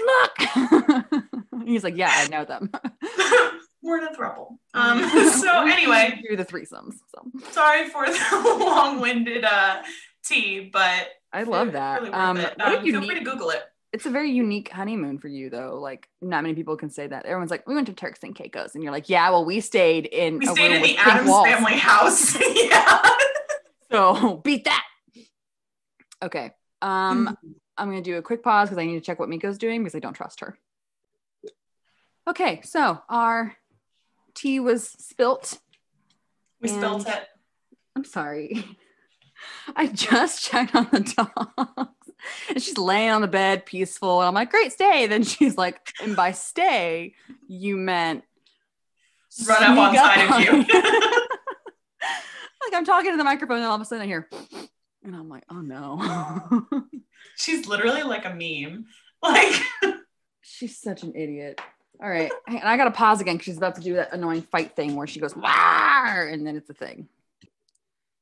look. 1.12 1.24
He's 1.68 1.84
like, 1.84 1.98
yeah, 1.98 2.12
I 2.14 2.28
know 2.28 2.46
them. 2.46 2.72
We're 3.82 4.00
in 4.00 4.06
a 4.06 4.12
throuple. 4.16 4.58
Um, 4.74 5.08
so 5.30 5.62
anyway, 5.66 6.22
do 6.28 6.36
the 6.36 6.46
threesomes. 6.46 6.96
So 7.14 7.32
sorry 7.52 7.88
for 7.90 8.06
the 8.06 8.58
long-winded 8.60 9.44
uh, 9.46 9.82
tea, 10.24 10.70
but 10.74 11.10
I 11.32 11.44
love 11.44 11.74
that. 11.74 12.02
really 12.02 12.14
um, 12.14 12.38
it. 12.38 12.54
what 12.58 12.68
Um, 12.68 12.76
a 12.80 12.82
feel 12.82 13.02
free 13.04 13.20
to 13.20 13.24
Google 13.24 13.50
it. 13.52 13.62
it's 13.94 14.06
a 14.08 14.10
very 14.10 14.32
unique 14.32 14.70
honeymoon 14.70 15.20
for 15.20 15.28
you 15.28 15.50
though. 15.52 15.78
Like 15.80 16.08
not 16.22 16.42
many 16.44 16.56
people 16.56 16.78
can 16.78 16.90
say 16.90 17.06
that. 17.08 17.26
Everyone's 17.26 17.52
like, 17.52 17.68
we 17.68 17.76
went 17.76 17.86
to 17.88 17.94
Turks 17.94 18.22
and 18.24 18.36
Caicos, 18.36 18.74
and 18.74 18.84
you're 18.84 18.92
like, 18.94 19.08
yeah, 19.10 19.30
well, 19.30 19.46
we 19.46 19.60
stayed 19.60 20.08
in 20.08 20.40
We 20.40 20.48
a 20.48 20.52
stayed 20.52 20.72
in 20.76 20.82
the 20.82 20.98
Adams 20.98 21.30
walls. 21.30 21.48
family 21.48 21.74
house. 21.78 22.36
yeah. 22.56 23.10
So 23.92 24.38
beat 24.38 24.66
that. 24.66 24.84
Okay. 26.26 26.52
Um, 26.82 27.28
Mm-hmm. 27.28 27.52
I'm 27.78 27.90
gonna 27.90 28.02
do 28.02 28.18
a 28.18 28.22
quick 28.22 28.42
pause 28.42 28.70
because 28.70 28.82
I 28.82 28.86
need 28.86 28.94
to 28.94 29.02
check 29.02 29.20
what 29.20 29.28
Miko's 29.28 29.58
doing 29.58 29.84
because 29.84 29.96
I 29.96 30.00
don't 30.00 30.14
trust 30.14 30.40
her. 30.40 30.58
Okay, 32.28 32.62
so 32.64 33.02
our 33.10 33.56
tea 34.34 34.62
was 34.62 34.88
spilt. 34.88 35.60
We 36.62 36.70
spilt 36.70 37.08
it. 37.08 37.28
I'm 37.96 38.06
sorry. 38.06 38.64
I 39.76 39.88
just 39.88 40.44
checked 40.44 40.74
on 40.74 40.88
the 40.92 41.02
dogs. 41.02 41.90
And 42.50 42.64
she's 42.64 42.78
laying 42.78 43.12
on 43.12 43.22
the 43.22 43.28
bed, 43.28 43.66
peaceful. 43.66 44.22
And 44.22 44.28
I'm 44.28 44.34
like, 44.34 44.50
great, 44.50 44.72
stay. 44.72 45.06
Then 45.06 45.24
she's 45.24 45.58
like, 45.58 45.92
and 46.02 46.16
by 46.16 46.32
stay, 46.32 47.14
you 47.48 47.76
meant 47.76 48.24
Run 49.48 49.64
up 49.64 49.78
on 49.78 49.96
side 49.96 50.30
of 50.32 50.40
you. 50.40 50.52
like 52.64 52.74
I'm 52.74 52.86
talking 52.86 53.12
to 53.12 53.18
the 53.18 53.24
microphone, 53.24 53.58
and 53.58 53.66
all 53.66 53.76
of 53.76 53.82
a 53.82 53.86
sudden 53.86 54.04
I 54.04 54.06
hear, 54.06 54.30
and 55.06 55.16
I'm 55.16 55.30
like, 55.30 55.44
oh 55.50 55.62
no. 55.62 56.68
She's 57.38 57.68
literally 57.68 58.04
like 58.04 58.26
a 58.26 58.34
meme. 58.34 58.86
Like 59.24 59.56
she's 60.44 60.78
such 60.78 61.02
an 61.02 61.14
idiot. 61.16 61.60
All 62.00 62.08
right. 62.08 62.32
And 62.48 62.60
I 62.64 62.78
got 62.78 62.84
to 62.84 62.92
pause 62.92 63.22
again 63.22 63.36
because 63.36 63.46
she's 63.46 63.58
about 63.58 63.74
to 63.76 63.82
do 63.82 63.96
that 63.96 64.14
annoying 64.14 64.44
fight 64.44 64.76
thing 64.76 64.96
where 64.96 65.08
she 65.08 65.20
goes, 65.20 65.36
Wah! 65.36 66.22
and 66.22 66.46
then 66.46 66.56
it's 66.56 66.70
a 66.70 66.76
thing. 66.76 67.08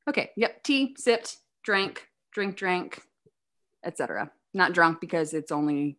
Okay. 0.08 0.30
Yep. 0.36 0.62
Tea, 0.62 0.94
sipped, 0.96 1.36
drank, 1.62 2.08
drink, 2.32 2.56
drank, 2.56 3.02
etc. 3.84 4.30
Not 4.54 4.72
drunk 4.72 4.98
because 4.98 5.34
it's 5.34 5.52
only 5.52 5.98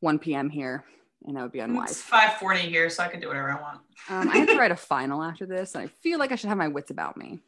1 0.00 0.18
p.m. 0.18 0.50
here 0.50 0.84
and 1.26 1.36
that 1.36 1.42
would 1.42 1.52
be 1.52 1.60
unwise. 1.60 1.92
it's 1.92 2.02
540 2.02 2.68
here, 2.68 2.90
so 2.90 3.02
I 3.02 3.08
can 3.08 3.20
do 3.20 3.28
whatever 3.28 3.50
I 3.50 3.60
want. 3.60 3.80
Um, 4.10 4.28
I 4.28 4.38
have 4.38 4.48
to 4.48 4.58
write 4.58 4.72
a 4.72 4.76
final 4.76 5.22
after 5.22 5.46
this. 5.46 5.74
And 5.74 5.84
I 5.84 5.86
feel 5.86 6.18
like 6.18 6.32
I 6.32 6.36
should 6.36 6.48
have 6.48 6.58
my 6.58 6.68
wits 6.68 6.90
about 6.90 7.16
me. 7.16 7.40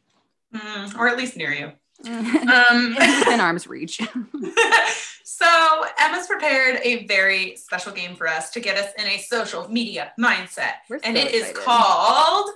Mm, 0.55 0.99
or 0.99 1.09
at 1.09 1.19
least 1.19 1.37
near 1.37 1.53
you. 1.53 1.73
Um, 2.07 2.95
within 2.95 3.41
arm's 3.41 3.67
reach. 3.67 4.01
so 5.25 5.85
Emma's 6.01 6.27
prepared 6.27 6.81
a 6.83 7.07
very 7.07 7.57
special 7.57 7.93
game 7.93 8.15
for 8.17 8.29
us 8.29 8.51
to 8.51 8.61
get 8.61 8.77
us 8.77 8.93
in 8.99 9.07
a 9.07 9.19
social 9.19 9.69
media 9.69 10.13
mindset. 10.21 10.75
We're 10.89 11.01
and 11.05 11.17
so 11.17 11.23
it 11.23 11.35
is 11.35 11.51
excited. 11.51 11.65
called 11.65 12.51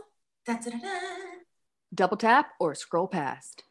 Da-da-da-da. 0.47 0.89
Double 1.95 2.17
tap 2.17 2.51
or 2.61 2.75
scroll 2.75 3.09
past. 3.09 3.65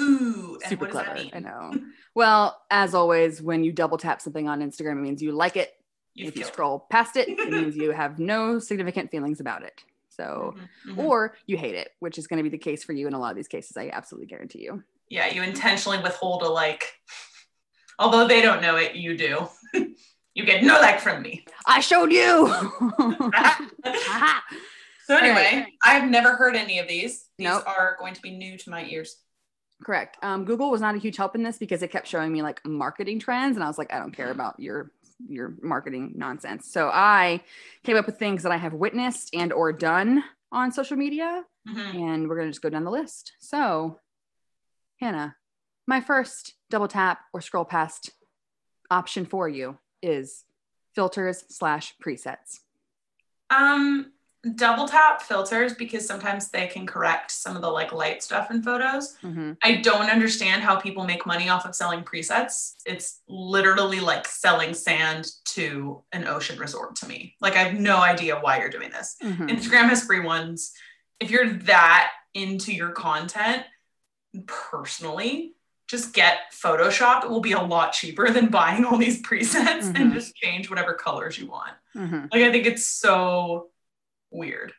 Ooh, 0.00 0.58
and 0.62 0.68
super 0.70 0.86
clever. 0.86 1.10
that 1.14 1.16
mean? 1.16 1.30
I 1.34 1.38
know. 1.40 1.72
Well, 2.12 2.60
as 2.72 2.92
always, 2.92 3.40
when 3.40 3.62
you 3.62 3.70
double 3.70 3.96
tap 3.96 4.20
something 4.20 4.48
on 4.48 4.60
Instagram, 4.62 4.92
it 4.98 5.02
means 5.02 5.22
you 5.22 5.30
like 5.30 5.56
it. 5.56 5.72
You 6.14 6.26
if 6.26 6.36
you 6.36 6.42
scroll 6.42 6.80
past 6.90 7.16
it, 7.16 7.28
it 7.28 7.50
means 7.50 7.76
you 7.76 7.92
have 7.92 8.18
no 8.18 8.58
significant 8.58 9.12
feelings 9.12 9.38
about 9.38 9.62
it. 9.62 9.80
So, 10.08 10.56
Mhm, 10.88 10.94
mhm. 10.96 10.98
or 10.98 11.36
you 11.46 11.56
hate 11.56 11.76
it, 11.76 11.92
which 12.00 12.18
is 12.18 12.26
going 12.26 12.38
to 12.38 12.42
be 12.42 12.48
the 12.48 12.58
case 12.58 12.82
for 12.82 12.92
you 12.92 13.06
in 13.06 13.14
a 13.14 13.18
lot 13.18 13.30
of 13.30 13.36
these 13.36 13.46
cases. 13.46 13.76
I 13.76 13.90
absolutely 13.92 14.26
guarantee 14.26 14.62
you. 14.62 14.82
Yeah, 15.10 15.26
you 15.28 15.42
intentionally 15.42 15.98
withhold 16.02 16.42
a 16.42 16.48
like. 16.48 16.84
Although 17.98 18.26
they 18.26 18.40
don't 18.40 18.62
know 18.62 18.76
it, 18.76 18.94
you 18.94 19.14
do. 19.16 19.46
you 20.34 20.46
get 20.46 20.64
no 20.64 20.80
like 20.80 21.00
from 21.00 21.20
me. 21.20 21.44
I 21.66 21.80
showed 21.80 22.10
you. 22.12 22.48
So 25.06 25.16
anyway, 25.16 25.34
right. 25.64 25.66
I've 25.84 26.08
never 26.08 26.36
heard 26.36 26.54
any 26.54 26.78
of 26.78 26.86
these. 26.86 27.24
These 27.36 27.48
Nope. 27.48 27.64
are 27.66 27.96
going 27.98 28.14
to 28.14 28.22
be 28.22 28.30
new 28.30 28.56
to 28.58 28.70
my 28.70 28.84
ears. 28.84 29.16
Correct. 29.82 30.16
Um, 30.22 30.44
Google 30.44 30.70
was 30.70 30.80
not 30.80 30.94
a 30.94 30.98
huge 30.98 31.16
help 31.16 31.34
in 31.34 31.42
this 31.42 31.58
because 31.58 31.82
it 31.82 31.90
kept 31.90 32.06
showing 32.06 32.30
me 32.32 32.42
like 32.42 32.64
marketing 32.64 33.18
trends, 33.18 33.56
and 33.56 33.64
I 33.64 33.66
was 33.66 33.76
like, 33.76 33.92
I 33.92 33.98
don't 33.98 34.12
care 34.12 34.30
about 34.30 34.60
your 34.60 34.92
your 35.28 35.54
marketing 35.62 36.12
nonsense. 36.14 36.70
So 36.70 36.90
I 36.94 37.42
came 37.82 37.96
up 37.96 38.06
with 38.06 38.20
things 38.20 38.44
that 38.44 38.52
I 38.52 38.56
have 38.56 38.72
witnessed 38.72 39.34
and 39.34 39.52
or 39.52 39.72
done 39.72 40.22
on 40.52 40.70
social 40.70 40.96
media 40.96 41.44
Mhm. 41.68 41.94
and 41.96 42.28
we're 42.28 42.36
gonna 42.36 42.50
just 42.50 42.62
go 42.62 42.70
down 42.70 42.84
the 42.84 42.90
list. 42.92 43.32
So, 43.40 43.98
Hannah, 45.00 45.36
my 45.86 46.00
first 46.00 46.54
double 46.68 46.88
tap 46.88 47.20
or 47.32 47.40
scroll 47.40 47.64
past 47.64 48.10
option 48.90 49.24
for 49.24 49.48
you 49.48 49.78
is 50.02 50.44
filters 50.94 51.44
slash 51.48 51.94
presets. 52.04 52.60
Um, 53.48 54.12
double 54.56 54.86
tap 54.86 55.22
filters 55.22 55.74
because 55.74 56.06
sometimes 56.06 56.50
they 56.50 56.66
can 56.66 56.86
correct 56.86 57.30
some 57.30 57.56
of 57.56 57.62
the 57.62 57.68
like 57.68 57.92
light 57.92 58.22
stuff 58.22 58.50
in 58.50 58.62
photos. 58.62 59.16
Mhm. 59.22 59.56
I 59.62 59.76
don't 59.76 60.10
understand 60.10 60.62
how 60.62 60.76
people 60.76 61.04
make 61.04 61.26
money 61.26 61.48
off 61.48 61.64
of 61.66 61.74
selling 61.74 62.02
presets. 62.04 62.74
It's 62.86 63.20
literally 63.28 64.00
like 64.00 64.26
selling 64.28 64.74
sand 64.74 65.30
to 65.46 66.02
an 66.12 66.26
ocean 66.26 66.58
resort 66.58 66.96
to 66.96 67.08
me. 67.08 67.36
Like 67.40 67.54
I 67.56 67.60
have 67.64 67.74
no 67.78 67.98
idea 67.98 68.38
why 68.38 68.58
you're 68.60 68.70
doing 68.70 68.90
this. 68.90 69.16
Mhm. 69.22 69.48
Instagram 69.48 69.88
has 69.88 70.04
free 70.04 70.20
ones. 70.20 70.72
If 71.18 71.30
you're 71.30 71.52
that 71.64 72.10
into 72.34 72.72
your 72.72 72.92
content, 72.92 73.64
personally, 74.46 75.54
just 75.88 76.12
get 76.14 76.52
Photoshop. 76.52 77.24
It 77.24 77.30
will 77.30 77.40
be 77.40 77.52
a 77.52 77.60
lot 77.60 77.92
cheaper 77.92 78.30
than 78.30 78.46
buying 78.48 78.84
all 78.84 78.96
these 78.96 79.20
presets 79.22 79.86
and 79.86 79.96
Mhm. 79.96 80.14
just 80.14 80.34
change 80.36 80.70
whatever 80.70 80.94
colors 80.94 81.38
you 81.38 81.46
want. 81.48 81.72
Mhm. 81.96 82.32
Like 82.32 82.42
I 82.42 82.52
think 82.52 82.66
it's 82.66 82.86
so 82.86 83.70
weird. 84.30 84.72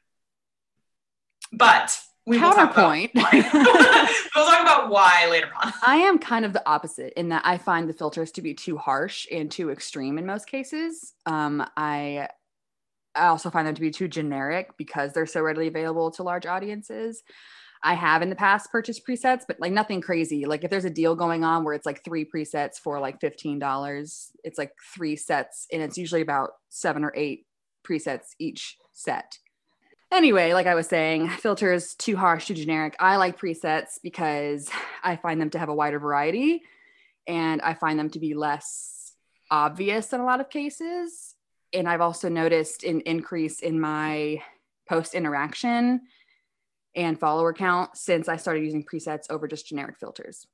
But 1.51 1.99
we 2.25 2.37
will 2.39 2.53
talk 2.53 2.73
Counterpoint. 2.73 3.11
we'll 3.13 4.45
talk 4.45 4.61
about 4.61 4.89
why 4.89 5.27
later 5.29 5.51
on. 5.61 5.73
I 5.85 5.97
am 5.97 6.17
kind 6.19 6.45
of 6.45 6.53
the 6.53 6.65
opposite 6.69 7.13
in 7.19 7.29
that 7.29 7.41
I 7.45 7.57
find 7.57 7.89
the 7.89 7.93
filters 7.93 8.31
to 8.33 8.41
be 8.41 8.53
too 8.53 8.77
harsh 8.77 9.27
and 9.31 9.51
too 9.51 9.69
extreme 9.71 10.17
in 10.17 10.25
most 10.25 10.47
cases. 10.47 11.13
Um, 11.25 11.65
I 11.75 12.29
I 13.13 13.27
also 13.27 13.49
find 13.49 13.67
them 13.67 13.75
to 13.75 13.81
be 13.81 13.91
too 13.91 14.07
generic 14.07 14.77
because 14.77 15.11
they're 15.11 15.25
so 15.25 15.41
readily 15.41 15.67
available 15.67 16.11
to 16.11 16.23
large 16.23 16.45
audiences. 16.45 17.23
I 17.84 17.96
have 17.96 18.22
in 18.22 18.30
the 18.30 18.36
past 18.36 18.72
purchased 18.72 19.08
presets, 19.08 19.44
but 19.48 19.60
like 19.60 19.72
nothing 19.72 20.02
crazy. 20.02 20.46
Like 20.46 20.63
if 20.63 20.70
there's 20.70 20.86
a 20.86 20.89
deal 20.89 21.15
going 21.15 21.44
on 21.44 21.63
where 21.63 21.74
it's 21.74 21.86
like 21.86 22.04
three 22.04 22.26
presets 22.26 22.78
for 22.78 23.00
like 23.00 23.20
$15, 23.20 24.32
it's 24.44 24.58
like 24.58 24.74
three 24.96 25.15
sets 25.15 25.67
and 25.72 25.82
it's 25.82 25.98
usually 25.98 26.22
about 26.22 26.52
seven 26.70 27.04
or 27.04 27.12
eight 27.15 27.48
presets 27.84 28.36
each 28.38 28.78
set. 28.94 29.39
Anyway, 30.12 30.54
like 30.54 30.67
I 30.67 30.76
was 30.76 30.88
saying, 30.88 31.30
filters 31.30 31.96
too 31.96 32.17
harsh, 32.17 32.48
too 32.48 32.54
generic. 32.54 32.96
I 33.00 33.15
like 33.15 33.39
presets 33.39 33.98
because 34.04 34.70
I 35.04 35.15
find 35.15 35.41
them 35.41 35.50
to 35.52 35.60
have 35.60 35.70
a 35.70 35.74
wider 35.74 36.00
variety 36.00 36.62
and 37.28 37.62
I 37.62 37.74
find 37.74 37.98
them 37.98 38.10
to 38.12 38.20
be 38.20 38.34
less 38.34 39.13
obvious 39.50 40.13
in 40.13 40.20
a 40.20 40.26
lot 40.26 40.41
of 40.41 40.50
cases. 40.50 41.36
And 41.74 41.88
I've 41.88 42.02
also 42.02 42.30
noticed 42.30 42.84
an 42.84 43.02
increase 43.02 43.62
in 43.62 43.80
my 43.80 44.44
post 44.88 45.15
interaction 45.15 46.02
and 46.95 47.19
follower 47.19 47.54
count 47.54 47.95
since 47.97 48.27
I 48.27 48.38
started 48.38 48.63
using 48.63 48.84
presets 48.84 49.25
over 49.30 49.47
just 49.47 49.67
generic 49.67 49.97
filters. 49.99 50.45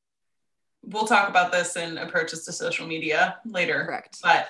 We'll 0.83 1.07
talk 1.07 1.29
about 1.29 1.51
this 1.51 1.75
in 1.75 1.97
approaches 1.97 2.45
to 2.45 2.51
social 2.53 2.87
media 2.87 3.37
later. 3.45 3.83
Correct. 3.85 4.19
But 4.21 4.47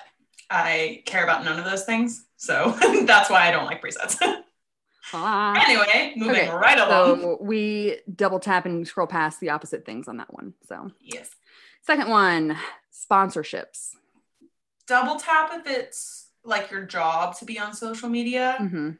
I 0.50 1.02
care 1.06 1.24
about 1.24 1.44
none 1.44 1.58
of 1.58 1.64
those 1.64 1.84
things. 1.84 2.26
So 2.36 2.70
that's 3.04 3.30
why 3.30 3.48
I 3.48 3.50
don't 3.50 3.66
like 3.66 3.82
presets. 3.82 4.16
Ah. 5.12 5.64
anyway, 5.68 6.12
moving 6.16 6.36
Okay, 6.36 6.50
right 6.50 6.78
along. 6.78 7.20
So 7.20 7.38
we 7.40 7.98
double 8.14 8.40
tap 8.40 8.66
and 8.66 8.86
scroll 8.86 9.06
past 9.06 9.40
the 9.40 9.50
opposite 9.50 9.84
things 9.84 10.06
on 10.08 10.18
that 10.18 10.32
one. 10.32 10.54
So, 10.68 10.90
yes. 11.00 11.30
second 11.82 12.08
one 12.08 12.56
sponsorships. 12.92 13.94
Double 14.86 15.16
tap 15.16 15.50
if 15.54 15.66
it's 15.66 16.28
like 16.44 16.70
your 16.70 16.84
job 16.84 17.36
to 17.38 17.44
be 17.44 17.58
on 17.58 17.74
social 17.74 18.08
media. 18.08 18.56
hmm 18.58 18.90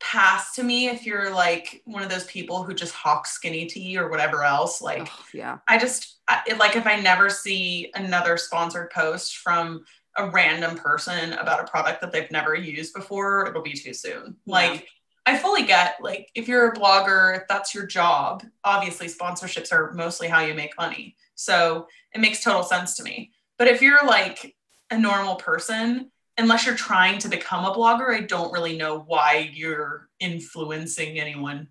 Pass 0.00 0.54
to 0.54 0.62
me 0.62 0.88
if 0.88 1.04
you're 1.04 1.30
like 1.34 1.82
one 1.84 2.02
of 2.02 2.08
those 2.08 2.24
people 2.24 2.62
who 2.62 2.72
just 2.72 2.94
hawk 2.94 3.26
skinny 3.26 3.66
tea 3.66 3.98
or 3.98 4.08
whatever 4.08 4.44
else. 4.44 4.80
Like 4.80 5.08
Oh, 5.10 5.24
yeah. 5.34 5.58
I 5.66 5.78
just 5.78 6.18
I, 6.28 6.42
it, 6.46 6.58
like 6.58 6.76
if 6.76 6.86
I 6.86 7.00
never 7.00 7.28
see 7.28 7.90
another 7.94 8.36
sponsored 8.36 8.90
post 8.90 9.38
from 9.38 9.84
a 10.16 10.30
random 10.30 10.76
person 10.76 11.32
about 11.34 11.60
a 11.60 11.70
product 11.70 12.00
that 12.00 12.12
they've 12.12 12.30
never 12.30 12.54
used 12.54 12.94
before, 12.94 13.46
it'll 13.46 13.62
be 13.62 13.72
too 13.72 13.92
soon. 13.92 14.36
Like 14.46 14.86
I 15.26 15.36
fully 15.36 15.64
get 15.64 15.96
like 16.00 16.30
if 16.34 16.48
you're 16.48 16.68
a 16.68 16.74
blogger, 16.74 17.36
if 17.36 17.42
that's 17.48 17.74
your 17.74 17.86
job, 17.86 18.44
obviously 18.64 19.08
sponsorships 19.08 19.72
are 19.72 19.92
mostly 19.92 20.26
how 20.26 20.40
you 20.40 20.54
make 20.54 20.76
money. 20.78 21.16
So 21.34 21.86
it 22.14 22.20
makes 22.20 22.42
total 22.42 22.62
sense 22.62 22.96
to 22.96 23.02
me. 23.02 23.32
But 23.58 23.68
if 23.68 23.82
you're 23.82 24.06
like 24.06 24.56
a 24.90 24.98
normal 24.98 25.36
person, 25.36 26.10
unless 26.38 26.64
you're 26.64 26.76
trying 26.76 27.18
to 27.18 27.28
become 27.28 27.64
a 27.64 27.72
blogger, 27.72 28.14
I 28.14 28.20
don't 28.20 28.52
really 28.52 28.76
know 28.76 29.00
why 29.00 29.50
you're 29.52 30.08
influencing 30.20 31.18
anyone. 31.18 31.68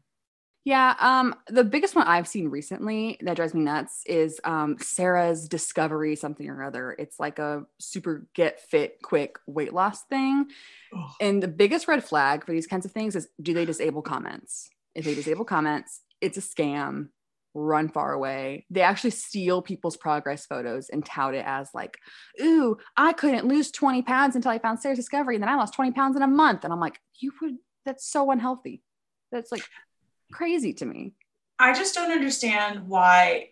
Yeah, 0.65 0.95
um, 0.99 1.33
the 1.47 1.63
biggest 1.63 1.95
one 1.95 2.07
I've 2.07 2.27
seen 2.27 2.49
recently 2.49 3.17
that 3.21 3.37
drives 3.37 3.53
me 3.53 3.61
nuts 3.61 4.01
is 4.05 4.41
um, 4.43 4.75
Sarah's 4.81 5.47
Discovery 5.47 6.17
something 6.17 6.49
or 6.49 6.61
other. 6.61 6.93
It's 6.99 7.21
like 7.21 7.39
a 7.39 7.63
super 7.79 8.27
get 8.35 8.59
fit 8.59 9.01
quick 9.01 9.39
weight 9.47 9.71
loss 9.73 10.03
thing. 10.03 10.47
And 11.21 11.41
the 11.41 11.47
biggest 11.47 11.87
red 11.87 12.03
flag 12.03 12.45
for 12.45 12.51
these 12.51 12.67
kinds 12.67 12.85
of 12.85 12.91
things 12.91 13.15
is 13.15 13.29
do 13.41 13.53
they 13.53 13.63
disable 13.63 14.01
comments? 14.01 14.69
If 14.93 15.05
they 15.05 15.15
disable 15.15 15.45
comments, 15.45 16.01
it's 16.19 16.37
a 16.37 16.41
scam 16.41 17.09
run 17.57 17.89
far 17.89 18.13
away. 18.13 18.65
They 18.69 18.81
actually 18.81 19.11
steal 19.11 19.61
people's 19.61 19.97
progress 19.97 20.45
photos 20.45 20.89
and 20.89 21.05
tout 21.05 21.33
it 21.33 21.43
as 21.45 21.69
like, 21.73 21.97
ooh, 22.41 22.77
I 22.95 23.13
couldn't 23.13 23.47
lose 23.47 23.71
20 23.71 24.03
pounds 24.03 24.35
until 24.35 24.51
I 24.51 24.59
found 24.59 24.79
Sarah's 24.79 24.99
discovery. 24.99 25.35
And 25.35 25.41
then 25.41 25.49
I 25.49 25.55
lost 25.55 25.73
20 25.73 25.91
pounds 25.91 26.15
in 26.15 26.21
a 26.21 26.27
month. 26.27 26.63
And 26.63 26.71
I'm 26.71 26.79
like, 26.79 26.99
you 27.19 27.31
would, 27.41 27.55
that's 27.85 28.07
so 28.07 28.31
unhealthy. 28.31 28.83
That's 29.31 29.51
like 29.51 29.63
crazy 30.31 30.73
to 30.73 30.85
me. 30.85 31.13
I 31.59 31.73
just 31.73 31.95
don't 31.95 32.11
understand 32.11 32.87
why, 32.87 33.49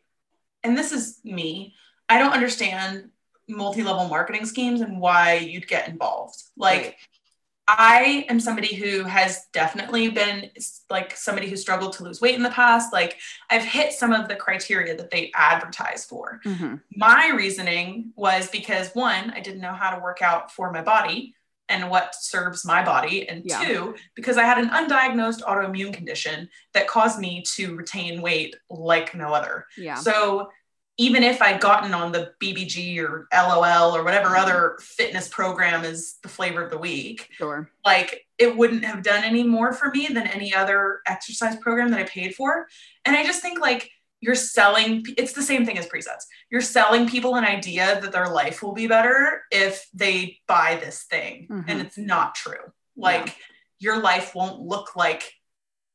and 0.63 0.77
this 0.77 0.91
is 0.91 1.19
me, 1.23 1.73
I 2.07 2.19
don't 2.19 2.33
understand 2.33 3.09
multi 3.49 3.81
level 3.81 4.07
marketing 4.07 4.45
schemes 4.45 4.81
and 4.81 4.99
why 4.99 5.35
you'd 5.35 5.67
get 5.67 5.87
involved. 5.87 6.35
Like, 6.55 6.81
Right. 6.81 6.95
I 7.67 8.25
am 8.29 8.39
somebody 8.39 8.75
who 8.75 9.03
has 9.03 9.47
definitely 9.51 10.09
been 10.09 10.51
like 10.89 11.17
somebody 11.17 11.49
who 11.49 11.57
struggled 11.57 11.93
to 11.93 12.03
lose 12.03 12.21
weight 12.21 12.35
in 12.35 12.43
the 12.43 12.49
past. 12.51 12.93
Like, 12.93 13.17
I've 13.49 13.63
hit 13.63 13.93
some 13.93 14.13
of 14.13 14.27
the 14.27 14.35
criteria 14.35 14.95
that 14.95 15.09
they 15.09 15.31
advertise 15.33 16.05
for. 16.05 16.41
Mhm. 16.45 16.81
My 16.95 17.29
reasoning 17.29 18.11
was 18.15 18.49
because 18.49 18.91
one, 18.93 19.31
I 19.31 19.39
didn't 19.39 19.61
know 19.61 19.73
how 19.73 19.95
to 19.95 20.01
work 20.01 20.21
out 20.21 20.51
for 20.51 20.71
my 20.71 20.81
body 20.81 21.33
and 21.67 21.89
what 21.89 22.13
serves 22.13 22.63
my 22.63 22.83
body. 22.85 23.27
And 23.27 23.43
Yeah. 23.43 23.59
two, 23.63 23.95
because 24.13 24.37
I 24.37 24.43
had 24.43 24.59
an 24.59 24.69
undiagnosed 24.69 25.41
autoimmune 25.41 25.93
condition 25.93 26.47
that 26.73 26.87
caused 26.87 27.17
me 27.17 27.41
to 27.55 27.75
retain 27.75 28.21
weight 28.21 28.55
like 28.69 29.15
no 29.15 29.33
other. 29.33 29.65
Yeah. 29.75 29.95
So 29.95 30.51
even 30.97 31.23
if 31.23 31.41
I'd 31.41 31.59
gotten 31.59 31.93
on 31.93 32.11
the 32.13 32.33
BBG 32.41 32.99
or 32.99 33.27
LOL 33.33 33.95
or 33.95 34.03
whatever 34.03 34.35
other 34.37 34.77
fitness 34.79 35.27
program 35.27 35.83
is 35.83 36.15
the 36.23 36.29
flavor 36.29 36.63
of 36.63 36.69
the 36.71 36.77
week, 36.77 37.27
Sure. 37.33 37.69
like 37.83 38.25
it 38.37 38.55
wouldn't 38.55 38.85
have 38.85 39.03
done 39.03 39.23
any 39.23 39.43
more 39.43 39.73
for 39.73 39.89
me 39.89 40.07
than 40.07 40.25
any 40.27 40.53
other 40.53 41.01
exercise 41.05 41.57
program 41.57 41.89
that 41.91 41.99
I 41.99 42.03
paid 42.03 42.33
for. 42.35 42.67
And 43.03 43.15
I 43.15 43.25
just 43.25 43.41
think 43.41 43.59
like 43.59 43.91
you're 44.21 44.35
selling 44.35 45.05
it's 45.17 45.33
the 45.33 45.43
same 45.43 45.65
thing 45.65 45.77
as 45.77 45.85
presets. 45.87 46.23
You're 46.49 46.61
selling 46.61 47.07
people 47.09 47.35
an 47.35 47.43
idea 47.43 47.99
that 48.01 48.11
their 48.13 48.29
life 48.29 48.63
will 48.63 48.73
be 48.73 48.87
better 48.87 49.43
if 49.51 49.87
they 49.93 50.39
buy 50.47 50.77
this 50.81 51.03
thing 51.03 51.47
Mhm. 51.51 51.65
and 51.67 51.81
it's 51.81 51.97
not 51.97 52.35
true. 52.35 52.71
Like 52.95 53.35
your 53.79 53.97
life 53.99 54.33
won't 54.33 54.61
look 54.61 54.95
like 54.95 55.33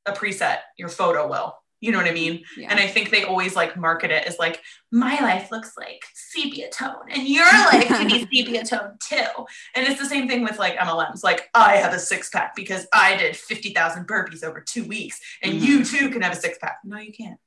a 0.05 0.13
preset, 0.13 0.59
your 0.77 0.91
photo 0.91 1.27
will. 1.29 1.57
You 1.81 1.93
know 1.93 1.99
what 1.99 2.07
I 2.07 2.13
mean? 2.13 2.45
Yeah. 2.57 2.69
And 2.71 2.79
I 2.79 2.87
think 2.87 3.11
they 3.11 3.25
always 3.25 3.57
like 3.57 3.77
market 3.77 4.11
it 4.11 4.27
as 4.27 4.39
like, 4.39 4.61
my 4.93 5.19
life 5.21 5.51
looks 5.51 5.73
like 5.79 6.03
sepia 6.15 6.69
tone 6.71 7.07
and 7.11 7.27
your 7.27 7.45
life 7.45 7.89
can 7.89 8.07
be 8.07 8.21
sepia 8.21 8.65
tone 8.65 8.99
too. 9.01 9.25
And 9.75 9.87
it's 9.87 9.99
the 9.99 10.07
same 10.07 10.29
thing 10.29 10.43
with 10.43 10.59
like 10.59 10.77
MLMs. 10.77 11.25
Like, 11.25 11.49
I 11.55 11.77
have 11.77 11.95
a 11.95 11.99
six 11.99 12.29
pack 12.29 12.55
because 12.55 12.87
I 12.93 13.17
did 13.17 13.35
50,000 13.37 14.07
burpees 14.07 14.45
over 14.45 14.61
two 14.61 14.85
weeks 14.85 15.19
and 15.43 15.55
you 15.55 15.85
too 15.85 16.11
can 16.11 16.21
have 16.23 16.33
a 16.33 16.37
six 16.37 16.59
pack. 16.59 16.79
No, 16.85 16.99
you 16.99 17.13
can't. 17.13 17.39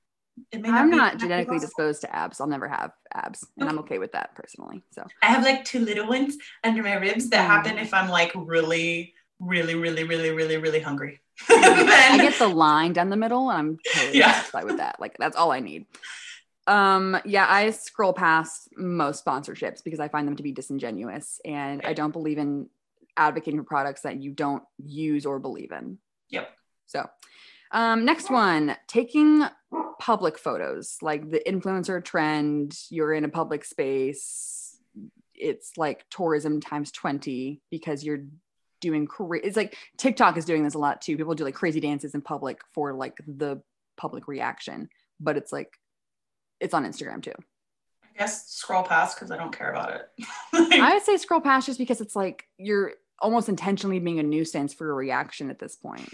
It 0.52 0.62
may 0.62 0.70
I'm 0.70 0.90
not 0.90 1.20
genetically 1.20 1.60
possible. 1.60 1.68
disposed 1.68 2.02
to 2.02 2.16
abs. 2.16 2.42
I'll 2.42 2.48
never 2.48 2.68
have 2.68 2.92
abs, 3.14 3.46
and 3.56 3.70
I'm 3.70 3.78
okay 3.80 4.00
with 4.00 4.14
that 4.14 4.34
personally. 4.34 4.82
So 4.92 5.06
I 5.22 5.28
have 5.28 5.44
like 5.44 5.64
two 5.64 5.78
little 5.80 6.08
ones 6.08 6.36
under 6.64 6.82
my 6.82 6.96
ribs 6.96 7.30
that 7.30 7.44
Mm. 7.44 7.48
happen 7.48 7.78
if 7.78 7.94
I'm 7.94 8.10
like 8.10 8.32
really, 8.34 9.14
really, 9.40 9.76
really, 9.76 10.06
really, 10.06 10.32
really, 10.32 10.58
really 10.58 10.80
hungry. 10.80 11.22
I 11.50 12.18
get 12.22 12.38
the 12.40 12.48
line 12.48 12.94
down 12.94 13.10
the 13.10 13.16
middle, 13.16 13.50
and 13.50 13.58
I'm 13.60 13.78
totally 13.94 14.20
Yeah. 14.20 14.32
satisfied 14.34 14.66
with 14.66 14.78
that. 14.78 15.00
Like 15.00 15.18
that's 15.18 15.36
all 15.36 15.52
I 15.52 15.60
need. 15.60 15.86
Um, 16.66 17.18
yeah, 17.26 17.46
I 17.50 17.72
scroll 17.72 18.14
past 18.14 18.70
most 18.78 19.26
sponsorships 19.26 19.84
because 19.84 20.00
I 20.00 20.08
find 20.08 20.28
them 20.28 20.38
to 20.38 20.44
be 20.44 20.52
disingenuous, 20.52 21.42
and 21.44 21.82
I 21.86 21.94
don't 21.94 22.12
believe 22.12 22.38
in 22.38 22.70
advocating 23.18 23.60
for 23.60 23.66
products 23.66 24.02
that 24.02 24.22
you 24.22 24.32
don't 24.32 24.64
use 24.84 25.26
or 25.26 25.40
believe 25.40 25.72
in. 25.72 25.98
Yep. 26.30 26.50
So, 26.88 27.10
um, 27.72 28.06
next 28.06 28.30
one, 28.30 28.76
taking 28.88 29.44
public 30.00 30.38
photos, 30.38 30.98
like 31.02 31.30
the 31.30 31.42
influencer 31.48 32.04
trend. 32.04 32.78
You're 32.90 33.14
in 33.14 33.26
a 33.26 33.30
public 33.30 33.66
space. 33.66 34.78
It's 35.36 35.78
like 35.78 36.06
tourism 36.10 36.62
times 36.62 36.92
20 36.92 37.62
because 37.72 38.04
you're 38.04 38.26
doing 38.84 39.08
cra- 39.08 39.40
it's 39.44 39.58
like 39.58 39.78
TikTok 39.98 40.38
is 40.38 40.46
doing 40.46 40.64
this 40.64 40.74
a 40.74 40.80
lot 40.80 41.02
too. 41.02 41.18
People 41.18 41.34
do 41.34 41.46
like 41.46 41.56
crazy 41.56 41.80
dances 41.80 42.14
in 42.14 42.22
public 42.22 42.62
for 42.74 42.94
like 42.94 43.18
the 43.26 43.62
public 43.98 44.28
reaction, 44.28 44.90
but 45.20 45.38
it's 45.38 45.52
like 45.52 45.80
it's 46.60 46.74
on 46.74 46.86
Instagram 46.86 47.24
too. 47.24 47.34
I 48.04 48.20
guess 48.20 48.48
scroll 48.50 48.84
past 48.84 49.16
because 49.16 49.32
I 49.32 49.38
don't 49.38 49.56
care 49.56 49.72
about 49.72 49.94
it. 49.96 50.26
I 50.54 50.94
would 50.94 51.04
say 51.04 51.18
scroll 51.18 51.42
past 51.42 51.66
just 51.66 51.80
because 51.80 52.02
it's 52.02 52.16
like 52.16 52.48
you're 52.58 52.94
almost 53.20 53.50
intentionally 53.50 54.00
being 54.00 54.20
a 54.20 54.24
nuisance 54.24 54.74
for 54.74 54.92
a 54.92 54.94
reaction 54.94 55.50
at 55.50 55.58
this 55.58 55.76
point. 55.76 56.10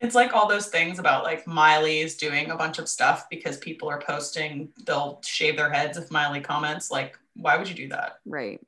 It's 0.00 0.14
like 0.14 0.34
all 0.34 0.46
those 0.46 0.66
things 0.66 0.98
about 0.98 1.24
like 1.24 1.46
Miley's 1.46 2.16
doing 2.16 2.50
a 2.50 2.56
bunch 2.56 2.78
of 2.78 2.88
stuff 2.88 3.28
because 3.30 3.56
people 3.56 3.88
are 3.88 4.00
posting, 4.00 4.68
they'll 4.84 5.22
shave 5.24 5.56
their 5.56 5.70
heads 5.70 5.96
if 5.96 6.10
Miley 6.10 6.40
comments. 6.40 6.90
Like, 6.90 7.16
why 7.34 7.56
would 7.56 7.68
you 7.68 7.74
do 7.74 7.88
that? 7.88 8.18
Right. 8.26 8.60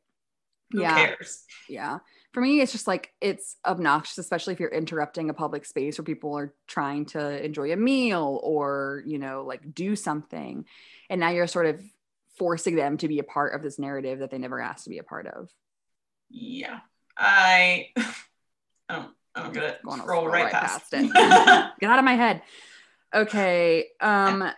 Who 0.73 0.81
yeah. 0.81 0.95
cares? 0.95 1.45
Yeah. 1.69 1.99
For 2.33 2.41
me, 2.43 2.61
it's 2.61 2.73
just 2.73 2.87
like 2.87 3.13
it's 3.21 3.57
obnoxious, 3.65 4.19
especially 4.19 4.53
if 4.53 4.61
you're 4.61 4.69
interrupting 4.69 5.31
a 5.31 5.35
public 5.35 5.65
space 5.65 5.99
where 5.99 6.05
people 6.05 6.37
are 6.37 6.55
trying 6.67 7.07
to 7.07 7.45
enjoy 7.45 7.73
a 7.73 7.77
meal 7.77 8.39
or, 8.43 9.03
you 9.07 9.19
know, 9.19 9.45
like 9.47 9.75
do 9.75 9.97
something. 9.97 10.67
And 11.09 11.21
now 11.21 11.31
you're 11.31 11.47
sort 11.47 11.67
of 11.67 11.83
forcing 12.37 12.77
them 12.77 12.99
to 12.99 13.09
be 13.09 13.19
a 13.19 13.25
part 13.25 13.55
of 13.55 13.63
this 13.63 13.79
narrative 13.79 14.21
that 14.21 14.31
they 14.31 14.39
never 14.39 14.61
asked 14.61 14.85
to 14.85 14.91
be 14.91 14.99
a 14.99 15.03
part 15.03 15.27
of. 15.27 15.51
Yeah. 16.31 16.81
I 17.17 17.89
I 17.97 18.95
don't 18.95 19.11
I 19.35 19.43
don't 19.43 19.55
get 19.55 19.65
it. 19.65 19.79
Go 19.85 19.91
on, 19.91 20.01
I'll 20.01 20.05
Scroll, 20.05 20.23
scroll 20.23 20.33
right, 20.33 20.45
right 20.45 20.53
past, 20.53 20.91
past 20.91 20.95
it. 20.95 21.13
Get 21.81 21.91
out 21.91 21.99
of 21.99 22.05
my 22.05 22.15
head. 22.15 22.43
Okay. 23.15 23.87
Um, 24.01 24.51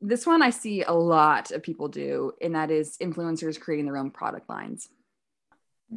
this 0.00 0.26
one 0.26 0.42
I 0.42 0.50
see 0.50 0.82
a 0.82 0.92
lot 0.92 1.50
of 1.50 1.62
people 1.62 1.88
do, 1.88 2.32
and 2.40 2.54
that 2.54 2.70
is 2.70 2.96
influencers 2.98 3.58
creating 3.58 3.86
their 3.86 3.96
own 3.96 4.10
product 4.10 4.48
lines. 4.48 4.88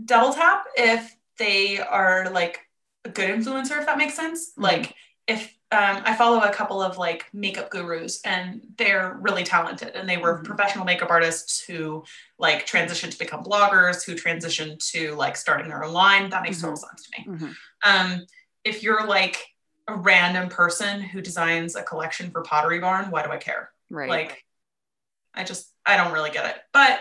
Double 0.06 0.34
tap 0.34 0.66
if 0.76 1.16
they 1.40 1.80
are 1.80 2.30
like 2.30 2.60
a 3.06 3.10
good 3.10 3.30
influencer, 3.30 3.80
if 3.80 3.86
that 3.86 3.98
makes 3.98 4.14
sense. 4.14 4.52
Mhm. 4.52 4.64
Like 4.64 4.96
if 5.28 5.56
um, 5.72 6.02
I 6.04 6.16
follow 6.16 6.40
a 6.42 6.52
couple 6.52 6.82
of 6.82 6.98
like 6.98 7.26
makeup 7.32 7.70
gurus 7.70 8.22
and 8.26 8.62
they're 8.78 9.18
really 9.22 9.44
talented 9.44 9.96
and 9.96 10.10
they 10.10 10.18
were 10.18 10.40
Mhm. 10.40 10.44
professional 10.46 10.84
makeup 10.84 11.12
artists 11.12 11.62
who 11.64 12.04
like 12.40 12.66
transitioned 12.66 13.12
to 13.12 13.20
become 13.20 13.44
bloggers, 13.44 14.04
who 14.04 14.16
transitioned 14.16 14.80
to 14.92 15.14
like 15.14 15.38
starting 15.38 15.68
their 15.68 15.84
own 15.84 15.94
line. 15.94 16.32
That 16.32 16.42
makes 16.42 16.60
total 16.60 16.76
sense 16.76 17.04
to 17.08 17.10
me. 17.18 17.26
Mhm. 17.28 17.56
Um, 17.84 18.26
if 18.64 18.82
you're 18.82 19.06
like 19.06 19.46
a 19.88 19.96
random 19.96 20.50
person 20.50 21.02
who 21.02 21.22
designs 21.22 21.76
a 21.76 21.84
collection 21.84 22.32
for 22.32 22.42
Pottery 22.42 22.80
Barn, 22.80 23.12
why 23.12 23.22
do 23.24 23.32
I 23.32 23.38
care? 23.38 23.72
Right. 23.92 24.10
Like, 24.10 24.44
I 25.36 25.44
just, 25.44 25.72
I 25.86 25.98
don't 25.98 26.12
really 26.14 26.32
get 26.32 26.46
it. 26.46 26.56
But 26.74 27.00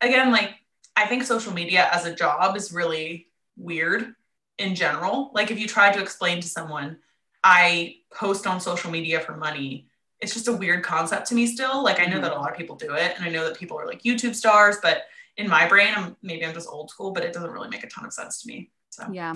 again, 0.00 0.30
like, 0.30 0.54
I 0.96 1.06
think 1.06 1.24
social 1.24 1.52
media 1.52 1.88
as 1.90 2.06
a 2.06 2.14
job 2.14 2.56
is 2.56 2.72
really 2.72 3.26
weird 3.56 4.14
in 4.58 4.74
general. 4.74 5.30
Like, 5.34 5.50
if 5.50 5.58
you 5.58 5.66
try 5.66 5.92
to 5.92 6.00
explain 6.00 6.40
to 6.40 6.48
someone, 6.48 6.98
I 7.42 7.96
post 8.12 8.46
on 8.46 8.60
social 8.60 8.90
media 8.90 9.20
for 9.20 9.36
money, 9.36 9.88
it's 10.20 10.32
just 10.32 10.48
a 10.48 10.52
weird 10.52 10.82
concept 10.82 11.26
to 11.28 11.34
me 11.34 11.46
still. 11.46 11.82
Like, 11.82 12.00
I 12.00 12.06
know 12.06 12.18
Mhm. 12.18 12.22
that 12.22 12.32
a 12.32 12.38
lot 12.38 12.50
of 12.50 12.56
people 12.56 12.76
do 12.76 12.94
it, 12.94 13.14
and 13.16 13.24
I 13.24 13.28
know 13.28 13.44
that 13.44 13.58
people 13.58 13.78
are 13.78 13.86
like 13.86 14.02
YouTube 14.02 14.34
stars, 14.34 14.78
but 14.82 15.04
in 15.36 15.48
my 15.48 15.66
brain, 15.68 15.92
I'm 15.96 16.16
maybe 16.22 16.46
I'm 16.46 16.54
just 16.54 16.68
old 16.68 16.90
school, 16.90 17.10
but 17.10 17.24
it 17.24 17.32
doesn't 17.32 17.50
really 17.50 17.68
make 17.68 17.82
a 17.84 17.88
ton 17.88 18.04
of 18.06 18.12
sense 18.12 18.42
to 18.42 18.48
me. 18.48 18.70
So, 18.90 19.06
Yeah. 19.12 19.34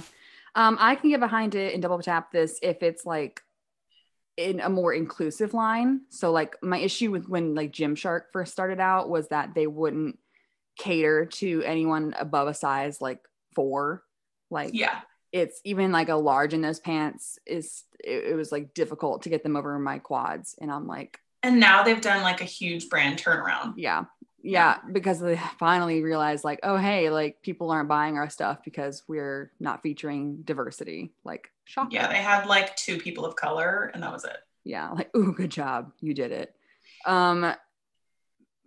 Um, 0.55 0.77
I 0.81 0.95
can 0.95 1.11
get 1.11 1.21
behind 1.21 1.55
it 1.55 1.75
and 1.75 1.83
double 1.83 2.01
tap 2.01 2.33
this 2.33 2.59
if 2.63 2.83
it's 2.83 3.05
like 3.05 3.43
in 4.37 4.61
a 4.61 4.69
more 4.71 4.95
inclusive 4.95 5.53
line. 5.53 6.03
So 6.11 6.31
like 6.31 6.57
my 6.63 6.79
issue 6.79 7.11
with 7.11 7.29
when 7.29 7.55
like 7.57 7.73
Gymshark 7.73 8.31
first 8.33 8.53
started 8.53 8.79
out 8.81 9.11
was 9.11 9.29
that 9.29 9.55
they 9.55 9.67
wouldn't 9.67 10.19
cater 10.79 11.27
to 11.27 11.63
anyone 11.65 12.15
above 12.19 12.47
a 12.49 12.55
size 12.55 13.01
like 13.01 13.21
four. 13.55 14.05
Like 14.51 14.71
yeah. 14.75 15.01
it's 15.33 15.61
even 15.65 15.93
like 15.93 16.09
a 16.09 16.15
large 16.15 16.55
in 16.55 16.61
those 16.61 16.81
pants 16.81 17.39
is 17.47 17.85
it, 18.03 18.33
it 18.33 18.35
was 18.35 18.53
like 18.53 18.75
difficult 18.75 19.23
to 19.23 19.29
get 19.29 19.43
them 19.43 19.57
over 19.57 19.79
my 19.79 19.99
quads. 19.99 20.57
And 20.61 20.71
I'm 20.71 20.87
like, 20.87 21.21
And 21.43 21.61
now 21.61 21.83
they've 21.83 22.01
done 22.01 22.23
like 22.23 22.41
a 22.41 22.45
huge 22.45 22.89
brand 22.89 23.19
turnaround. 23.19 23.75
yeah. 23.77 24.05
Yeah, 24.41 24.79
because 24.93 25.19
they 25.19 25.39
finally 25.59 26.01
realized 26.03 26.45
like, 26.45 26.61
oh 26.63 26.77
hey, 26.77 27.11
like 27.11 27.43
people 27.43 27.71
aren't 27.71 27.89
buying 27.89 28.17
our 28.17 28.31
stuff 28.31 28.59
because 28.65 29.03
we're 29.09 29.51
not 29.59 29.83
featuring 29.83 30.43
diversity. 30.43 31.13
Like 31.25 31.51
shocker. 31.65 31.91
Yeah, 31.93 32.07
they 32.09 32.23
had 32.23 32.47
like 32.47 32.75
two 32.77 32.99
people 32.99 33.27
of 33.27 33.35
color, 33.35 33.91
and 33.93 34.03
that 34.03 34.13
was 34.13 34.25
it. 34.25 34.39
yeah 34.65 34.91
like 34.91 35.11
oh, 35.15 35.33
good 35.33 35.51
job 35.51 35.93
you 36.01 36.15
did 36.15 36.31
it 36.31 36.55
um 37.07 37.55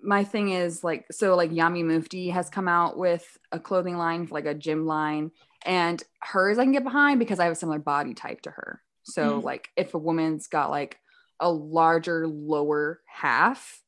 my 0.01 0.23
thing 0.23 0.49
is 0.49 0.83
like 0.83 1.05
so 1.11 1.35
like 1.35 1.51
yami 1.51 1.83
mufti 1.85 2.29
has 2.29 2.49
come 2.49 2.67
out 2.67 2.97
with 2.97 3.37
a 3.51 3.59
clothing 3.59 3.97
line 3.97 4.27
like 4.31 4.45
a 4.45 4.53
gym 4.53 4.85
line 4.85 5.31
and 5.65 6.03
hers 6.21 6.57
i 6.57 6.63
can 6.63 6.71
get 6.71 6.83
behind 6.83 7.19
because 7.19 7.39
i 7.39 7.43
have 7.43 7.53
a 7.53 7.55
similar 7.55 7.79
body 7.79 8.13
type 8.13 8.41
to 8.41 8.51
her 8.51 8.81
so 9.03 9.39
Mhm. 9.39 9.43
like 9.43 9.69
if 9.75 9.93
a 9.93 9.97
woman's 9.97 10.47
got 10.47 10.69
like 10.69 10.97
a 11.39 11.49
larger 11.51 12.27
lower 12.27 13.01
half 13.07 13.81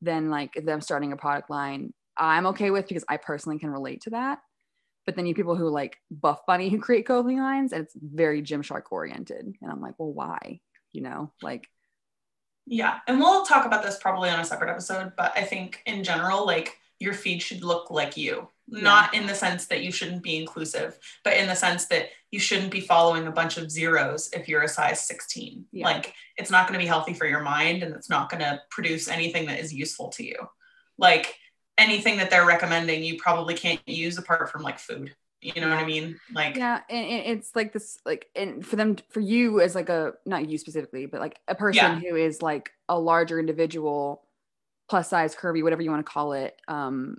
then 0.00 0.30
like 0.30 0.54
them 0.54 0.80
starting 0.80 1.12
a 1.12 1.16
product 1.16 1.50
line 1.50 1.92
i'm 2.16 2.46
okay 2.46 2.70
with 2.70 2.86
because 2.88 3.04
i 3.08 3.16
personally 3.16 3.58
can 3.58 3.70
relate 3.70 4.02
to 4.02 4.10
that 4.10 4.40
but 5.06 5.16
then 5.16 5.26
you 5.26 5.34
people 5.34 5.56
who 5.56 5.68
like 5.68 5.96
buff 6.10 6.44
bunny 6.46 6.68
who 6.68 6.78
create 6.78 7.06
clothing 7.06 7.38
lines 7.38 7.72
and 7.72 7.82
it's 7.84 7.94
very 8.00 8.42
gymshark 8.42 8.82
oriented 8.90 9.54
and 9.60 9.70
i'm 9.70 9.80
like 9.80 9.94
well 9.98 10.12
why 10.12 10.60
you 10.92 11.02
know 11.02 11.32
like 11.42 11.68
Yeah. 12.66 12.98
And 13.08 13.18
we'll 13.18 13.44
talk 13.44 13.66
about 13.66 13.82
this 13.82 13.98
probably 13.98 14.28
on 14.30 14.38
a 14.38 14.44
separate 14.44 14.70
episode, 14.70 15.12
but 15.16 15.32
I 15.36 15.42
think 15.42 15.82
in 15.86 16.04
general, 16.04 16.46
like 16.46 16.78
your 17.00 17.14
feed 17.14 17.42
should 17.42 17.64
look 17.64 17.90
like 17.90 18.16
you. 18.16 18.48
Not 18.70 19.14
in 19.14 19.26
the 19.26 19.34
sense 19.34 19.66
that 19.66 19.82
you 19.82 19.90
shouldn't 19.90 20.22
be 20.22 20.36
inclusive, 20.36 20.98
but 21.24 21.36
in 21.36 21.46
the 21.48 21.54
sense 21.54 21.86
that 21.86 22.10
you 22.30 22.38
shouldn't 22.38 22.70
be 22.70 22.80
following 22.80 23.26
a 23.26 23.32
bunch 23.32 23.56
of 23.56 23.70
zeros 23.70 24.30
if 24.32 24.48
you're 24.48 24.62
a 24.62 24.68
size 24.68 25.04
16. 25.06 25.66
Yeah. 25.72 25.84
Like 25.86 26.14
it's 26.36 26.50
not 26.50 26.68
going 26.68 26.78
to 26.78 26.82
be 26.84 26.88
healthy 26.88 27.14
for 27.14 27.26
your 27.26 27.42
mind 27.42 27.82
and 27.82 27.94
it's 27.94 28.08
not 28.08 28.30
going 28.30 28.40
to 28.40 28.60
produce 28.70 29.08
anything 29.08 29.46
that 29.46 29.58
is 29.58 29.74
useful 29.74 30.08
to 30.10 30.24
you. 30.24 30.36
Like 30.98 31.34
anything 31.78 32.18
that 32.18 32.30
they're 32.30 32.46
recommending, 32.46 33.02
you 33.02 33.18
probably 33.18 33.54
can't 33.54 33.80
use 33.86 34.18
apart 34.18 34.50
from 34.50 34.62
like 34.62 34.78
food. 34.78 35.14
You 35.40 35.58
know 35.60 35.70
what 35.70 35.78
I 35.78 35.86
mean? 35.86 36.20
Like, 36.34 36.54
Yeah, 36.56 36.80
and, 36.90 37.06
it's 37.06 37.56
like 37.56 37.72
this, 37.72 37.98
like, 38.04 38.26
and 38.36 38.64
for 38.64 38.76
them, 38.76 38.96
for 39.08 39.20
you 39.20 39.60
as 39.60 39.74
like 39.74 39.88
a 39.88 40.12
not 40.26 40.48
you 40.48 40.58
specifically, 40.58 41.06
but 41.06 41.18
like 41.20 41.38
a 41.48 41.54
person 41.54 41.76
Yeah. 41.76 41.98
who 41.98 42.14
is 42.14 42.42
like 42.42 42.70
a 42.90 42.98
larger 42.98 43.40
individual, 43.40 44.22
plus 44.90 45.08
size, 45.08 45.34
curvy, 45.34 45.62
whatever 45.62 45.80
you 45.80 45.90
want 45.90 46.04
to 46.04 46.12
call 46.12 46.34
it. 46.34 46.54
Um, 46.68 47.16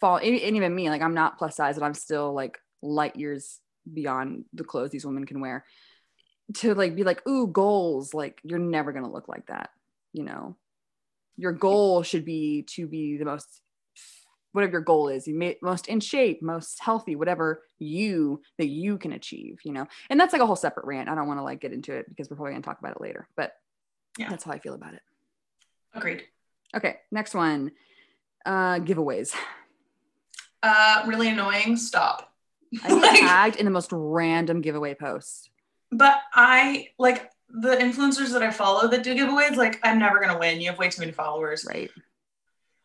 fall, 0.00 0.16
and 0.16 0.26
even 0.26 0.74
me, 0.74 0.90
like 0.90 1.02
I'm 1.02 1.14
not 1.14 1.38
plus 1.38 1.56
size, 1.56 1.76
and 1.76 1.84
I'm 1.84 1.94
still 1.94 2.32
like 2.34 2.58
light 2.82 3.16
years 3.16 3.60
beyond 3.92 4.44
the 4.52 4.64
clothes 4.64 4.90
these 4.90 5.06
women 5.06 5.24
can 5.26 5.40
wear. 5.40 5.64
To 6.58 6.74
like 6.74 6.94
be 6.94 7.02
like, 7.02 7.26
ooh, 7.26 7.46
goals, 7.48 8.14
like 8.14 8.40
you're 8.44 8.58
never 8.58 8.92
gonna 8.92 9.10
look 9.10 9.28
like 9.28 9.46
that, 9.46 9.70
you 10.12 10.22
know. 10.22 10.56
Your 11.36 11.52
goal 11.52 12.02
should 12.02 12.24
be 12.24 12.62
to 12.70 12.86
be 12.86 13.16
the 13.16 13.24
most 13.24 13.60
whatever 14.52 14.72
your 14.72 14.80
goal 14.80 15.08
is, 15.08 15.28
you 15.28 15.34
may, 15.34 15.58
most 15.60 15.86
in 15.86 16.00
shape, 16.00 16.40
most 16.40 16.80
healthy, 16.80 17.14
whatever 17.14 17.62
you 17.78 18.40
that 18.56 18.68
you 18.68 18.96
can 18.96 19.12
achieve, 19.12 19.58
you 19.64 19.72
know. 19.72 19.86
And 20.08 20.18
that's 20.18 20.32
like 20.32 20.40
a 20.40 20.46
whole 20.46 20.56
separate 20.56 20.86
rant. 20.86 21.10
I 21.10 21.14
don't 21.14 21.26
want 21.26 21.38
to 21.38 21.44
like 21.44 21.60
get 21.60 21.74
into 21.74 21.92
it 21.92 22.08
because 22.08 22.30
we're 22.30 22.36
probably 22.36 22.52
gonna 22.52 22.62
talk 22.62 22.78
about 22.78 22.92
it 22.92 23.00
later. 23.02 23.28
But 23.36 23.52
Yeah. 24.16 24.30
that's 24.30 24.44
how 24.44 24.52
I 24.52 24.58
feel 24.58 24.72
about 24.74 24.94
it. 24.94 25.02
agreed. 25.92 26.22
Okay, 26.74 26.96
next 27.10 27.34
one. 27.34 27.72
Uh 28.46 28.76
giveaways. 28.78 29.34
Uh, 30.68 31.02
really 31.06 31.28
annoying. 31.28 31.76
Stop. 31.76 32.32
I 32.82 32.88
get 32.88 33.00
Like- 33.02 33.20
tagged 33.20 33.56
in 33.56 33.64
the 33.64 33.70
most 33.70 33.90
random 33.92 34.60
giveaway 34.60 34.94
posts. 34.94 35.48
But 35.92 36.18
I 36.34 36.88
like 36.98 37.30
the 37.48 37.76
influencers 37.76 38.32
that 38.32 38.42
I 38.42 38.50
follow 38.50 38.88
that 38.88 39.04
do 39.04 39.14
giveaways, 39.14 39.54
like, 39.56 39.78
I'm 39.84 40.00
never 40.00 40.18
going 40.18 40.32
to 40.32 40.38
win. 40.38 40.60
You 40.60 40.68
have 40.70 40.78
way 40.78 40.88
too 40.90 41.00
many 41.00 41.12
followers. 41.12 41.64
Right. 41.64 41.90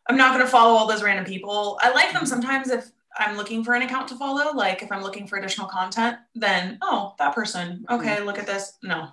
I'm 0.08 0.16
not 0.16 0.32
going 0.34 0.44
to 0.44 0.50
follow 0.50 0.74
all 0.76 0.86
those 0.86 1.02
random 1.02 1.24
people. 1.24 1.78
I 1.82 1.90
like 1.92 2.12
them 2.12 2.26
sometimes 2.26 2.70
if 2.70 2.90
I'm 3.18 3.36
looking 3.36 3.64
for 3.64 3.74
an 3.74 3.82
account 3.82 4.06
to 4.08 4.14
follow. 4.16 4.52
Like, 4.54 4.82
if 4.82 4.92
I'm 4.92 5.02
looking 5.02 5.26
for 5.26 5.36
additional 5.36 5.66
content, 5.66 6.16
then, 6.36 6.78
oh, 6.80 7.14
that 7.18 7.34
person. 7.34 7.84
Okay, 7.90 8.20
look 8.20 8.38
at 8.38 8.46
this. 8.46 8.78
No. 8.84 9.08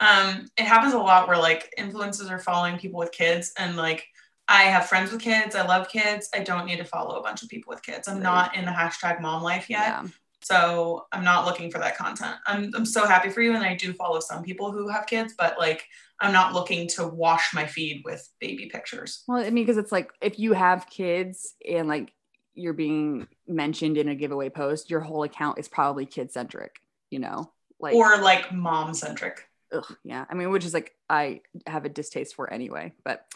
Um, 0.00 0.46
it 0.58 0.64
happens 0.64 0.92
a 0.94 0.98
lot 0.98 1.26
where 1.28 1.38
like 1.38 1.72
influencers 1.78 2.30
are 2.30 2.38
following 2.38 2.78
people 2.78 2.98
with 2.98 3.12
kids 3.12 3.52
and 3.58 3.76
like 3.76 4.06
I 4.48 4.64
have 4.64 4.86
friends 4.86 5.10
with 5.10 5.20
kids. 5.20 5.54
I 5.54 5.66
love 5.66 5.88
kids. 5.88 6.28
I 6.34 6.40
don't 6.40 6.66
need 6.66 6.76
to 6.78 6.84
follow 6.84 7.18
a 7.18 7.22
bunch 7.22 7.42
of 7.42 7.48
people 7.48 7.70
with 7.72 7.82
kids. 7.82 8.06
I'm 8.08 8.16
Right. 8.16 8.22
not 8.22 8.56
in 8.56 8.64
the 8.64 8.70
hashtag 8.70 9.20
mom 9.20 9.42
life 9.42 9.68
yet. 9.68 9.80
Yeah. 9.88 10.06
So 10.42 11.06
I'm 11.10 11.24
not 11.24 11.44
looking 11.44 11.70
for 11.72 11.78
that 11.78 11.96
content. 11.96 12.36
I'm, 12.46 12.70
I'm 12.76 12.86
so 12.86 13.06
happy 13.06 13.30
for 13.30 13.40
you. 13.42 13.54
And 13.54 13.64
I 13.64 13.74
do 13.74 13.92
follow 13.92 14.20
some 14.20 14.44
people 14.44 14.70
who 14.70 14.88
have 14.88 15.06
kids, 15.06 15.34
but 15.36 15.58
like 15.58 15.84
I'm 16.20 16.32
not 16.32 16.54
looking 16.54 16.86
to 16.90 17.06
wash 17.08 17.52
my 17.52 17.66
feed 17.66 18.02
with 18.04 18.28
baby 18.40 18.66
pictures. 18.66 19.24
Well, 19.26 19.38
I 19.38 19.50
mean, 19.50 19.64
because 19.64 19.78
it's 19.78 19.90
like 19.90 20.12
if 20.20 20.38
you 20.38 20.52
have 20.52 20.88
kids 20.88 21.54
and 21.68 21.88
like 21.88 22.12
you're 22.54 22.72
being 22.74 23.26
mentioned 23.48 23.98
in 23.98 24.08
a 24.08 24.14
giveaway 24.14 24.48
post, 24.48 24.88
your 24.90 25.00
whole 25.00 25.24
account 25.24 25.58
is 25.58 25.66
probably 25.68 26.06
kid 26.06 26.30
centric, 26.30 26.76
you 27.10 27.18
know? 27.18 27.50
Like 27.80 27.94
Or 27.94 28.18
like 28.22 28.52
mom 28.52 28.94
centric. 28.94 29.46
ugh, 29.72 29.96
yeah 30.04 30.24
i 30.30 30.34
mean 30.34 30.50
which 30.50 30.64
is 30.64 30.72
like 30.72 30.94
i 31.10 31.40
have 31.66 31.84
a 31.84 31.88
distaste 31.90 32.34
for 32.36 32.50
anyway 32.50 32.94
but 33.04 33.26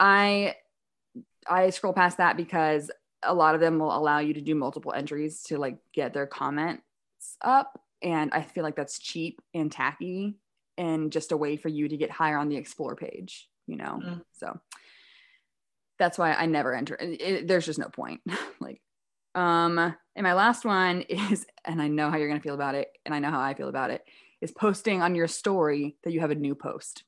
i 0.00 0.54
i 1.48 1.70
scroll 1.70 1.92
past 1.92 2.18
that 2.18 2.36
because 2.36 2.90
a 3.22 3.32
lot 3.34 3.54
of 3.54 3.60
them 3.60 3.78
will 3.78 3.96
allow 3.96 4.18
you 4.18 4.34
to 4.34 4.40
do 4.40 4.54
multiple 4.54 4.92
entries 4.92 5.42
to 5.44 5.56
like 5.58 5.78
get 5.92 6.12
their 6.12 6.26
comments 6.26 6.82
up 7.42 7.80
and 8.02 8.32
i 8.32 8.42
feel 8.42 8.62
like 8.64 8.76
that's 8.76 8.98
cheap 8.98 9.40
and 9.54 9.70
tacky 9.72 10.36
and 10.76 11.12
just 11.12 11.32
a 11.32 11.36
way 11.36 11.56
for 11.56 11.68
you 11.68 11.88
to 11.88 11.96
get 11.96 12.10
higher 12.10 12.36
on 12.38 12.48
the 12.48 12.56
explore 12.56 12.96
page 12.96 13.48
you 13.66 13.76
know 13.76 14.00
Mm. 14.02 14.22
so 14.32 14.58
that's 15.98 16.18
why 16.18 16.32
i 16.32 16.46
never 16.46 16.74
enter 16.74 16.96
it, 17.00 17.20
it- 17.20 17.46
there's 17.48 17.66
just 17.66 17.78
no 17.78 17.88
point 17.88 18.20
like 18.60 18.80
um 19.34 19.78
and 19.78 20.22
my 20.22 20.34
last 20.34 20.64
one 20.64 21.02
is 21.08 21.46
and 21.64 21.80
i 21.80 21.88
know 21.88 22.10
how 22.10 22.16
you're 22.16 22.28
going 22.28 22.40
to 22.40 22.44
feel 22.44 22.54
about 22.54 22.74
it 22.74 22.88
and 23.06 23.14
i 23.14 23.18
know 23.20 23.30
how 23.30 23.40
i 23.40 23.54
feel 23.54 23.68
about 23.68 23.90
it 23.90 24.04
is 24.40 24.50
posting 24.52 25.00
on 25.00 25.14
your 25.14 25.28
story 25.28 25.96
that 26.04 26.12
you 26.12 26.20
have 26.20 26.30
a 26.30 26.34
new 26.34 26.54
post. 26.54 27.04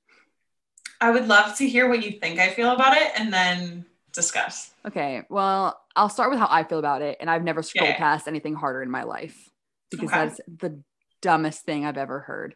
I 1.01 1.11
would 1.11 1.29
love 1.29 1.57
to 1.59 1.69
hear 1.69 1.89
what 1.89 2.05
you 2.05 2.19
think 2.19 2.39
I 2.39 2.51
feel 2.51 2.71
about 2.71 2.97
it 2.97 3.13
and 3.17 3.33
then 3.33 3.85
discuss. 4.13 4.73
Okay, 4.87 5.23
well, 5.29 5.81
I'll 5.95 6.09
start 6.09 6.31
with 6.31 6.39
how 6.39 6.49
I 6.51 6.65
feel 6.65 6.79
about 6.79 7.03
it. 7.03 7.19
And 7.21 7.29
I've 7.29 7.43
never 7.45 7.63
scrolled 7.63 7.91
Yeah. 7.91 7.97
past 7.97 8.29
anything 8.29 8.55
harder 8.55 8.83
in 8.83 8.91
my 8.91 9.03
life 9.03 9.51
because 9.91 10.11
Okay. 10.11 10.25
that's 10.25 10.41
the 10.47 10.81
dumbest 11.21 11.65
thing 11.65 11.85
I've 11.85 11.99
ever 11.99 12.21
heard. 12.21 12.55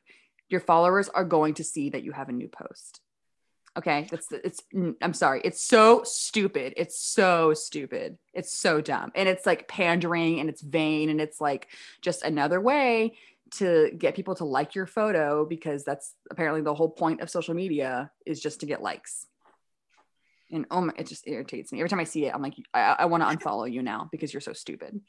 Your 0.49 0.61
followers 0.61 1.09
are 1.09 1.25
going 1.25 1.55
to 1.55 1.65
see 1.65 1.91
that 1.91 2.03
you 2.03 2.13
have 2.13 2.29
a 2.29 2.33
new 2.33 2.49
post. 2.49 3.01
Okay, 3.77 4.09
that's 4.11 4.27
it's. 4.33 4.61
I'm 5.01 5.15
sorry, 5.15 5.41
it's 5.45 5.65
so 5.65 6.03
stupid. 6.05 6.75
It's 6.77 7.01
so 7.01 7.55
stupid. 7.55 8.19
It's 8.35 8.53
so 8.53 8.81
dumb, 8.81 9.13
and 9.15 9.29
it's 9.29 9.47
like 9.47 9.69
pandering, 9.69 10.41
and 10.41 10.49
it's 10.51 10.61
vain, 10.61 11.09
and 11.09 11.21
it's 11.21 11.41
like 11.41 11.69
just 12.03 12.25
another 12.25 12.61
way 12.61 13.15
to 13.53 13.91
get 13.97 14.15
people 14.15 14.35
to 14.37 14.45
like 14.45 14.75
your 14.75 14.87
photo 14.87 15.45
because 15.45 15.85
that's 15.85 16.15
apparently 16.31 16.63
the 16.63 16.75
whole 16.75 16.91
point 16.91 17.21
of 17.21 17.31
social 17.31 17.55
media 17.55 18.11
is 18.27 18.41
just 18.41 18.61
to 18.61 18.67
get 18.67 18.83
likes. 18.83 19.27
And 20.53 20.67
oh 20.71 20.81
my, 20.83 20.93
it 20.97 21.07
just 21.07 21.27
irritates 21.29 21.73
me 21.73 21.81
every 21.81 21.89
time 21.89 22.01
I 22.01 22.05
see 22.05 22.27
it. 22.27 22.35
I'm 22.35 22.43
like, 22.43 22.55
I, 22.75 22.97
I 23.01 23.05
want 23.07 23.23
to 23.23 23.29
unfollow 23.47 23.71
you 23.71 23.83
now 23.83 24.09
because 24.11 24.33
you're 24.33 24.41
so 24.41 24.53
stupid. 24.53 25.01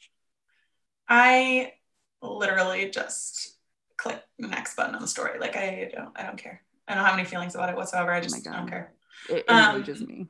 I 1.07 1.73
literally 2.21 2.89
just 2.89 3.57
click 3.97 4.21
the 4.39 4.47
next 4.47 4.75
button 4.75 4.95
on 4.95 5.01
the 5.01 5.07
story. 5.07 5.39
Like 5.39 5.55
I 5.55 5.91
don't 5.93 6.11
I 6.15 6.23
don't 6.23 6.37
care. 6.37 6.61
I 6.87 6.95
don't 6.95 7.05
have 7.05 7.17
any 7.17 7.25
feelings 7.25 7.55
about 7.55 7.69
it 7.69 7.75
whatsoever. 7.75 8.11
I 8.11 8.21
just 8.21 8.47
Oh 8.47 8.51
don't 8.53 8.67
care. 8.67 8.93
It 9.29 9.45
Um, 9.47 9.83
me. 10.07 10.27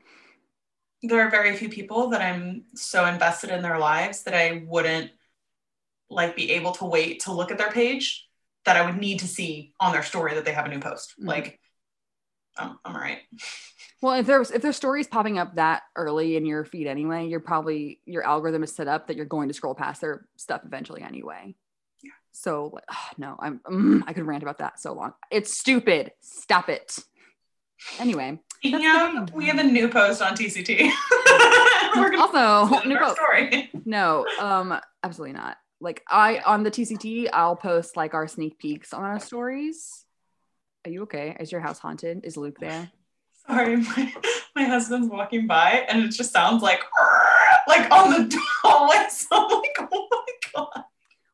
there 1.04 1.26
are 1.26 1.30
very 1.30 1.56
few 1.56 1.70
people 1.70 2.10
that 2.10 2.22
I'm 2.22 2.66
so 2.76 3.06
invested 3.06 3.50
in 3.50 3.62
their 3.62 3.80
lives 3.80 4.24
that 4.24 4.34
I 4.34 4.64
wouldn't 4.68 5.12
like 6.12 6.36
be 6.36 6.52
able 6.52 6.72
to 6.74 6.86
wait 6.86 7.22
to 7.22 7.32
look 7.32 7.52
at 7.52 7.58
their 7.58 7.72
page 7.72 8.28
that 8.66 8.78
I 8.78 8.86
would 8.86 9.00
need 9.00 9.20
to 9.20 9.28
see 9.28 9.74
on 9.80 9.92
their 9.92 10.04
story 10.04 10.36
that 10.36 10.46
they 10.46 10.52
have 10.54 10.66
a 10.66 10.70
new 10.70 10.80
post. 10.80 11.16
Mhm. 11.20 11.28
Like 11.28 11.60
I'm, 12.58 12.78
I'm 12.86 12.96
all 12.96 13.02
right. 13.02 13.20
Well, 14.04 14.16
if 14.16 14.26
there's 14.26 14.50
if 14.50 14.64
there's 14.64 14.76
stories 14.76 15.08
popping 15.08 15.38
up 15.38 15.58
that 15.58 15.84
early 15.96 16.36
in 16.36 16.44
your 16.44 16.66
feed 16.66 16.88
anyway, 16.88 17.28
you're 17.28 17.40
probably 17.40 18.00
your 18.06 18.26
algorithm 18.26 18.64
is 18.64 18.74
set 18.76 18.88
up 18.88 19.06
that 19.08 19.16
you're 19.16 19.28
going 19.28 19.48
to 19.50 19.54
scroll 19.54 19.76
past 19.76 20.02
their 20.02 20.26
stuff 20.38 20.62
eventually 20.66 21.04
anyway. 21.04 21.54
Yeah. 22.02 22.10
So 22.32 22.72
like, 22.74 22.84
ah, 22.90 23.10
no, 23.20 23.36
I'm 23.40 23.60
mm, 23.60 24.02
I 24.08 24.14
could 24.14 24.26
rant 24.26 24.42
about 24.42 24.58
that 24.58 24.80
so 24.80 24.94
long. 24.94 25.14
It's 25.30 25.56
stupid. 25.56 26.14
Stop 26.22 26.68
it. 26.70 26.98
Anyway, 28.00 28.40
Speaking 28.58 28.82
That's 28.82 29.18
of, 29.20 29.28
the 29.28 29.34
we 29.38 29.46
have 29.46 29.60
a 29.60 29.64
new 29.64 29.88
post 29.88 30.20
on 30.24 30.34
TCT. 30.36 30.92
We're 31.96 32.16
also 32.18 32.80
in 32.84 32.92
our 32.94 33.16
story. 33.16 33.70
no, 33.86 34.26
um, 34.40 34.80
absolutely 35.04 35.34
not. 35.34 35.58
Like 35.82 36.04
I 36.08 36.38
on 36.46 36.64
the 36.64 36.72
TCT, 36.72 37.30
I'll 37.34 37.56
post 37.56 37.98
like 37.98 38.14
our 38.14 38.28
sneak 38.28 38.60
peeks 38.60 38.94
on 38.94 39.04
our 39.04 39.20
stories. 39.20 40.06
Are 40.86 40.92
you 40.92 41.04
okay? 41.04 41.36
Is 41.40 41.52
your 41.52 41.62
house 41.62 41.80
haunted? 41.80 42.24
Is 42.24 42.38
Luke 42.38 42.60
there? 42.60 42.92
Sorry, 43.48 43.76
my, 43.78 44.14
my 44.56 44.64
husband's 44.64 45.10
walking 45.10 45.48
by 45.48 45.86
and 45.90 46.04
it 46.04 46.10
just 46.10 46.32
sounds 46.32 46.62
like 46.62 46.82
like 47.68 47.92
on 47.92 48.30
the 48.30 48.40
hallway. 48.62 49.08
So 49.10 49.28
I'm 49.32 49.50
like, 49.50 49.78
oh 49.92 50.08
my 50.12 50.26
god. 50.54 50.84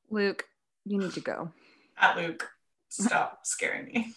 Luke, 0.10 0.46
you 0.86 0.98
need 0.98 1.12
to 1.14 1.20
go. 1.20 1.52
At 1.98 2.16
Luke, 2.16 2.50
stop 2.88 3.40
scaring 3.44 3.86
me. 3.86 4.14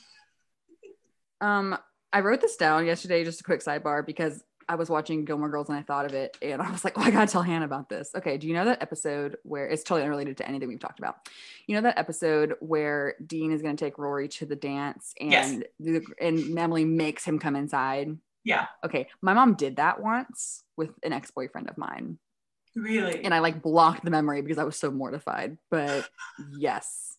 Um, 1.41 1.77
I 2.13 2.21
wrote 2.21 2.41
this 2.41 2.57
down 2.57 2.87
yesterday, 2.87 3.25
just 3.25 3.41
a 3.41 3.45
quick 3.45 3.65
sidebar, 3.65 4.05
because 4.05 4.43
I 4.71 4.77
was 4.77 4.89
watching 4.89 5.25
Gilmore 5.25 5.49
Girls 5.49 5.69
and 5.69 5.77
I 5.77 5.83
thought 5.83 6.07
of 6.07 6.15
it, 6.15 6.37
and 6.41 6.63
I 6.63 6.71
was 6.71 6.85
like, 6.85 6.97
"Oh, 6.97 7.03
I 7.03 7.11
gotta 7.11 7.31
tell 7.31 7.43
Hannah 7.43 7.65
about 7.65 7.89
this." 7.89 8.13
Okay, 8.15 8.39
do 8.39 8.47
you 8.47 8.55
know 8.55 8.65
that 8.67 8.81
episode 8.81 9.37
where 9.43 9.67
it's 9.67 9.83
totally 9.83 10.05
unrelated 10.05 10.37
to 10.37 10.47
anything 10.49 10.69
we've 10.69 10.79
talked 10.79 11.01
about? 11.01 11.29
You 11.67 11.75
know 11.75 11.83
that 11.83 11.99
episode 11.99 12.55
where 12.61 13.17
Dean 13.27 13.51
is 13.51 13.63
gonna 13.63 13.77
take 13.77 13.99
Rory 13.99 14.29
to 14.29 14.47
the 14.47 14.55
dance, 14.57 15.13
and 15.21 15.31
Yes. 15.33 15.61
the, 15.81 16.03
and 16.21 16.57
Emily 16.57 16.85
makes 16.85 17.25
him 17.25 17.41
come 17.41 17.57
inside. 17.57 18.17
Yeah. 18.45 18.67
Okay, 18.85 19.09
my 19.21 19.35
mom 19.35 19.55
did 19.55 19.77
that 19.77 20.01
once 20.01 20.63
with 20.77 20.91
an 21.03 21.13
ex 21.13 21.31
boyfriend 21.33 21.69
of 21.69 21.77
mine, 21.77 22.19
Really? 22.77 23.25
and 23.25 23.35
I 23.35 23.41
like 23.41 23.61
blocked 23.63 24.05
the 24.05 24.11
memory 24.13 24.41
because 24.41 24.59
I 24.59 24.65
was 24.65 24.77
so 24.79 24.91
mortified. 24.93 25.59
But 25.69 26.09
yes, 26.57 27.17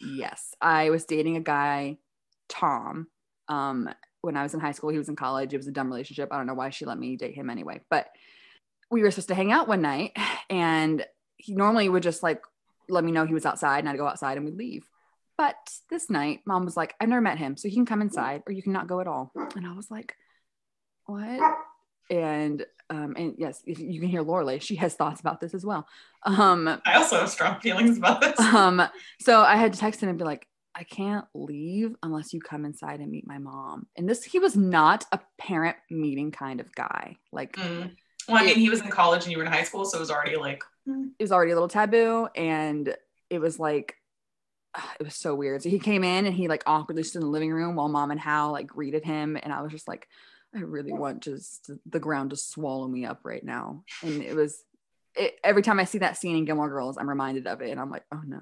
yes, 0.00 0.54
I 0.62 0.88
was 0.90 1.04
dating 1.04 1.36
a 1.36 1.40
guy, 1.40 1.98
Tom. 2.48 3.06
Um, 3.48 3.90
when 4.22 4.36
I 4.36 4.42
was 4.42 4.54
in 4.54 4.60
high 4.60 4.72
school, 4.72 4.90
he 4.90 4.98
was 4.98 5.08
in 5.08 5.16
college. 5.16 5.54
It 5.54 5.58
was 5.58 5.66
a 5.66 5.72
dumb 5.72 5.88
relationship. 5.88 6.28
I 6.32 6.36
don't 6.36 6.46
know 6.46 6.54
why 6.54 6.70
she 6.70 6.84
let 6.84 6.98
me 6.98 7.16
date 7.16 7.34
him 7.34 7.50
anyway. 7.50 7.80
But 7.90 8.08
we 8.90 9.02
were 9.02 9.10
supposed 9.10 9.28
to 9.28 9.34
hang 9.34 9.52
out 9.52 9.68
one 9.68 9.82
night, 9.82 10.16
and 10.50 11.04
he 11.36 11.54
normally 11.54 11.88
would 11.88 12.02
just 12.02 12.22
like 12.22 12.42
let 12.88 13.04
me 13.04 13.12
know 13.12 13.24
he 13.24 13.34
was 13.34 13.46
outside, 13.46 13.80
and 13.80 13.88
I'd 13.88 13.96
go 13.96 14.06
outside 14.06 14.36
and 14.36 14.46
we'd 14.46 14.56
leave. 14.56 14.84
But 15.38 15.56
this 15.88 16.10
night, 16.10 16.40
mom 16.44 16.66
was 16.66 16.76
like, 16.76 16.94
I've 17.00 17.08
never 17.08 17.22
met 17.22 17.38
him, 17.38 17.56
so 17.56 17.68
he 17.68 17.74
can 17.74 17.86
come 17.86 18.02
inside 18.02 18.42
or 18.46 18.52
you 18.52 18.62
can 18.62 18.74
not 18.74 18.88
go 18.88 19.00
at 19.00 19.06
all. 19.06 19.32
And 19.56 19.66
I 19.66 19.72
was 19.72 19.90
like, 19.90 20.14
what? 21.06 21.40
And 22.10 22.66
um, 22.90 23.14
and 23.16 23.36
yes, 23.38 23.62
you 23.64 24.00
can 24.00 24.08
hear 24.08 24.22
Lorelai. 24.22 24.60
She 24.60 24.74
has 24.76 24.94
thoughts 24.94 25.20
about 25.20 25.40
this 25.40 25.54
as 25.54 25.64
well. 25.64 25.86
Um, 26.24 26.68
I 26.84 26.96
also 26.96 27.20
have 27.20 27.30
strong 27.30 27.60
feelings 27.60 27.96
about 27.96 28.20
this. 28.20 28.38
um, 28.38 28.82
so 29.20 29.40
I 29.40 29.56
had 29.56 29.72
to 29.72 29.78
text 29.78 30.02
him 30.02 30.08
and 30.08 30.18
be 30.18 30.24
like, 30.24 30.46
I 30.80 30.84
can't 30.84 31.26
leave 31.34 31.94
unless 32.02 32.32
you 32.32 32.40
come 32.40 32.64
inside 32.64 33.00
and 33.00 33.10
meet 33.10 33.26
my 33.26 33.36
mom. 33.36 33.86
And 33.96 34.08
this, 34.08 34.24
he 34.24 34.38
was 34.38 34.56
not 34.56 35.04
a 35.12 35.20
parent 35.38 35.76
meeting 35.90 36.30
kind 36.30 36.58
of 36.58 36.74
guy. 36.74 37.18
Like 37.30 37.52
Mm. 37.52 37.94
Well, 38.28 38.42
I 38.42 38.46
mean, 38.46 38.56
he 38.56 38.70
was 38.70 38.80
in 38.80 38.88
college 38.88 39.24
and 39.24 39.32
you 39.32 39.38
were 39.38 39.44
in 39.44 39.50
high 39.50 39.64
school, 39.64 39.84
so 39.84 39.96
it 39.96 40.00
was 40.00 40.10
already 40.10 40.36
like, 40.36 40.62
mm. 40.88 41.10
it 41.18 41.22
was 41.22 41.32
already 41.32 41.50
a 41.50 41.54
little 41.54 41.68
taboo 41.68 42.28
and 42.36 42.94
it 43.28 43.40
was 43.40 43.58
like 43.58 43.96
it 45.00 45.04
was 45.04 45.14
so 45.14 45.34
weird. 45.34 45.62
So 45.62 45.68
he 45.68 45.78
came 45.78 46.04
in 46.04 46.26
and 46.26 46.34
he 46.34 46.48
like 46.48 46.62
awkwardly 46.66 47.02
stood 47.02 47.20
in 47.20 47.26
the 47.26 47.32
living 47.32 47.52
room 47.52 47.76
while 47.76 47.88
mom 47.88 48.10
and 48.10 48.20
Hal 48.20 48.52
like 48.52 48.66
greeted 48.66 49.04
him 49.04 49.36
and 49.42 49.52
I 49.52 49.62
was 49.62 49.72
just 49.72 49.88
like 49.88 50.08
I 50.54 50.60
really 50.60 50.92
want 50.92 51.22
just 51.22 51.70
the 51.86 52.00
ground 52.00 52.30
to 52.30 52.36
swallow 52.36 52.88
me 52.88 53.04
up 53.04 53.20
right 53.24 53.44
now. 53.44 53.84
And 54.02 54.22
it 54.22 54.34
was 54.34 54.62
it, 55.14 55.38
every 55.44 55.62
time 55.62 55.78
I 55.78 55.84
see 55.84 55.98
that 55.98 56.16
scene 56.16 56.36
in 56.36 56.44
Gilmore 56.44 56.68
Girls, 56.70 56.96
I'm 56.98 57.08
reminded 57.08 57.46
of 57.46 57.60
it 57.60 57.70
and 57.70 57.80
I'm 57.80 57.90
like, 57.90 58.04
oh 58.12 58.22
no. 58.24 58.40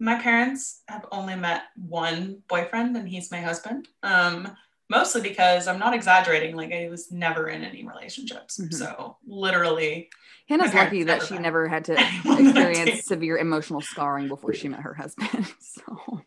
My 0.00 0.16
parents 0.20 0.82
have 0.88 1.06
only 1.12 1.36
met 1.36 1.62
one 1.76 2.42
boyfriend, 2.48 2.96
and 2.96 3.08
he's 3.08 3.30
my 3.30 3.40
husband. 3.40 3.86
Um, 4.02 4.56
mostly 4.88 5.20
because 5.20 5.68
I'm 5.68 5.78
not 5.78 5.94
exaggerating. 5.94 6.56
Like 6.56 6.72
I 6.72 6.88
was 6.88 7.12
never 7.12 7.48
in 7.48 7.62
any 7.62 7.86
relationships, 7.86 8.58
Mhm. 8.58 8.74
so 8.74 9.18
literally, 9.26 10.10
Hannah's 10.48 10.74
lucky 10.74 11.04
that 11.04 11.22
she 11.22 11.34
met. 11.34 11.42
never 11.42 11.68
had 11.68 11.84
to 11.84 11.92
On 11.92 11.98
that 11.98 12.54
date. 12.54 12.72
experience 12.72 13.04
severe 13.04 13.38
emotional 13.38 13.80
scarring 13.80 14.26
before 14.26 14.52
she 14.52 14.68
met 14.68 14.80
her 14.80 14.94
husband. 14.94 15.28
So 15.60 16.22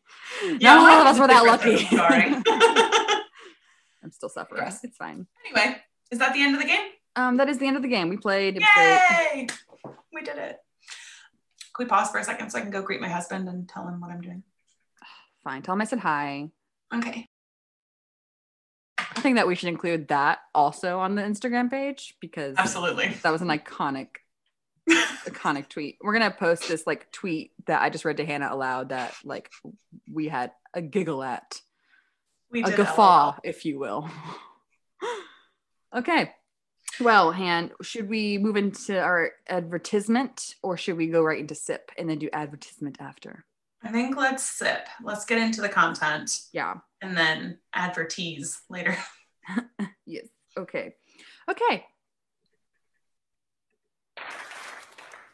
yeah, 0.59 0.75
not 0.75 0.89
all 0.91 1.01
of 1.01 1.07
us 1.07 1.19
were 1.19 1.27
that 1.27 1.43
lucky. 1.45 1.85
I'm 4.03 4.11
still 4.11 4.29
suffering. 4.29 4.63
Yes. 4.63 4.83
It's 4.83 4.97
fine. 4.97 5.27
anyway, 5.45 5.77
is 6.11 6.19
that 6.19 6.33
the 6.33 6.41
end 6.41 6.55
of 6.55 6.61
the 6.61 6.67
game? 6.67 6.89
Um, 7.15 7.37
that 7.37 7.49
is 7.49 7.57
the 7.57 7.67
end 7.67 7.75
of 7.75 7.81
the 7.83 7.87
game. 7.87 8.09
We 8.09 8.17
played. 8.17 8.55
It 8.57 8.61
was 8.61 8.69
great. 8.75 9.49
Yay! 9.85 9.93
We 10.13 10.21
did 10.21 10.37
it. 10.37 10.57
Can 11.75 11.85
we 11.85 11.89
pause 11.89 12.11
for 12.11 12.19
a 12.19 12.23
second 12.23 12.49
so 12.49 12.59
I 12.59 12.61
can 12.61 12.69
go 12.69 12.81
greet 12.81 13.01
my 13.01 13.09
husband 13.09 13.49
and 13.49 13.67
tell 13.67 13.87
him 13.87 13.99
what 13.99 14.11
I'm 14.11 14.21
doing? 14.21 14.43
Fine. 15.43 15.63
Tell 15.63 15.73
him 15.73 15.81
I 15.81 15.85
said 15.85 15.99
hi. 15.99 16.49
Okay. 16.93 17.27
I 18.97 19.21
think 19.21 19.37
that 19.37 19.47
we 19.47 19.55
should 19.55 19.69
include 19.69 20.09
that 20.09 20.39
also 20.53 20.99
on 20.99 21.15
the 21.15 21.21
Instagram 21.21 21.69
page 21.69 22.15
because 22.19 22.55
Absolutely. 22.57 23.09
that 23.23 23.31
was 23.31 23.41
an 23.41 23.47
iconic, 23.47 24.07
iconic 24.89 25.69
tweet. 25.69 25.97
We're 26.01 26.13
gonna 26.13 26.31
post 26.31 26.67
this 26.67 26.85
like 26.85 27.11
tweet 27.11 27.51
that 27.65 27.81
I 27.81 27.89
just 27.89 28.05
read 28.05 28.17
to 28.17 28.25
Hannah 28.25 28.49
aloud 28.51 28.89
that 28.89 29.15
like 29.23 29.49
we 30.11 30.27
had 30.27 30.51
a 30.73 30.81
giggle 30.81 31.23
at, 31.23 31.59
We 32.51 32.63
a 32.63 32.75
guffaw, 32.75 33.37
if 33.43 33.65
you 33.65 33.79
will. 33.79 34.09
okay. 35.95 36.31
Well, 36.99 37.31
Han, 37.31 37.71
should 37.81 38.07
we 38.09 38.37
move 38.37 38.55
into 38.55 38.99
our 38.99 39.31
advertisement 39.49 40.55
or 40.61 40.77
should 40.77 40.97
we 40.97 41.07
go 41.07 41.21
right 41.23 41.39
into 41.39 41.55
sip 41.55 41.91
and 41.97 42.09
then 42.09 42.19
do 42.19 42.29
advertisement 42.33 42.97
after? 42.99 43.45
I 43.83 43.91
think 43.91 44.15
let's 44.15 44.43
sip. 44.43 44.87
Let's 45.03 45.25
get 45.25 45.39
into 45.39 45.61
the 45.61 45.69
content 45.69 46.39
Yeah. 46.53 46.75
and 47.01 47.17
then 47.17 47.57
advertise 47.73 48.61
later. 48.69 48.95
Yes. 50.05 50.27
Okay. 50.57 50.95
Okay. 51.49 51.85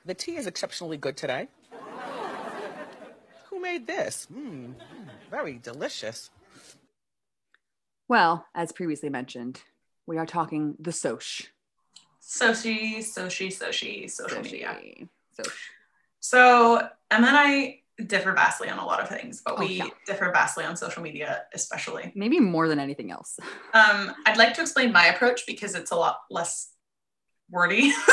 The 0.05 0.13
tea 0.13 0.35
is 0.37 0.47
exceptionally 0.47 0.97
good 0.97 1.17
today. 1.17 1.47
Who 3.49 3.59
made 3.59 3.87
this? 3.87 4.27
Mmm, 4.33 4.73
very 5.31 5.59
delicious. 5.61 6.29
Well, 8.07 8.45
as 8.55 8.71
previously 8.71 9.09
mentioned, 9.09 9.61
we 10.09 10.17
are 10.17 10.25
talking 10.25 10.75
the 10.79 10.91
Sosh. 10.91 11.43
Soshi, 12.19 12.97
Soshi, 12.97 13.47
Soshi, 13.47 14.09
social 14.09 14.41
media. 14.41 14.75
So 15.31 15.43
So 16.19 16.89
Emma 17.11 17.27
and 17.27 17.37
I 17.37 17.81
differ 18.07 18.31
vastly 18.33 18.69
on 18.69 18.79
a 18.79 18.85
lot 18.85 18.99
of 19.01 19.07
things, 19.07 19.41
but 19.45 19.55
Oh, 19.57 19.59
we 19.59 19.67
yeah. 19.75 19.85
differ 20.07 20.31
vastly 20.31 20.65
on 20.65 20.75
social 20.75 21.03
media, 21.03 21.43
especially. 21.53 22.11
maybe 22.15 22.39
more 22.39 22.67
than 22.67 22.79
anything 22.79 23.11
else. 23.11 23.39
Um, 23.71 24.15
I'd 24.25 24.37
like 24.37 24.55
to 24.55 24.61
explain 24.61 24.91
my 24.91 25.05
approach 25.05 25.45
because 25.45 25.75
it's 25.75 25.91
a 25.91 25.95
lot 25.95 26.21
less 26.31 26.71
wordy. 27.51 27.91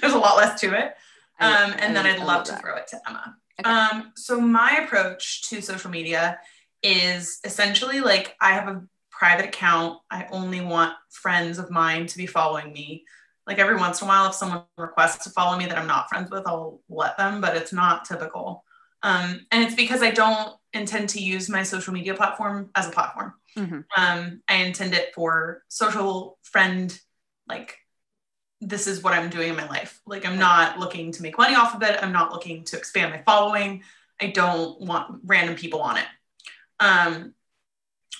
There's 0.00 0.12
a 0.12 0.18
lot 0.18 0.36
less 0.36 0.60
to 0.62 0.76
it. 0.76 0.94
Um, 1.38 1.72
and 1.78 1.94
then 1.94 2.04
I'd 2.04 2.18
I 2.18 2.24
love 2.24 2.42
to 2.46 2.56
throw 2.56 2.74
it 2.76 2.88
to 2.88 3.00
Emma. 3.08 3.36
Okay. 3.60 3.70
Um, 3.70 4.10
so 4.16 4.40
my 4.40 4.80
approach 4.84 5.48
to 5.50 5.60
social 5.60 5.88
media 5.88 6.40
is 6.82 7.38
essentially 7.44 8.00
like 8.00 8.34
I 8.40 8.54
have 8.54 8.66
a 8.66 8.82
private 9.22 9.46
account. 9.46 10.00
I 10.10 10.26
only 10.32 10.60
want 10.60 10.94
friends 11.08 11.60
of 11.60 11.70
mine 11.70 12.06
to 12.06 12.16
be 12.16 12.26
following 12.26 12.72
me. 12.72 13.04
Like 13.46 13.60
every 13.60 13.76
once 13.76 14.00
in 14.00 14.06
a 14.06 14.08
while, 14.08 14.26
if 14.26 14.34
someone 14.34 14.64
requests 14.76 15.22
to 15.22 15.30
follow 15.30 15.56
me 15.56 15.64
that 15.66 15.78
I'm 15.78 15.86
not 15.86 16.08
friends 16.08 16.28
with, 16.28 16.42
I'll 16.44 16.80
let 16.88 17.16
them, 17.16 17.40
but 17.40 17.56
it's 17.56 17.72
not 17.72 18.04
typical. 18.04 18.64
Um, 19.04 19.46
and 19.52 19.62
it's 19.62 19.76
because 19.76 20.02
I 20.02 20.10
don't 20.10 20.56
intend 20.72 21.10
to 21.10 21.22
use 21.22 21.48
my 21.48 21.62
social 21.62 21.94
media 21.94 22.14
platform 22.14 22.70
as 22.74 22.88
a 22.88 22.90
platform. 22.90 23.34
Mhm. 23.56 23.84
Um, 23.96 24.42
I 24.48 24.54
intend 24.56 24.92
it 24.92 25.14
for 25.14 25.62
social 25.68 26.40
friend, 26.42 26.98
like 27.46 27.78
this 28.60 28.88
is 28.88 29.04
what 29.04 29.14
I'm 29.14 29.30
doing 29.30 29.50
in 29.50 29.56
my 29.56 29.68
life. 29.68 30.00
Like 30.04 30.26
I'm 30.26 30.38
not 30.40 30.80
looking 30.80 31.12
to 31.12 31.22
make 31.22 31.38
money 31.38 31.54
off 31.54 31.76
of 31.76 31.82
it. 31.84 32.02
I'm 32.02 32.12
not 32.12 32.32
looking 32.32 32.64
to 32.64 32.76
expand 32.76 33.12
my 33.12 33.22
following. 33.22 33.84
I 34.20 34.32
don't 34.32 34.80
want 34.80 35.20
random 35.24 35.54
people 35.54 35.80
on 35.80 35.98
it. 35.98 36.06
Um, 36.80 37.34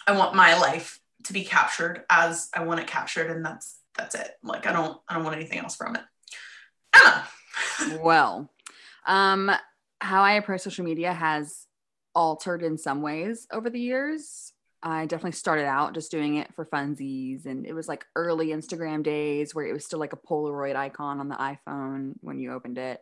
I 0.07 0.17
want 0.17 0.35
my 0.35 0.59
life 0.59 1.01
to 1.25 1.33
be 1.33 1.45
captured 1.45 2.05
as 2.11 2.49
I 2.55 2.65
want 2.65 2.81
it 2.81 2.87
captured, 2.87 3.31
and 3.31 3.45
that's 3.45 3.79
that's 3.97 4.15
it. 4.15 4.33
Like 4.43 4.67
I 4.67 4.73
don't 4.73 5.01
I 5.09 5.15
don't 5.15 5.25
want 5.25 5.37
anything 5.37 5.59
else 5.59 5.77
from 5.77 5.97
it. 5.97 6.03
Emma. 6.95 7.29
well, 8.03 8.51
um, 9.07 9.51
how 10.01 10.23
I 10.23 10.33
approach 10.33 10.63
social 10.63 10.85
media 10.85 11.13
has 11.13 11.67
altered 12.15 12.63
in 12.63 12.79
some 12.79 13.03
ways 13.03 13.47
over 13.53 13.71
the 13.71 13.81
years. 13.81 14.53
I 14.85 15.07
definitely 15.07 15.33
started 15.33 15.67
out 15.67 15.95
just 15.95 16.11
doing 16.11 16.37
it 16.37 16.53
for 16.55 16.67
funsies, 16.67 17.47
and 17.47 17.67
it 17.67 17.73
was 17.73 17.87
like 17.89 18.05
early 18.17 18.49
Instagram 18.49 19.03
days 19.03 19.55
where 19.55 19.65
it 19.65 19.73
was 19.73 19.85
still 19.85 20.01
like 20.01 20.13
a 20.13 20.17
Polaroid 20.17 20.75
icon 20.75 21.21
on 21.21 21.29
the 21.29 21.37
iPhone 21.37 22.15
when 22.21 22.41
you 22.41 22.53
opened 22.53 22.79
it, 22.79 23.01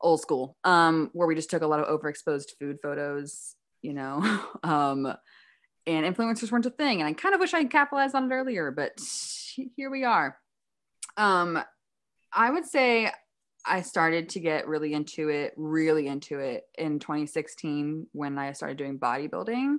old 0.00 0.20
school. 0.20 0.56
Um, 0.62 1.10
where 1.12 1.26
we 1.26 1.34
just 1.34 1.50
took 1.50 1.62
a 1.62 1.66
lot 1.66 1.80
of 1.80 2.00
overexposed 2.00 2.50
food 2.58 2.78
photos, 2.80 3.56
you 3.82 3.94
know, 3.94 4.40
um, 4.62 5.12
and 5.86 6.06
influencers 6.06 6.50
weren't 6.50 6.66
a 6.66 6.70
thing. 6.70 7.00
And 7.00 7.08
I 7.08 7.12
kind 7.12 7.34
of 7.34 7.40
wish 7.40 7.54
I 7.54 7.58
had 7.58 7.70
capitalized 7.70 8.14
on 8.14 8.30
it 8.30 8.34
earlier, 8.34 8.70
but 8.70 8.98
here 9.76 9.90
we 9.90 10.04
are. 10.04 10.36
Um, 11.16 11.62
I 12.32 12.50
would 12.50 12.64
say 12.64 13.10
I 13.64 13.82
started 13.82 14.30
to 14.30 14.40
get 14.40 14.66
really 14.66 14.92
into 14.92 15.28
it, 15.28 15.52
really 15.56 16.06
into 16.06 16.38
it 16.38 16.64
in 16.76 16.98
2016 16.98 18.06
when 18.12 18.38
I 18.38 18.52
started 18.52 18.76
doing 18.76 18.98
bodybuilding. 18.98 19.76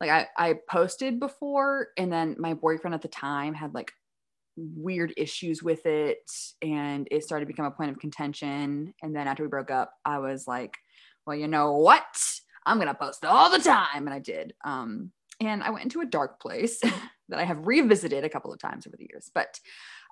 Like 0.00 0.10
I, 0.10 0.28
I 0.36 0.54
posted 0.68 1.20
before, 1.20 1.88
and 1.96 2.12
then 2.12 2.36
my 2.38 2.54
boyfriend 2.54 2.94
at 2.94 3.02
the 3.02 3.08
time 3.08 3.54
had 3.54 3.74
like 3.74 3.92
weird 4.56 5.12
issues 5.16 5.62
with 5.62 5.86
it, 5.86 6.30
and 6.60 7.06
it 7.10 7.22
started 7.22 7.44
to 7.44 7.52
become 7.52 7.66
a 7.66 7.70
point 7.70 7.90
of 7.90 7.98
contention. 7.98 8.94
And 9.02 9.14
then 9.14 9.28
after 9.28 9.42
we 9.42 9.48
broke 9.48 9.70
up, 9.70 9.92
I 10.04 10.18
was 10.18 10.46
like, 10.48 10.76
well, 11.26 11.36
you 11.36 11.48
know 11.48 11.76
what? 11.76 12.04
I'm 12.64 12.78
gonna 12.78 12.94
post 12.94 13.24
all 13.24 13.50
the 13.50 13.58
time, 13.58 14.06
and 14.06 14.10
I 14.10 14.18
did. 14.18 14.54
Um, 14.64 15.12
and 15.46 15.62
I 15.62 15.70
went 15.70 15.84
into 15.84 16.00
a 16.00 16.06
dark 16.06 16.40
place 16.40 16.80
that 17.28 17.38
I 17.38 17.44
have 17.44 17.66
revisited 17.66 18.24
a 18.24 18.28
couple 18.28 18.52
of 18.52 18.60
times 18.60 18.86
over 18.86 18.96
the 18.96 19.08
years, 19.10 19.30
but 19.34 19.58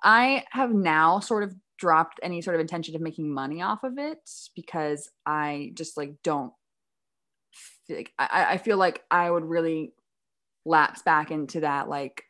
I 0.03 0.45
have 0.51 0.71
now 0.71 1.19
sort 1.19 1.43
of 1.43 1.55
dropped 1.77 2.19
any 2.23 2.41
sort 2.41 2.55
of 2.55 2.61
intention 2.61 2.95
of 2.95 3.01
making 3.01 3.33
money 3.33 3.61
off 3.61 3.83
of 3.83 3.97
it 3.97 4.29
because 4.55 5.09
I 5.25 5.71
just 5.73 5.97
like 5.97 6.13
don't 6.23 6.53
like 7.89 8.13
I, 8.17 8.47
I 8.51 8.57
feel 8.57 8.77
like 8.77 9.03
I 9.09 9.29
would 9.29 9.45
really 9.45 9.93
lapse 10.65 11.01
back 11.01 11.31
into 11.31 11.61
that 11.61 11.89
like 11.89 12.23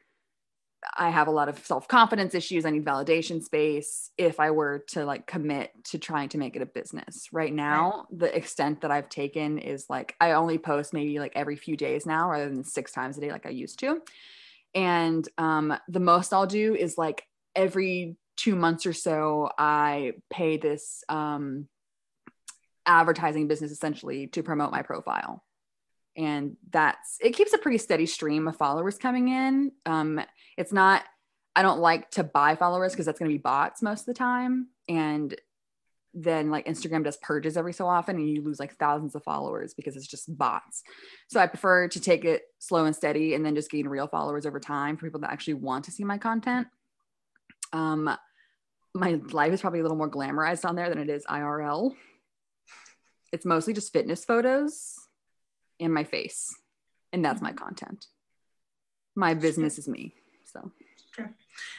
I 0.98 1.10
have 1.10 1.28
a 1.28 1.32
lot 1.32 1.50
of 1.50 1.64
self-confidence 1.66 2.34
issues. 2.34 2.66
I 2.66 2.72
need 2.72 2.86
validation 2.86 3.44
space 3.44 4.12
if 4.18 4.40
I 4.40 4.52
were 4.52 4.84
to 4.90 5.06
like 5.06 5.28
commit 5.28 5.72
to 5.86 6.00
trying 6.00 6.30
to 6.30 6.38
make 6.38 6.56
it 6.56 6.62
a 6.62 6.66
business. 6.66 7.28
Right 7.32 7.54
now, 7.54 8.08
the 8.12 8.36
extent 8.36 8.82
that 8.82 8.92
I've 8.92 9.10
taken 9.10 9.60
is 9.60 9.86
like 9.90 10.16
I 10.20 10.32
only 10.32 10.58
post 10.58 10.94
maybe 10.94 11.20
like 11.20 11.34
every 11.36 11.56
few 11.56 11.78
days 11.78 12.06
now 12.06 12.30
rather 12.30 12.50
than 12.50 12.64
six 12.64 12.92
times 12.92 13.18
a 13.18 13.22
day 13.22 13.32
like 13.32 13.46
I 13.46 13.50
used 13.50 13.80
to. 13.80 14.02
And 14.74 15.28
um 15.38 15.74
the 15.88 16.00
most 16.00 16.34
I'll 16.34 16.48
do 16.48 16.76
is 16.76 16.98
like 16.98 17.24
every 17.56 18.18
two 18.38 18.56
months 18.56 18.86
or 18.86 18.94
so 18.94 19.50
i 19.58 20.14
pay 20.30 20.58
this 20.58 21.04
um, 21.10 21.68
advertising 22.86 23.48
business 23.48 23.72
essentially 23.72 24.28
to 24.28 24.42
promote 24.42 24.72
my 24.72 24.82
profile 24.82 25.44
and 26.18 26.58
that's 26.72 27.18
it 27.22 27.32
keeps 27.32 27.54
a 27.54 27.58
pretty 27.58 27.78
steady 27.78 28.06
stream 28.06 28.48
of 28.48 28.56
followers 28.56 28.98
coming 28.98 29.30
in 29.30 29.72
um, 29.86 30.20
it's 30.58 30.74
not 30.74 31.04
i 31.56 31.62
don't 31.62 31.80
like 31.80 32.10
to 32.12 32.24
buy 32.24 32.56
followers 32.56 32.92
because 32.92 33.06
that's 33.06 33.20
going 33.20 33.30
to 33.30 33.38
be 33.38 33.42
bots 33.42 33.82
most 33.82 34.02
of 34.02 34.06
the 34.08 34.14
time 34.14 34.68
and 34.90 35.36
then 36.14 36.50
like 36.50 36.66
Instagram 36.66 37.04
does 37.04 37.18
purges 37.18 37.56
every 37.56 37.74
so 37.74 37.88
often 37.88 38.18
and 38.18 38.30
you 38.30 38.42
lose 38.42 38.60
like 38.60 38.76
thousands 38.76 39.16
of 39.16 39.24
followers 39.24 39.74
because 39.74 39.96
it's 39.96 40.08
just 40.08 40.38
bots. 40.38 40.84
So 41.28 41.40
I 41.40 41.48
prefer 41.48 41.88
to 41.88 42.00
take 42.02 42.26
it 42.26 42.44
slow 42.60 42.86
and 42.86 42.96
steady 42.96 43.34
and 43.34 43.46
then 43.46 43.56
just 43.56 43.72
gain 43.72 43.88
real 43.88 44.08
followers 44.08 44.46
over 44.46 44.60
time 44.60 44.98
for 44.98 45.06
people 45.06 45.22
that 45.22 45.32
actually 45.32 45.56
want 45.56 45.86
to 45.86 45.92
see 45.92 46.04
my 46.04 46.18
content. 46.18 46.68
Um 47.72 48.10
my 48.94 49.22
life 49.32 49.54
is 49.54 49.62
probably 49.62 49.80
a 49.80 49.84
little 49.84 49.98
more 49.98 50.12
glamorized 50.12 50.68
on 50.68 50.76
there 50.76 50.90
than 50.90 50.98
it 50.98 51.10
is 51.10 51.24
IRL. 51.26 51.96
It's 53.32 53.46
mostly 53.46 53.74
just 53.74 53.94
fitness 53.94 54.26
photos 54.26 54.96
and 55.82 55.94
my 55.94 56.04
face. 56.04 56.56
And 57.12 57.26
that's 57.26 57.42
my 57.42 57.52
content. 57.52 58.06
My 59.16 59.34
business 59.34 59.78
is 59.78 59.88
me. 59.88 60.14
So 60.46 60.72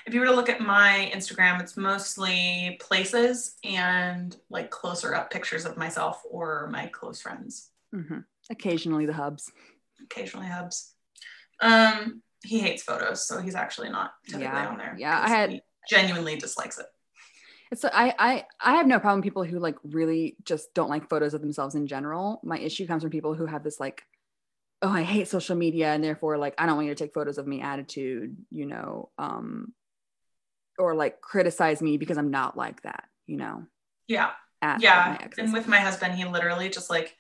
If 0.07 0.13
you 0.13 0.21
were 0.21 0.27
to 0.27 0.35
look 0.35 0.51
at 0.51 0.61
my 0.61 1.11
Instagram, 1.15 1.61
it's 1.61 1.77
mostly 1.77 2.77
places 2.81 3.57
and 3.65 4.37
like 4.51 4.71
closer 4.71 5.15
up 5.15 5.31
pictures 5.31 5.65
of 5.65 5.77
myself 5.79 6.21
or 6.29 6.69
my 6.71 6.87
close 6.89 7.21
friends. 7.23 7.71
mhm. 7.95 8.25
occasionally 8.51 9.07
the 9.07 9.13
hubs. 9.15 9.51
occasionally 10.03 10.47
hubs. 10.49 10.95
Um, 11.61 12.23
he 12.45 12.59
hates 12.59 12.83
photos, 12.83 13.27
so 13.27 13.41
he's 13.41 13.55
actually 13.55 13.89
not 13.91 14.13
typically 14.27 14.45
Yeah, 14.47 14.69
on 14.69 14.79
there. 14.79 14.97
yeah, 14.99 15.21
I 15.23 15.29
had- 15.29 15.63
genuinely 15.89 16.37
dislikes 16.37 16.79
it. 16.79 16.87
It's 17.73 17.87
I 17.87 18.15
I 18.19 18.45
I 18.61 18.77
have 18.77 18.87
no 18.87 19.01
problem 19.01 19.21
with 19.21 19.25
people 19.25 19.45
who 19.45 19.59
like 19.59 19.77
really 19.83 20.37
just 20.45 20.75
don't 20.75 20.91
like 20.91 21.09
photos 21.09 21.33
of 21.33 21.41
themselves 21.41 21.75
in 21.75 21.87
general. 21.87 22.39
My 22.45 22.59
issue 22.59 22.87
comes 22.87 23.03
from 23.03 23.11
people 23.11 23.33
who 23.33 23.47
have 23.47 23.65
this 23.65 23.81
like, 23.81 24.03
oh, 24.83 24.91
I 24.91 25.03
hate 25.03 25.27
social 25.27 25.57
media 25.57 25.91
and 25.91 26.05
therefore 26.05 26.37
like 26.37 26.55
I 26.59 26.67
don't 26.67 26.77
want 26.77 26.89
you 26.89 26.95
to 26.95 27.03
take 27.03 27.15
photos 27.15 27.39
of 27.39 27.47
me 27.47 27.63
attitude, 27.63 28.37
you 28.51 28.67
know, 28.67 29.09
um, 29.17 29.73
or 30.79 30.95
like 30.95 31.23
criticize 31.23 31.81
me 31.81 31.97
because 31.97 32.19
I'm 32.19 32.31
not 32.31 32.59
like 32.59 32.83
that, 32.83 33.05
you 33.27 33.39
know. 33.39 33.65
Yeah, 34.07 34.33
At 34.61 34.83
yeah. 34.83 35.17
exes. 35.23 35.45
And 35.45 35.53
with 35.55 35.67
my 35.67 35.81
husband, 35.81 36.15
he 36.15 36.27
literally 36.27 36.69
just 36.69 36.91
like 36.91 37.17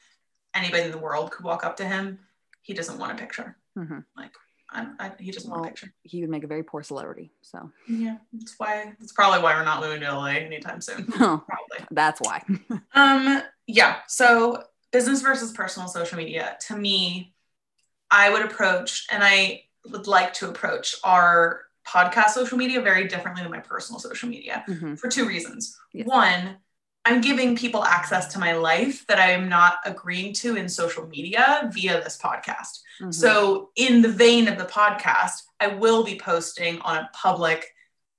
anybody 0.53 0.83
in 0.83 0.91
the 0.91 0.99
world 0.99 1.31
could 1.31 1.47
walk 1.47 1.65
up 1.65 1.79
to 1.79 1.87
him. 1.87 2.19
He 2.61 2.75
doesn't 2.75 2.99
want 2.99 3.13
a 3.13 3.15
picture. 3.15 3.57
Mhm. 3.79 4.05
Like 4.15 4.33
I, 4.73 4.87
I, 4.99 5.11
he 5.19 5.31
doesn't 5.31 5.51
want 5.51 5.65
a 5.67 5.69
picture. 5.69 5.93
he 6.03 6.21
would 6.23 6.31
make 6.31 6.45
a 6.45 6.47
very 6.47 6.63
poor 6.63 6.83
celebrity. 6.83 7.31
So 7.43 7.71
Yeah, 7.89 8.17
that's 8.33 8.55
why. 8.59 8.95
That's 8.99 9.13
probably 9.13 9.41
why 9.43 9.55
we're 9.55 9.65
not 9.65 9.81
moving 9.83 10.01
to 10.01 10.13
LA 10.15 10.27
anytime 10.29 10.81
soon. 10.81 11.07
Oh, 11.21 11.45
Probably. 11.47 11.87
that's 11.91 12.21
why. 12.21 12.43
Um, 12.95 13.43
yeah. 13.67 13.97
So 14.09 14.65
business 14.93 15.23
versus 15.23 15.53
personal 15.53 15.89
social 15.89 16.19
media. 16.19 16.57
To 16.69 16.77
me, 16.77 17.35
I 18.11 18.31
would 18.31 18.45
approach, 18.45 19.07
and 19.11 19.23
I 19.25 19.63
would 19.91 20.07
like 20.07 20.33
to 20.35 20.49
approach 20.49 20.95
our 21.05 21.63
podcast 21.87 22.31
social 22.31 22.57
media 22.59 22.81
very 22.81 23.09
differently 23.09 23.43
than 23.43 23.51
my 23.51 23.61
personal 23.61 23.99
social 23.99 24.29
media 24.29 24.65
Mhm. 24.69 24.99
for 24.99 25.09
two 25.09 25.27
reasons. 25.27 25.77
Yes. 25.93 26.07
One, 26.07 26.57
I'm 27.05 27.21
giving 27.21 27.57
people 27.57 27.85
access 27.85 28.33
to 28.33 28.39
my 28.39 28.55
life 28.55 29.05
that 29.09 29.19
I 29.19 29.33
am 29.33 29.49
not 29.49 29.79
agreeing 29.85 30.33
to 30.35 30.57
in 30.57 30.69
social 30.69 31.07
media 31.09 31.69
via 31.73 32.03
this 32.03 32.17
podcast. 32.17 32.81
Mhm. 33.01 33.13
So, 33.13 33.71
in 33.75 34.03
the 34.03 34.09
vein 34.09 34.47
of 34.47 34.59
the 34.59 34.65
podcast, 34.65 35.43
I 35.59 35.69
will 35.69 36.05
be 36.05 36.19
posting 36.19 36.81
on 36.81 36.97
a 36.97 37.11
public 37.13 37.67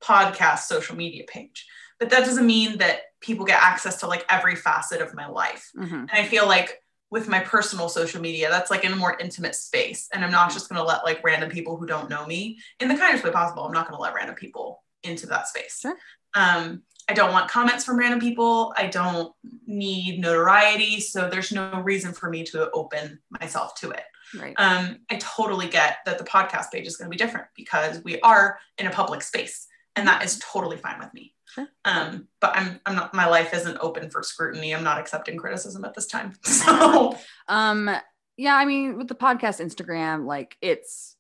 podcast 0.02 0.60
social 0.64 0.96
media 0.98 1.24
page. 1.28 1.66
But 2.00 2.10
that 2.10 2.26
doesn't 2.26 2.46
mean 2.46 2.78
that 2.80 3.04
people 3.22 3.46
get 3.46 3.62
access 3.62 4.02
to 4.02 4.08
like 4.08 4.26
every 4.28 4.56
facet 4.56 5.02
of 5.02 5.14
my 5.14 5.28
life. 5.28 5.72
Mhm. 5.78 5.92
And 5.94 6.12
I 6.12 6.26
feel 6.26 6.46
like 6.46 6.84
with 7.10 7.30
my 7.30 7.40
personal 7.40 7.88
social 7.88 8.20
media, 8.20 8.50
that's 8.50 8.72
like 8.72 8.84
in 8.84 8.92
a 8.92 8.96
more 8.96 9.18
intimate 9.18 9.56
space. 9.56 10.10
And 10.12 10.26
I'm 10.26 10.32
not 10.32 10.52
just 10.52 10.68
going 10.68 10.82
to 10.82 10.84
let 10.84 11.06
like 11.06 11.24
random 11.24 11.50
people 11.50 11.78
who 11.78 11.86
don't 11.86 12.10
know 12.10 12.26
me 12.26 12.60
in 12.80 12.90
the 12.90 12.98
kindest 12.98 13.24
way 13.24 13.30
possible. 13.32 13.64
I'm 13.64 13.72
not 13.72 13.88
going 13.88 13.98
to 13.98 14.02
let 14.02 14.16
random 14.16 14.36
people 14.36 14.84
into 15.04 15.28
that 15.28 15.48
space. 15.48 15.80
Sure. 15.80 15.96
Um, 16.34 16.82
I 17.10 17.14
don't 17.14 17.32
want 17.32 17.50
comments 17.50 17.84
from 17.84 17.98
random 17.98 18.20
people. 18.20 18.74
I 18.78 18.88
don't 18.88 19.34
need 19.66 20.20
notoriety. 20.20 21.00
So 21.00 21.30
there's 21.30 21.52
no 21.52 21.82
reason 21.82 22.14
for 22.14 22.30
me 22.30 22.44
to 22.46 22.72
open 22.72 23.20
myself 23.30 23.76
to 23.76 23.92
it. 23.92 24.04
right. 24.40 24.56
Um, 24.58 25.00
I 25.10 25.16
totally 25.20 25.68
get 25.68 25.98
that 26.06 26.18
the 26.18 26.24
podcast 26.24 26.72
page 26.72 26.88
is 26.88 26.98
going 26.98 27.10
to 27.10 27.16
be 27.16 27.18
different 27.18 27.48
because 27.56 28.04
we 28.04 28.20
are 28.22 28.58
in 28.78 28.88
a 28.88 28.92
public 28.92 29.22
space, 29.22 29.68
and 29.96 30.08
that 30.08 30.24
is 30.24 30.40
totally 30.40 30.78
fine 30.78 31.00
with 31.00 31.14
me. 31.14 31.34
Sure. 31.54 31.68
Um, 31.86 32.28
but 32.40 32.56
I'm 32.56 32.80
I'm 32.86 32.96
not 32.96 33.14
my 33.14 33.28
life 33.28 33.54
isn't 33.54 33.78
open 33.80 34.10
for 34.10 34.24
scrutiny. 34.24 34.74
I'm 34.74 34.84
not 34.84 35.00
accepting 35.00 35.38
criticism 35.38 35.86
at 35.86 35.94
this 35.94 36.08
time. 36.08 36.34
So 36.44 37.18
Um, 37.48 37.90
yeah, 38.38 38.56
I 38.56 38.66
mean, 38.66 38.98
with 38.98 39.08
the 39.08 39.16
podcast 39.16 39.64
Instagram, 39.64 40.26
like 40.26 40.58
it's 40.62 41.13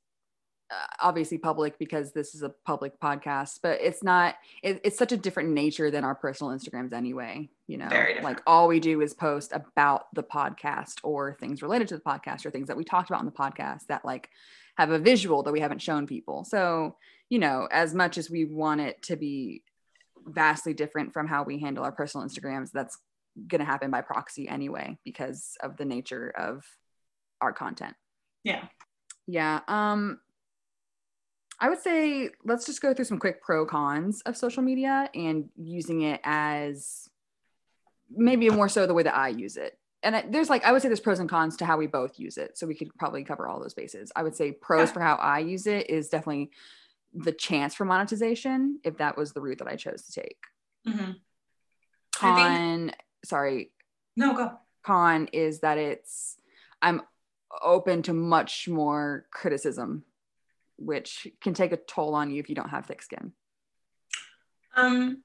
obviously 0.99 1.38
public 1.38 1.78
because 1.80 2.11
this 2.11 2.36
is 2.36 2.41
a 2.43 2.49
public 2.49 2.99
podcast, 2.99 3.59
but 3.61 3.80
it's 3.82 4.03
not. 4.03 4.36
It, 4.61 4.82
it's 4.84 4.97
such 4.97 5.11
a 5.11 5.17
different 5.17 5.49
nature 5.49 5.91
than 5.91 6.03
our 6.03 6.15
personal 6.15 6.53
Instagrams, 6.53 6.93
anyway. 6.93 7.49
You 7.67 7.78
know, 7.78 7.88
like 8.24 8.41
all 8.45 8.67
we 8.67 8.80
do 8.80 9.01
is 9.01 9.13
post 9.13 9.53
about 9.53 10.13
the 10.13 10.24
podcast 10.24 10.95
or 11.03 11.36
things 11.39 11.61
related 11.61 11.88
to 11.89 11.95
the 11.95 12.01
podcast 12.01 12.45
or 12.45 12.51
things 12.51 12.67
that 12.67 12.78
we 12.78 12.84
talked 12.84 13.09
about 13.09 13.19
on 13.19 13.26
the 13.26 13.32
podcast 13.32 13.88
that 13.88 14.03
like 14.03 14.30
have 14.78 14.91
a 14.91 14.99
visual 14.99 15.43
that 15.43 15.51
we 15.51 15.59
haven't 15.59 15.82
shown 15.82 16.07
people. 16.07 16.43
So 16.43 16.95
you 17.30 17.39
know, 17.39 17.67
as 17.71 17.95
much 17.95 18.17
as 18.17 18.30
we 18.30 18.45
want 18.45 18.82
it 18.82 19.01
to 19.03 19.15
be 19.15 19.63
vastly 20.26 20.74
different 20.74 21.13
from 21.13 21.28
how 21.28 21.43
we 21.43 21.59
handle 21.59 21.84
our 21.84 21.91
personal 21.91 22.28
Instagrams, 22.28 22.71
that's 22.71 22.97
going 23.47 23.59
to 23.59 23.65
happen 23.65 23.89
by 23.89 24.01
proxy 24.01 24.47
anyway 24.47 24.97
because 25.03 25.57
of 25.61 25.78
the 25.78 25.86
nature 25.86 26.30
of 26.38 26.63
our 27.41 27.51
content. 27.51 27.95
yeah, 28.43 28.65
Yeah. 29.28 29.61
Um 29.67 30.19
I 31.60 31.70
would 31.70 31.80
say 31.82 32.30
let's 32.43 32.66
just 32.66 32.82
go 32.82 32.93
through 32.93 33.06
some 33.06 33.20
quick 33.20 33.41
pro 33.41 33.66
cons 33.66 34.22
of 34.26 34.36
social 34.36 34.64
media 34.64 35.10
and 35.14 35.49
using 35.56 36.01
it 36.01 36.20
as 36.24 37.10
maybe 38.10 38.49
more 38.49 38.70
so 38.70 38.86
the 38.86 38.93
way 38.93 39.04
that 39.04 39.16
I 39.16 39.30
use 39.30 39.56
it. 39.58 39.78
And 40.01 40.16
I, 40.18 40.26
there's 40.30 40.49
like 40.49 40.66
I 40.66 40.72
would 40.72 40.82
say 40.82 40.89
there's 40.89 40.99
pros 40.99 41.20
and 41.20 41.30
cons 41.30 41.56
to 41.58 41.66
how 41.66 41.78
we 41.78 41.88
both 41.88 42.20
use 42.20 42.38
it. 42.38 42.58
So 42.58 42.68
we 42.68 42.76
could 42.76 42.93
probably 42.97 43.24
cover 43.24 43.47
all 43.47 43.60
those 43.62 43.74
bases. 43.74 44.12
I 44.16 44.24
would 44.24 44.36
say 44.36 44.51
pros 44.51 44.89
Yeah. 44.89 44.93
for 44.93 44.99
how 44.99 45.16
I 45.16 45.39
use 45.39 45.66
it 45.68 45.89
is 45.89 46.10
definitely 46.10 46.51
the 47.14 47.32
chance 47.32 47.74
for 47.76 47.86
monetization 47.86 48.80
if 48.84 48.97
that 48.97 49.16
was 49.16 49.32
the 49.34 49.39
route 49.41 49.60
that 49.60 49.68
I 49.68 49.76
chose 49.76 50.01
to 50.04 50.12
take. 50.22 50.43
Mhm. 50.88 51.16
I 52.22 52.36
think- 52.36 52.91
Con 52.91 52.91
sorry, 53.24 53.72
no 54.18 54.34
go. 54.34 54.58
con 54.84 55.28
is 55.32 55.60
that 55.62 55.78
it's 55.78 56.36
I'm 56.82 57.01
open 57.62 58.01
to 58.04 58.14
much 58.14 58.68
more 58.68 59.26
criticism, 59.32 60.04
which 60.78 61.28
can 61.41 61.53
take 61.53 61.71
a 61.71 61.78
toll 61.78 62.15
on 62.15 62.32
you 62.32 62.39
if 62.39 62.49
you 62.49 62.55
don't 62.55 62.69
have 62.69 62.86
thick 62.86 63.01
skin. 63.01 63.32
Um, 64.76 65.24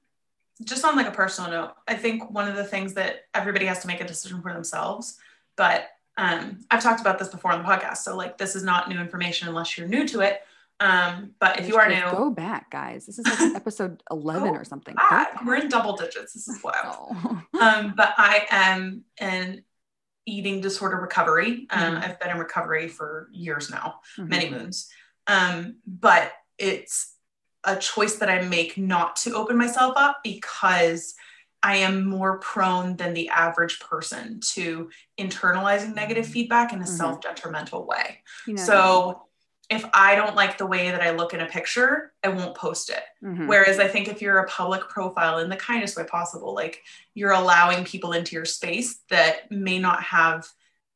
just 0.63 0.83
on 0.85 0.95
like 0.95 1.07
a 1.07 1.11
personal 1.11 1.49
note, 1.49 1.73
I 1.87 1.95
think 1.95 2.29
one 2.31 2.47
of 2.47 2.55
the 2.55 2.63
things 2.63 2.93
that 2.95 3.21
everybody 3.33 3.65
has 3.65 3.79
to 3.79 3.87
make 3.87 4.01
a 4.01 4.07
decision 4.07 4.41
for 4.41 4.53
themselves, 4.53 5.17
but 5.55 5.87
um, 6.17 6.59
I've 6.69 6.83
talked 6.83 6.99
about 7.01 7.17
this 7.17 7.29
before 7.29 7.51
on 7.53 7.63
the 7.63 7.67
podcast, 7.67 7.97
so 7.97 8.15
like 8.15 8.37
this 8.37 8.55
is 8.55 8.63
not 8.63 8.89
new 8.89 8.99
information 8.99 9.47
unless 9.47 9.77
you're 9.77 9.87
new 9.87 10.05
to 10.09 10.19
it. 10.21 10.41
Um, 10.81 11.31
but 11.39 11.59
if 11.59 11.67
you 11.67 11.77
are 11.77 11.87
new, 11.89 12.01
go 12.11 12.29
back, 12.29 12.69
guys. 12.71 13.05
This 13.05 13.19
is 13.19 13.25
like 13.25 13.55
episode 13.55 14.01
11 14.11 14.49
or 14.49 14.63
something. 14.63 14.95
back. 14.95 15.43
We're 15.45 15.55
in 15.55 15.67
double 15.69 15.95
digits. 15.95 16.33
This 16.33 16.47
is 16.47 16.61
wild. 16.63 16.75
Oh. 17.11 17.41
um, 17.59 17.93
but 17.97 18.13
I 18.17 18.45
am 18.49 19.03
an 19.17 19.63
eating 20.25 20.61
disorder 20.61 20.97
recovery. 20.97 21.67
Um, 21.69 21.95
Mhm. 21.95 22.03
I've 22.03 22.19
been 22.19 22.29
in 22.31 22.37
recovery 22.37 22.87
for 22.87 23.29
years 23.33 23.69
now, 23.69 24.01
Mhm. 24.17 24.27
many 24.29 24.49
moons. 24.49 24.89
Um, 25.29 25.75
but 25.85 26.31
it's 26.57 27.13
a 27.63 27.75
choice 27.75 28.15
that 28.15 28.29
I 28.29 28.41
make 28.41 28.77
not 28.77 29.15
to 29.17 29.35
open 29.35 29.57
myself 29.57 29.93
up 29.97 30.19
because 30.23 31.13
I 31.61 31.77
am 31.77 32.05
more 32.05 32.39
prone 32.39 32.95
than 32.95 33.13
the 33.13 33.29
average 33.29 33.79
person 33.79 34.39
to 34.53 34.89
internalizing 35.19 35.93
negative 35.93 36.25
feedback 36.25 36.71
in 36.73 36.79
a 36.79 36.85
Mhm. 36.85 36.97
self 36.97 37.21
detrimental 37.21 37.85
way. 37.85 38.23
You 38.47 38.53
know, 38.53 38.63
So 38.63 39.25
if 39.69 39.85
I 39.93 40.15
don't 40.15 40.35
like 40.35 40.57
the 40.57 40.65
way 40.65 40.89
that 40.89 41.01
I 41.01 41.11
look 41.11 41.33
in 41.33 41.41
a 41.41 41.45
picture, 41.45 42.13
I 42.23 42.29
won't 42.29 42.55
post 42.55 42.89
it. 42.89 43.03
mhm. 43.23 43.45
Whereas 43.45 43.77
I 43.77 43.87
think 43.87 44.07
if 44.07 44.21
you're 44.21 44.39
a 44.39 44.47
public 44.47 44.87
profile 44.89 45.39
in 45.39 45.49
the 45.49 45.57
kindest 45.57 45.95
way 45.97 46.05
possible, 46.05 46.55
like 46.55 46.81
you're 47.13 47.33
allowing 47.33 47.85
people 47.85 48.13
into 48.13 48.35
your 48.35 48.45
space 48.45 48.99
that 49.09 49.51
may 49.51 49.77
not 49.79 50.01
have 50.01 50.47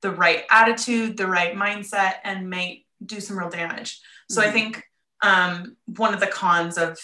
the 0.02 0.12
right 0.12 0.46
attitude, 0.50 1.18
the 1.18 1.28
right 1.28 1.56
mindset, 1.56 2.16
and 2.24 2.50
may 2.50 2.86
do 3.06 3.20
some 3.20 3.38
real 3.38 3.50
damage. 3.50 4.02
So 4.30 4.42
I 4.42 4.48
Mhm. 4.48 4.54
think 4.54 4.84
um, 5.22 5.78
one 5.86 6.14
of 6.14 6.20
the 6.20 6.28
cons 6.28 6.78
of 6.78 7.00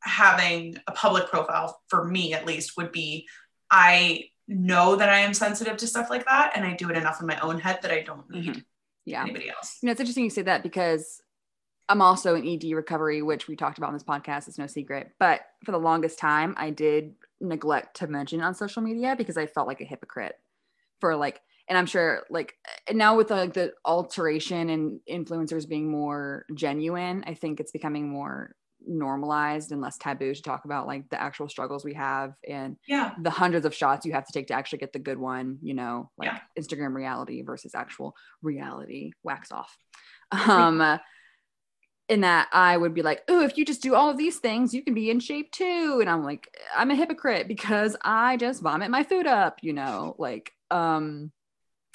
having 0.00 0.76
a 0.86 0.92
public 0.92 1.28
profile, 1.28 1.80
for 1.88 2.04
me 2.04 2.34
at 2.34 2.44
least, 2.44 2.76
would 2.76 2.90
be 2.90 3.28
I 3.70 4.30
know 4.48 4.96
that 4.96 5.08
I 5.08 5.20
am 5.20 5.32
sensitive 5.32 5.76
to 5.78 5.86
stuff 5.86 6.10
like 6.10 6.26
that, 6.26 6.52
and 6.54 6.64
I 6.64 6.74
do 6.74 6.90
it 6.90 6.96
enough 6.96 7.20
in 7.20 7.26
my 7.26 7.38
own 7.40 7.60
head 7.60 7.80
that 7.82 7.90
I 7.90 8.02
don't 8.02 8.28
need 8.28 8.64
yeah. 9.04 9.22
anybody 9.22 9.48
else. 9.50 9.78
You 9.80 9.86
know, 9.86 9.92
it's 9.92 10.00
interesting 10.00 10.24
you 10.24 10.30
say 10.30 10.42
that 10.42 10.62
because 10.62 11.22
I'm 11.88 12.02
also 12.02 12.34
in 12.34 12.46
ED 12.46 12.72
recovery, 12.74 13.22
which 13.22 13.46
we 13.48 13.56
talked 13.56 13.78
about 13.78 13.88
on 13.88 13.94
this 13.94 14.02
podcast. 14.02 14.48
It's 14.48 14.58
no 14.58 14.66
secret. 14.66 15.12
But 15.18 15.42
for 15.64 15.72
the 15.72 15.78
longest 15.78 16.18
time, 16.18 16.54
I 16.56 16.70
did 16.70 17.14
neglect 17.40 17.96
to 17.98 18.06
mention 18.06 18.40
on 18.42 18.54
social 18.54 18.82
media 18.82 19.14
because 19.16 19.36
I 19.36 19.46
felt 19.46 19.68
like 19.68 19.80
a 19.80 19.84
hypocrite 19.84 20.36
for 21.00 21.14
like, 21.16 21.40
and 21.68 21.78
I'm 21.78 21.86
sure 21.86 22.24
like 22.30 22.54
now 22.92 23.16
with 23.16 23.30
like 23.30 23.54
the 23.54 23.72
alteration 23.84 24.68
and 24.70 25.00
influencers 25.08 25.68
being 25.68 25.90
more 25.90 26.44
genuine, 26.54 27.24
I 27.26 27.34
think 27.34 27.60
it's 27.60 27.72
becoming 27.72 28.08
more 28.08 28.54
normalized 28.86 29.72
and 29.72 29.80
less 29.80 29.96
taboo 29.96 30.34
to 30.34 30.42
talk 30.42 30.66
about 30.66 30.86
like 30.86 31.08
the 31.08 31.20
actual 31.20 31.48
struggles 31.48 31.84
we 31.84 31.94
have 31.94 32.34
and 32.46 32.76
Yeah. 32.86 33.12
the 33.22 33.30
hundreds 33.30 33.64
of 33.64 33.74
shots 33.74 34.04
you 34.04 34.12
have 34.12 34.26
to 34.26 34.32
take 34.32 34.48
to 34.48 34.54
actually 34.54 34.80
get 34.80 34.92
the 34.92 34.98
good 34.98 35.16
one, 35.18 35.58
you 35.62 35.72
know, 35.72 36.10
like 36.18 36.32
Yeah. 36.32 36.62
Instagram 36.62 36.94
reality 36.94 37.42
versus 37.42 37.74
actual 37.74 38.14
reality 38.42 39.12
wax 39.22 39.50
off. 39.52 39.74
Um 40.32 41.00
in 42.10 42.20
that 42.20 42.48
I 42.52 42.76
would 42.76 42.92
be 42.92 43.00
like, 43.00 43.22
oh, 43.28 43.40
if 43.42 43.56
you 43.56 43.64
just 43.64 43.82
do 43.82 43.94
all 43.94 44.10
of 44.10 44.18
these 44.18 44.36
things, 44.38 44.74
you 44.74 44.82
can 44.84 44.92
be 44.92 45.08
in 45.08 45.20
shape 45.20 45.50
too. 45.52 45.98
And 46.02 46.10
I'm 46.10 46.22
like, 46.22 46.46
I'm 46.76 46.90
a 46.90 46.94
hypocrite 46.94 47.48
because 47.48 47.96
I 48.04 48.36
just 48.36 48.60
vomit 48.62 48.90
my 48.90 49.02
food 49.04 49.26
up, 49.26 49.60
you 49.62 49.72
know, 49.72 50.14
like 50.18 50.52
um 50.70 51.32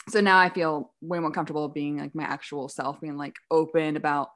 so 0.10 0.22
now 0.22 0.38
I 0.38 0.50
feel 0.50 0.92
way 1.02 1.20
more 1.20 1.32
comfortable 1.32 1.68
being 1.68 1.98
like 1.98 2.16
my 2.16 2.24
actual 2.24 2.70
self, 2.70 3.00
being 3.02 3.18
like 3.18 3.36
open 3.52 3.96
about 3.96 4.30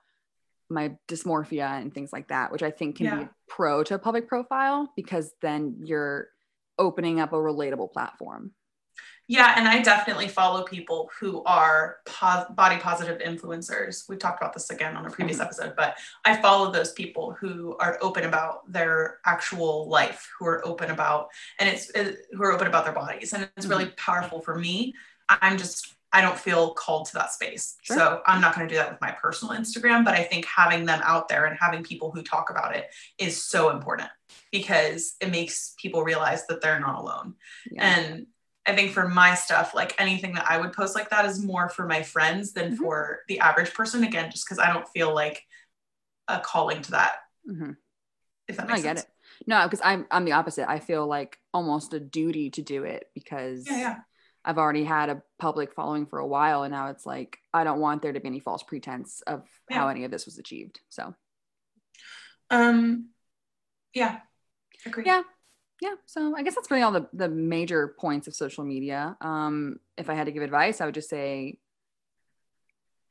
my 0.70 0.96
dysmorphia 1.08 1.82
and 1.82 1.94
things 1.94 2.12
like 2.12 2.30
that, 2.30 2.52
which 2.52 2.64
I 2.64 2.72
think 2.72 2.98
can 2.98 3.20
be 3.20 3.28
pro 3.48 3.84
to 3.84 3.96
a 3.96 4.00
public 4.00 4.28
profile 4.28 4.92
because 4.96 5.32
then 5.42 5.78
you're 5.84 6.30
opening 6.80 7.20
up 7.20 7.34
a 7.34 7.38
relatable 7.38 7.92
platform. 7.92 8.52
Yeah, 9.28 9.54
and 9.56 9.68
I 9.68 9.82
definitely 9.82 10.28
follow 10.28 10.64
people 10.64 11.10
who 11.18 11.44
are 11.46 11.98
pos- 12.06 12.46
body 12.52 12.78
positive 12.78 13.22
influencers. 13.22 14.08
We 14.10 14.18
talked 14.18 14.42
about 14.42 14.54
this 14.54 14.70
again 14.70 14.98
on 14.98 15.06
a 15.06 15.10
previous 15.10 15.38
Mhm. 15.38 15.46
episode, 15.46 15.76
but 15.78 15.98
I 16.26 16.36
follow 16.42 16.72
those 16.72 16.92
people 16.92 17.32
who 17.32 17.78
are 17.78 17.98
open 18.02 18.26
about 18.26 18.70
their 18.70 19.20
actual 19.26 19.88
life, 19.88 20.30
who 20.38 20.46
are 20.46 20.66
open 20.68 20.92
about 20.92 21.30
and 21.58 21.70
it's 21.70 21.90
it, 21.92 22.28
who 22.34 22.44
are 22.44 22.52
open 22.52 22.68
about 22.68 22.84
their 22.84 22.94
bodies, 22.94 23.32
and 23.32 23.50
it's 23.56 23.66
really 23.66 23.92
powerful 23.92 24.42
for 24.42 24.56
me. 24.56 24.94
I'm 25.30 25.58
just 25.58 25.90
I 26.16 26.22
don't 26.22 26.38
feel 26.38 26.76
called 26.76 27.08
to 27.08 27.14
that 27.16 27.32
space, 27.34 27.76
Sure. 27.82 27.98
so 27.98 28.22
I'm 28.28 28.40
not 28.40 28.54
going 28.54 28.68
to 28.68 28.72
do 28.72 28.78
that 28.78 28.92
with 28.92 29.02
my 29.02 29.10
personal 29.12 29.56
Instagram. 29.56 30.06
But 30.06 30.14
I 30.14 30.22
think 30.24 30.46
having 30.46 30.86
them 30.86 31.02
out 31.04 31.28
there 31.28 31.46
and 31.46 31.58
having 31.60 31.84
people 31.84 32.12
who 32.12 32.22
talk 32.22 32.52
about 32.52 32.76
it 32.76 32.86
is 33.18 33.44
so 33.44 33.72
important 33.72 34.10
because 34.52 35.16
it 35.22 35.32
makes 35.32 35.74
people 35.82 36.04
realize 36.04 36.46
that 36.48 36.62
they're 36.62 36.80
not 36.80 37.00
alone. 37.02 37.34
Yeah. 37.72 37.84
And 37.98 38.28
I 38.68 38.76
think 38.76 38.92
for 38.92 39.10
my 39.10 39.34
stuff, 39.34 39.74
like 39.74 40.00
anything 40.00 40.36
that 40.36 40.46
I 40.48 40.58
would 40.58 40.72
post 40.72 40.94
like 40.96 41.10
that 41.10 41.26
is 41.26 41.44
more 41.44 41.68
for 41.68 41.88
my 41.88 42.04
friends 42.04 42.54
than 42.54 42.74
Mhm. 42.74 42.78
for 42.78 43.22
the 43.28 43.40
average 43.40 43.74
person. 43.74 44.04
Again, 44.04 44.30
just 44.30 44.46
because 44.46 44.60
I 44.60 44.72
don't 44.72 44.88
feel 44.90 45.14
like 45.16 45.44
a 46.28 46.40
calling 46.40 46.84
to 46.84 46.92
that, 46.92 47.16
Mhm. 47.50 47.76
if 48.48 48.58
that 48.58 48.70
I 48.70 48.74
makes 48.74 48.84
get 48.84 48.98
sense. 49.00 49.10
it. 49.10 49.48
No, 49.48 49.64
because 49.64 49.82
I'm 49.84 50.06
I'm 50.12 50.26
the 50.26 50.34
opposite. 50.34 50.70
I 50.70 50.80
feel 50.80 51.08
like 51.08 51.40
almost 51.54 51.92
a 51.96 52.00
duty 52.00 52.52
to 52.52 52.62
do 52.62 52.84
it 52.84 53.10
because 53.16 53.66
Yeah, 53.68 53.78
yeah. 53.78 54.00
I've 54.46 54.58
already 54.58 54.84
had 54.84 55.10
a 55.10 55.24
public 55.40 55.74
following 55.74 56.06
for 56.06 56.20
a 56.20 56.28
while, 56.28 56.64
and 56.64 56.72
now 56.72 56.88
it's 56.88 57.06
like 57.06 57.38
I 57.54 57.64
don't 57.64 57.80
want 57.80 58.02
there 58.02 58.12
to 58.12 58.20
be 58.20 58.28
any 58.28 58.40
false 58.40 58.64
pretense 58.64 59.22
of 59.26 59.48
how 59.70 59.88
any 59.88 60.04
of 60.04 60.12
this 60.12 60.26
was 60.26 60.38
achieved. 60.38 60.80
So 60.90 61.16
Um, 62.50 63.10
yeah, 63.94 64.20
agree. 64.86 65.06
Yeah. 65.06 65.24
yeah, 65.82 65.96
so 66.06 66.36
I 66.36 66.44
guess 66.44 66.56
that's 66.56 66.70
really 66.70 66.84
all 66.84 66.92
the 66.92 67.08
the 67.14 67.30
major 67.30 67.96
points 68.00 68.28
of 68.28 68.36
social 68.36 68.64
media. 68.64 69.16
Um, 69.22 69.80
if 69.98 70.10
I 70.10 70.14
had 70.14 70.26
to 70.26 70.32
give 70.32 70.44
advice, 70.44 70.82
I 70.82 70.86
would 70.86 70.96
just 70.96 71.10
say 71.10 71.60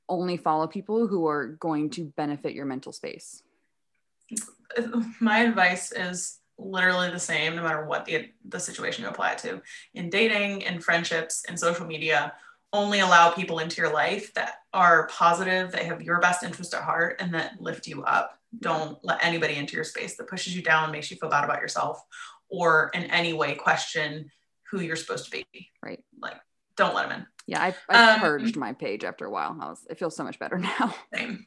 only 0.09 0.37
follow 0.37 0.67
people 0.67 1.07
who 1.07 1.27
are 1.27 1.47
going 1.47 1.89
to 1.91 2.05
benefit 2.05 2.53
your 2.53 2.67
mental 2.67 2.93
space. 2.93 3.43
My 5.21 5.41
advice 5.41 5.93
is 5.93 6.39
literally 6.65 7.11
the 7.11 7.19
same 7.19 7.57
no 7.57 7.63
matter 7.63 7.85
what 7.85 8.05
the 8.05 8.31
the 8.45 8.61
situation 8.61 9.05
you 9.05 9.11
apply 9.11 9.33
it 9.33 9.39
to. 9.39 9.63
In 9.95 10.11
dating, 10.11 10.63
in 10.63 10.81
friendships, 10.81 11.45
in 11.49 11.57
social 11.57 11.87
media, 11.87 12.33
only 12.73 13.01
allow 13.01 13.31
people 13.31 13.59
into 13.59 13.81
your 13.81 13.93
life 13.93 14.33
that 14.35 14.55
are 14.73 15.07
positive, 15.09 15.73
that 15.73 15.83
have 15.85 16.03
your 16.03 16.21
best 16.21 16.43
interest 16.43 16.75
at 16.75 16.83
heart, 16.83 17.17
and 17.21 17.35
that 17.35 17.61
lift 17.61 17.87
you 17.87 18.03
up. 18.05 18.39
Don't 18.61 18.99
let 19.05 19.23
anybody 19.23 19.57
into 19.57 19.75
your 19.75 19.85
space 19.85 20.17
that 20.17 20.27
pushes 20.29 20.57
you 20.57 20.63
down, 20.63 20.91
makes 20.91 21.11
you 21.11 21.17
feel 21.17 21.29
bad 21.31 21.45
about 21.45 21.61
yourself, 21.61 22.03
or 22.49 22.91
in 22.95 23.05
any 23.05 23.33
way 23.33 23.55
question 23.55 24.31
who 24.71 24.81
you're 24.81 24.97
supposed 24.97 25.27
to 25.27 25.31
be. 25.31 25.47
Right. 25.83 26.03
Like, 26.21 26.41
don't 26.77 26.95
let 26.95 27.09
them 27.09 27.21
in. 27.21 27.27
Yeah, 27.47 27.63
I, 27.63 27.75
I 27.89 28.15
Um, 28.15 28.21
purged 28.21 28.57
my 28.57 28.73
page 28.73 29.05
after 29.05 29.27
a 29.27 29.31
while. 29.31 29.57
I 29.61 29.69
was, 29.69 29.87
it 29.91 29.99
feels 29.99 30.17
so 30.17 30.25
much 30.25 30.39
better 30.39 30.59
now. 30.81 30.95
Same. 31.15 31.47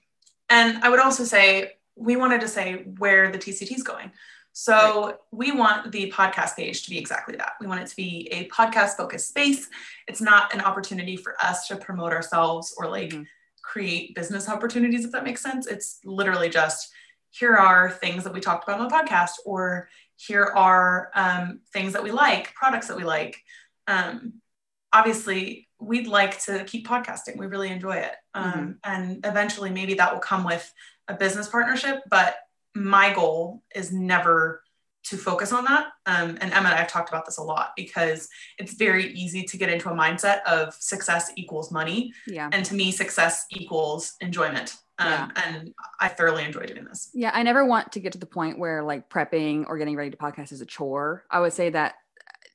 And 0.50 0.84
I 0.84 0.90
would 0.90 1.00
also 1.00 1.24
say 1.24 1.72
we 1.96 2.18
wanted 2.18 2.42
to 2.42 2.48
say 2.48 2.84
where 2.98 3.32
the 3.32 3.38
TCT 3.40 3.74
is 3.76 3.84
going. 3.84 4.12
So 4.58 5.18
we 5.32 5.52
want 5.52 5.92
the 5.92 6.10
podcast 6.14 6.56
page 6.56 6.84
to 6.86 6.90
be 6.90 6.98
exactly 6.98 7.36
that. 7.36 7.54
We 7.60 7.68
want 7.68 7.82
it 7.82 7.88
to 7.88 7.96
be 7.98 8.30
a 8.32 8.48
podcast 8.48 8.96
focused 8.96 9.28
space. 9.28 9.68
It's 10.08 10.22
not 10.22 10.54
an 10.54 10.62
opportunity 10.62 11.18
for 11.18 11.36
us 11.44 11.68
to 11.68 11.76
promote 11.76 12.14
ourselves 12.14 12.74
or 12.78 12.90
like 12.90 13.10
Mhm. 13.10 13.26
create 13.64 14.16
business 14.16 14.48
opportunities, 14.48 15.04
if 15.04 15.12
that 15.12 15.26
makes 15.26 15.42
sense. 15.42 15.68
It's 15.68 16.00
literally 16.06 16.48
just 16.48 16.90
here 17.32 17.58
are 17.58 17.92
things 17.92 18.24
that 18.24 18.32
we 18.32 18.40
talked 18.40 18.64
about 18.64 18.80
on 18.80 18.88
the 18.88 18.96
podcast, 18.96 19.32
or 19.46 19.90
here 20.16 20.46
are 20.46 21.12
um, 21.16 21.60
things 21.74 21.92
that 21.92 22.04
we 22.04 22.12
like, 22.12 22.54
products 22.54 22.88
that 22.88 22.96
we 22.96 23.04
like. 23.04 23.44
Um, 23.88 24.36
obviously, 24.94 25.68
we'd 25.82 26.08
like 26.08 26.40
to 26.44 26.64
keep 26.64 26.88
podcasting. 26.88 27.36
We 27.38 27.48
really 27.48 27.72
enjoy 27.72 27.98
it. 27.98 28.16
Um, 28.34 28.80
And 28.86 29.26
eventually, 29.26 29.70
maybe 29.70 29.96
that 29.96 30.14
will 30.14 30.22
come 30.22 30.46
with 30.46 30.74
a 31.10 31.14
business 31.14 31.50
partnership. 31.50 32.02
But 32.10 32.38
my 32.76 33.14
goal 33.14 33.64
is 33.74 33.92
never 33.92 34.62
to 35.06 35.18
focus 35.18 35.52
on 35.52 35.66
that. 35.66 35.88
Um, 36.08 36.38
and 36.42 36.52
Emma 36.52 36.68
and 36.68 36.68
I 36.68 36.78
have 36.78 36.88
talked 36.88 37.10
about 37.10 37.26
this 37.26 37.38
a 37.38 37.44
lot 37.44 37.72
because 37.76 38.28
it's 38.58 38.74
very 38.74 39.12
easy 39.14 39.44
to 39.44 39.58
get 39.58 39.70
into 39.70 39.90
a 39.90 39.94
mindset 39.94 40.42
of 40.44 40.74
success 40.74 41.32
equals 41.36 41.72
money. 41.72 42.12
Yeah. 42.28 42.50
And 42.52 42.66
to 42.66 42.74
me, 42.74 42.92
success 42.92 43.46
equals 43.52 44.16
enjoyment. 44.20 44.76
Um, 44.98 45.12
Yeah. 45.12 45.30
And 45.46 45.74
I 46.00 46.08
thoroughly 46.08 46.44
enjoy 46.44 46.66
doing 46.66 46.86
this. 46.86 47.12
Yeah, 47.14 47.32
I 47.34 47.44
never 47.44 47.66
want 47.66 47.92
to 47.92 48.00
get 48.00 48.14
to 48.14 48.18
the 48.18 48.26
point 48.26 48.58
where 48.58 48.82
like 48.82 49.10
prepping 49.10 49.66
or 49.68 49.78
getting 49.78 49.96
ready 49.96 50.10
to 50.10 50.18
podcast 50.18 50.52
is 50.52 50.62
a 50.62 50.66
chore. 50.66 51.24
I 51.30 51.40
would 51.40 51.54
say 51.54 51.70
that 51.70 51.96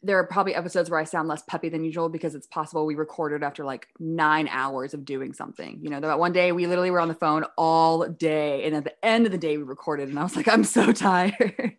there 0.02 0.18
are 0.18 0.26
probably 0.26 0.54
episodes 0.54 0.88
where 0.88 0.98
I 0.98 1.04
sound 1.04 1.28
less 1.28 1.42
peppy 1.42 1.68
than 1.68 1.84
usual 1.84 2.08
because 2.08 2.34
it's 2.34 2.46
possible 2.46 2.86
we 2.86 2.94
recorded 2.94 3.42
after 3.42 3.64
like 3.64 3.88
nine 3.98 4.48
hours 4.48 4.94
of 4.94 5.04
doing 5.04 5.34
something. 5.34 5.78
You 5.82 5.90
know, 5.90 6.00
that 6.00 6.18
one 6.18 6.32
day 6.32 6.52
we 6.52 6.66
literally 6.66 6.90
were 6.90 7.00
on 7.00 7.08
the 7.08 7.14
phone 7.14 7.44
all 7.56 8.08
day, 8.08 8.64
and 8.64 8.74
at 8.74 8.84
the 8.84 9.04
end 9.04 9.26
of 9.26 9.32
the 9.32 9.38
day 9.38 9.58
we 9.58 9.64
recorded, 9.64 10.08
and 10.08 10.18
I 10.18 10.22
was 10.22 10.36
like, 10.36 10.48
I'm 10.48 10.64
so 10.64 10.92
tired. 10.92 11.76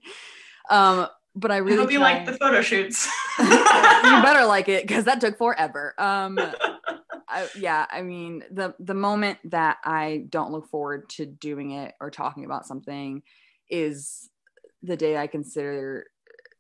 um, 0.70 1.08
but 1.36 1.50
I 1.50 1.58
really 1.58 1.78
hope 1.78 1.92
you 1.92 2.00
like 2.00 2.26
the 2.26 2.34
photo 2.34 2.62
shoots. 2.62 3.10
you 3.40 3.46
better 3.48 4.46
like 4.46 4.70
it 4.70 4.86
because 4.86 5.06
that 5.06 5.22
took 5.22 5.38
forever. 5.38 5.96
Um, 5.98 6.38
I, 7.28 7.48
yeah, 7.58 7.86
I 7.90 8.02
mean 8.02 8.44
the 8.52 8.76
the 8.80 8.94
moment 8.94 9.40
that 9.46 9.78
I 9.84 10.26
don't 10.30 10.52
look 10.52 10.68
forward 10.68 11.10
to 11.12 11.26
doing 11.26 11.72
it 11.72 11.96
or 12.02 12.12
talking 12.12 12.44
about 12.44 12.68
something 12.68 13.24
is 13.70 14.30
the 14.84 14.98
day 14.98 15.16
I 15.16 15.28
consider 15.28 16.08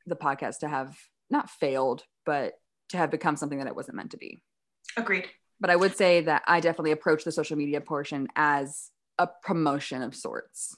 the 0.07 0.15
podcast 0.15 0.59
to 0.59 0.69
have 0.69 0.97
not 1.31 1.49
failed, 1.49 2.03
but 2.25 2.53
to 2.89 2.97
have 2.97 3.11
become 3.11 3.35
something 3.35 3.59
that 3.59 3.67
it 3.67 3.75
wasn't 3.75 3.97
meant 3.97 4.11
to 4.11 4.17
be. 4.17 4.41
Agreed. 4.97 5.27
But 5.59 5.69
I 5.69 5.75
would 5.75 5.95
say 5.95 6.21
that 6.21 6.43
I 6.47 6.59
definitely 6.59 6.91
approach 6.91 7.23
the 7.23 7.31
social 7.31 7.57
media 7.57 7.81
portion 7.81 8.27
as 8.35 8.89
a 9.17 9.27
promotion 9.43 10.01
of 10.01 10.15
sorts. 10.15 10.75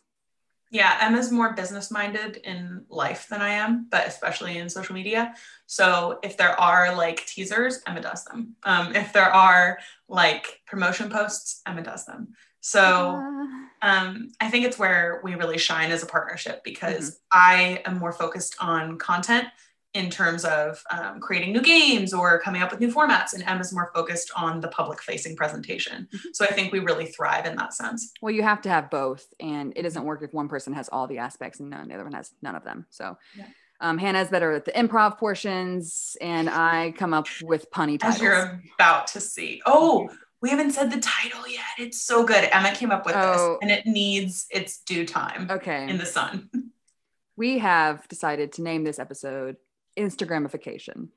Yeah, 0.74 0.98
Emma's 1.02 1.32
more 1.32 1.54
business 1.54 1.92
minded 1.92 2.38
in 2.38 2.86
life 2.90 3.28
than 3.30 3.42
I 3.42 3.50
am, 3.50 3.88
but 3.92 4.08
especially 4.08 4.58
in 4.58 4.70
social 4.70 4.96
media. 4.96 5.36
So 5.68 6.20
if 6.24 6.36
there 6.36 6.60
are 6.60 6.96
like 6.96 7.28
teasers, 7.28 7.80
Emma 7.86 8.02
does 8.02 8.26
them. 8.26 8.56
Um, 8.64 8.96
if 8.96 9.14
there 9.14 9.32
are 9.32 9.78
like 10.10 10.62
promotion 10.66 11.10
posts, 11.12 11.62
Emma 11.68 11.84
does 11.84 12.08
them. 12.08 12.30
So 12.60 13.22
um, 13.84 14.30
I 14.42 14.50
think 14.50 14.66
it's 14.66 14.80
where 14.80 15.22
we 15.24 15.36
really 15.36 15.60
shine 15.60 15.92
as 15.92 16.02
a 16.02 16.08
partnership 16.08 16.64
because 16.64 17.20
I 17.32 17.84
am 17.86 18.00
more 18.00 18.12
focused 18.12 18.56
on 18.60 18.98
content 18.98 19.46
in 19.94 20.10
terms 20.10 20.44
of 20.44 20.84
um, 20.90 21.20
creating 21.20 21.54
new 21.54 21.62
games 21.62 22.14
or 22.14 22.40
coming 22.40 22.62
up 22.64 22.72
with 22.72 22.80
new 22.80 22.92
formats, 22.92 23.34
and 23.34 23.44
Em 23.44 23.62
is 23.62 23.72
more 23.72 23.92
focused 23.94 24.32
on 24.36 24.60
the 24.60 24.68
public 24.70 25.02
facing 25.02 25.36
presentation. 25.36 26.08
Mhm. 26.12 26.20
So 26.34 26.46
I 26.46 26.52
think 26.52 26.72
we 26.74 26.80
really 26.80 27.06
thrive 27.06 27.46
in 27.46 27.56
that 27.58 27.74
sense. 27.74 28.12
Well, 28.22 28.34
you 28.34 28.42
have 28.44 28.62
to 28.64 28.70
have 28.70 28.90
both, 28.90 29.26
and 29.40 29.72
it 29.76 29.84
doesn't 29.84 30.04
work 30.04 30.24
if 30.24 30.34
one 30.34 30.48
person 30.50 30.74
has 30.74 30.90
all 30.90 31.06
the 31.08 31.20
aspects 31.20 31.60
and 31.60 31.70
none, 31.70 31.88
the 31.88 31.94
other 31.94 32.04
one 32.06 32.14
has 32.14 32.32
none 32.42 32.56
of 32.56 32.64
them. 32.64 32.88
So, 32.90 33.18
Yeah. 33.36 33.46
um, 33.82 34.00
Hannah's 34.00 34.30
better 34.30 34.52
at 34.54 34.66
the 34.66 34.72
improv 34.72 35.18
portions, 35.20 36.18
and 36.20 36.50
I 36.50 36.94
come 36.98 37.14
up 37.14 37.28
with 37.44 37.70
punny 37.70 38.00
titles. 38.00 38.16
as 38.16 38.22
you're 38.22 38.62
about 38.80 39.08
to 39.08 39.22
see. 39.22 39.62
Oh, 39.68 40.10
we 40.42 40.50
haven't 40.50 40.72
said 40.72 40.92
the 40.92 41.00
title 41.00 41.48
yet. 41.48 41.62
It's 41.78 42.02
so 42.02 42.26
good. 42.26 42.50
Emma 42.52 42.74
came 42.74 42.90
up 42.92 43.06
with 43.06 43.16
Oh. 43.16 43.32
this, 43.32 43.58
and 43.62 43.70
it 43.72 43.86
needs 43.86 44.48
its 44.50 44.80
due 44.80 45.06
time 45.06 45.48
Okay, 45.52 45.88
in 45.88 46.00
the 46.00 46.06
sun. 46.08 46.50
we 47.36 47.60
have 47.60 48.08
decided 48.08 48.54
to 48.54 48.64
name 48.64 48.84
this 48.84 48.98
episode 49.00 49.56
Instagramification, 49.98 51.10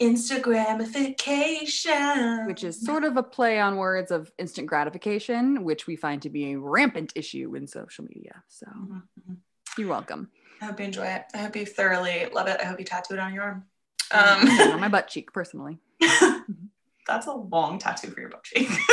Instagramification, 0.00 2.46
which 2.46 2.64
is 2.64 2.80
sort 2.84 3.04
of 3.04 3.16
a 3.16 3.22
play 3.22 3.60
on 3.60 3.76
words 3.76 4.10
of 4.10 4.32
instant 4.38 4.66
gratification, 4.66 5.64
which 5.64 5.86
we 5.86 5.96
find 5.96 6.22
to 6.22 6.30
be 6.30 6.52
a 6.52 6.58
rampant 6.58 7.12
issue 7.14 7.54
in 7.54 7.66
social 7.66 8.04
media. 8.04 8.42
So, 8.48 8.66
Mhm, 8.66 9.02
mhm. 9.28 9.36
you're 9.78 9.88
welcome. 9.88 10.30
I 10.60 10.66
hope 10.66 10.78
you 10.80 10.86
enjoy 10.86 11.06
it. 11.06 11.24
I 11.34 11.38
hope 11.38 11.56
you 11.56 11.64
thoroughly 11.66 12.26
love 12.32 12.46
it. 12.48 12.60
I 12.60 12.64
hope 12.64 12.78
you 12.78 12.84
tattoo 12.84 13.14
it 13.14 13.20
on 13.20 13.32
your 13.34 13.44
arm. 13.44 13.64
Um, 14.12 14.48
Um, 14.48 14.72
on 14.72 14.80
my 14.80 14.88
butt 14.88 15.08
cheek, 15.08 15.32
personally. 15.32 15.78
that's 17.06 17.26
a 17.26 17.32
long 17.32 17.78
tattoo 17.78 18.10
for 18.10 18.20
your 18.20 18.28
butt 18.30 18.44
cheek. 18.44 18.68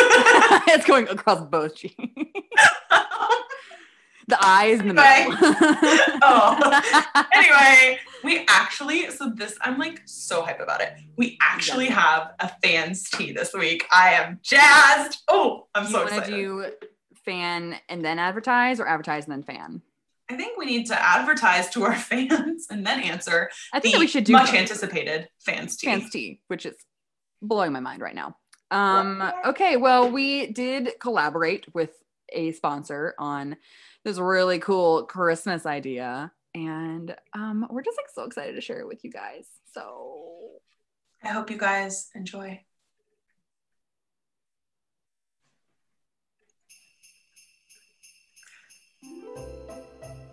it's 0.68 0.86
going 0.86 1.08
across 1.10 1.42
both 1.46 1.76
cheeks. 1.76 1.96
The 4.30 4.38
eyes 4.46 4.82
in 4.82 4.94
the 4.94 5.02
Anyway. 5.02 5.38
middle. 5.40 6.20
Oh. 6.22 6.82
anyway, 7.34 7.98
we 8.24 8.46
actually, 8.48 9.10
so 9.12 9.30
this, 9.30 9.58
I'm 9.62 9.78
like 9.78 10.02
so 10.06 10.42
hype 10.44 10.60
about 10.60 10.82
it. 10.82 10.94
We 11.18 11.38
actually 11.42 11.88
have 11.88 12.34
a 12.40 12.52
fans 12.64 13.10
tea 13.10 13.32
this 13.32 13.54
week. 13.54 13.86
I 13.92 14.14
am 14.14 14.40
jazzed. 14.44 15.20
Oh, 15.28 15.68
I'm 15.76 15.86
you 15.86 15.90
so 15.92 15.98
want 16.00 16.10
to 16.10 16.16
excited. 16.18 16.36
do 16.36 16.66
fan 17.26 17.76
and 17.90 18.04
then 18.04 18.20
advertise 18.20 18.80
or 18.80 18.88
advertise 18.88 19.26
and 19.26 19.34
then 19.34 19.44
fan? 19.44 19.82
I 20.30 20.36
think 20.36 20.58
we 20.58 20.66
need 20.66 20.88
to 20.88 21.02
advertise 21.02 21.70
to 21.70 21.84
our 21.84 21.96
fans 21.96 22.68
and 22.70 22.86
then 22.86 23.02
answer 23.02 23.50
I 23.74 23.80
think 23.80 23.96
that 23.96 24.00
we 24.00 24.08
should 24.08 24.24
do 24.26 24.34
much 24.34 24.48
both. 24.48 24.56
anticipated 24.56 25.30
fans 25.40 25.78
tea. 25.78 25.88
fans 25.88 26.10
tea, 26.10 26.42
which 26.48 26.66
is 26.66 26.76
blowing 27.42 27.72
my 27.72 27.80
mind 27.80 28.02
right 28.02 28.16
now. 28.16 28.36
Um, 28.70 29.24
okay, 29.46 29.78
well, 29.78 30.12
we 30.12 30.48
did 30.48 30.92
collaborate 31.00 31.74
with 31.74 31.92
a 32.34 32.52
sponsor 32.52 33.16
on 33.18 33.56
this 34.04 34.18
really 34.18 34.60
cool 34.60 35.04
Christmas 35.04 35.66
idea, 35.66 36.32
and 36.66 37.16
um, 37.34 37.68
we're 37.70 37.84
just 37.84 37.98
like 37.98 38.10
so 38.14 38.24
excited 38.24 38.54
to 38.56 38.62
share 38.62 38.80
it 38.80 38.88
with 38.88 39.04
you 39.04 39.12
guys. 39.12 39.46
So 39.72 40.50
I 41.24 41.28
hope 41.28 41.52
you 41.52 41.58
guys 41.58 42.10
enjoy. 42.16 42.62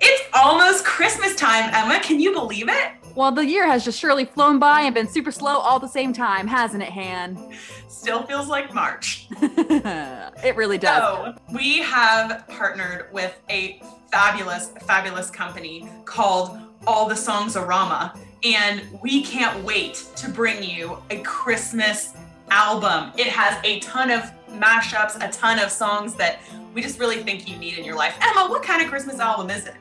It's 0.00 0.22
almost 0.32 0.84
Christmas 0.84 1.34
time, 1.36 1.70
Emma. 1.74 2.00
Can 2.00 2.20
you 2.20 2.32
believe 2.32 2.68
it? 2.68 3.03
Well, 3.14 3.32
the 3.32 3.46
year 3.46 3.66
has 3.66 3.84
just 3.84 3.98
surely 3.98 4.24
flown 4.24 4.58
by 4.58 4.82
and 4.82 4.94
been 4.94 5.08
super 5.08 5.30
slow 5.30 5.58
all 5.58 5.78
the 5.78 5.88
same 5.88 6.12
time, 6.12 6.46
hasn't 6.46 6.82
it, 6.82 6.90
Han? 6.90 7.54
Still 7.88 8.22
feels 8.24 8.48
like 8.48 8.74
March. 8.74 9.28
it 9.40 10.56
really 10.56 10.78
does. 10.78 11.02
So, 11.02 11.34
we 11.54 11.78
have 11.78 12.46
partnered 12.48 13.12
with 13.12 13.38
a 13.48 13.80
fabulous, 14.10 14.70
fabulous 14.82 15.30
company 15.30 15.88
called 16.04 16.58
All 16.86 17.08
the 17.08 17.16
Songs 17.16 17.54
Arama, 17.54 18.18
and 18.42 18.82
we 19.02 19.22
can't 19.22 19.62
wait 19.64 20.06
to 20.16 20.28
bring 20.28 20.62
you 20.62 20.98
a 21.10 21.20
Christmas 21.22 22.14
album. 22.50 23.12
It 23.16 23.28
has 23.28 23.58
a 23.64 23.80
ton 23.80 24.10
of 24.10 24.30
mashups, 24.50 25.16
a 25.26 25.30
ton 25.32 25.58
of 25.58 25.70
songs 25.70 26.14
that 26.14 26.40
we 26.74 26.82
just 26.82 26.98
really 26.98 27.22
think 27.22 27.48
you 27.48 27.56
need 27.56 27.78
in 27.78 27.84
your 27.84 27.96
life. 27.96 28.16
Emma, 28.20 28.48
what 28.48 28.62
kind 28.62 28.82
of 28.82 28.88
Christmas 28.88 29.18
album 29.18 29.50
is 29.50 29.66
it? 29.66 29.74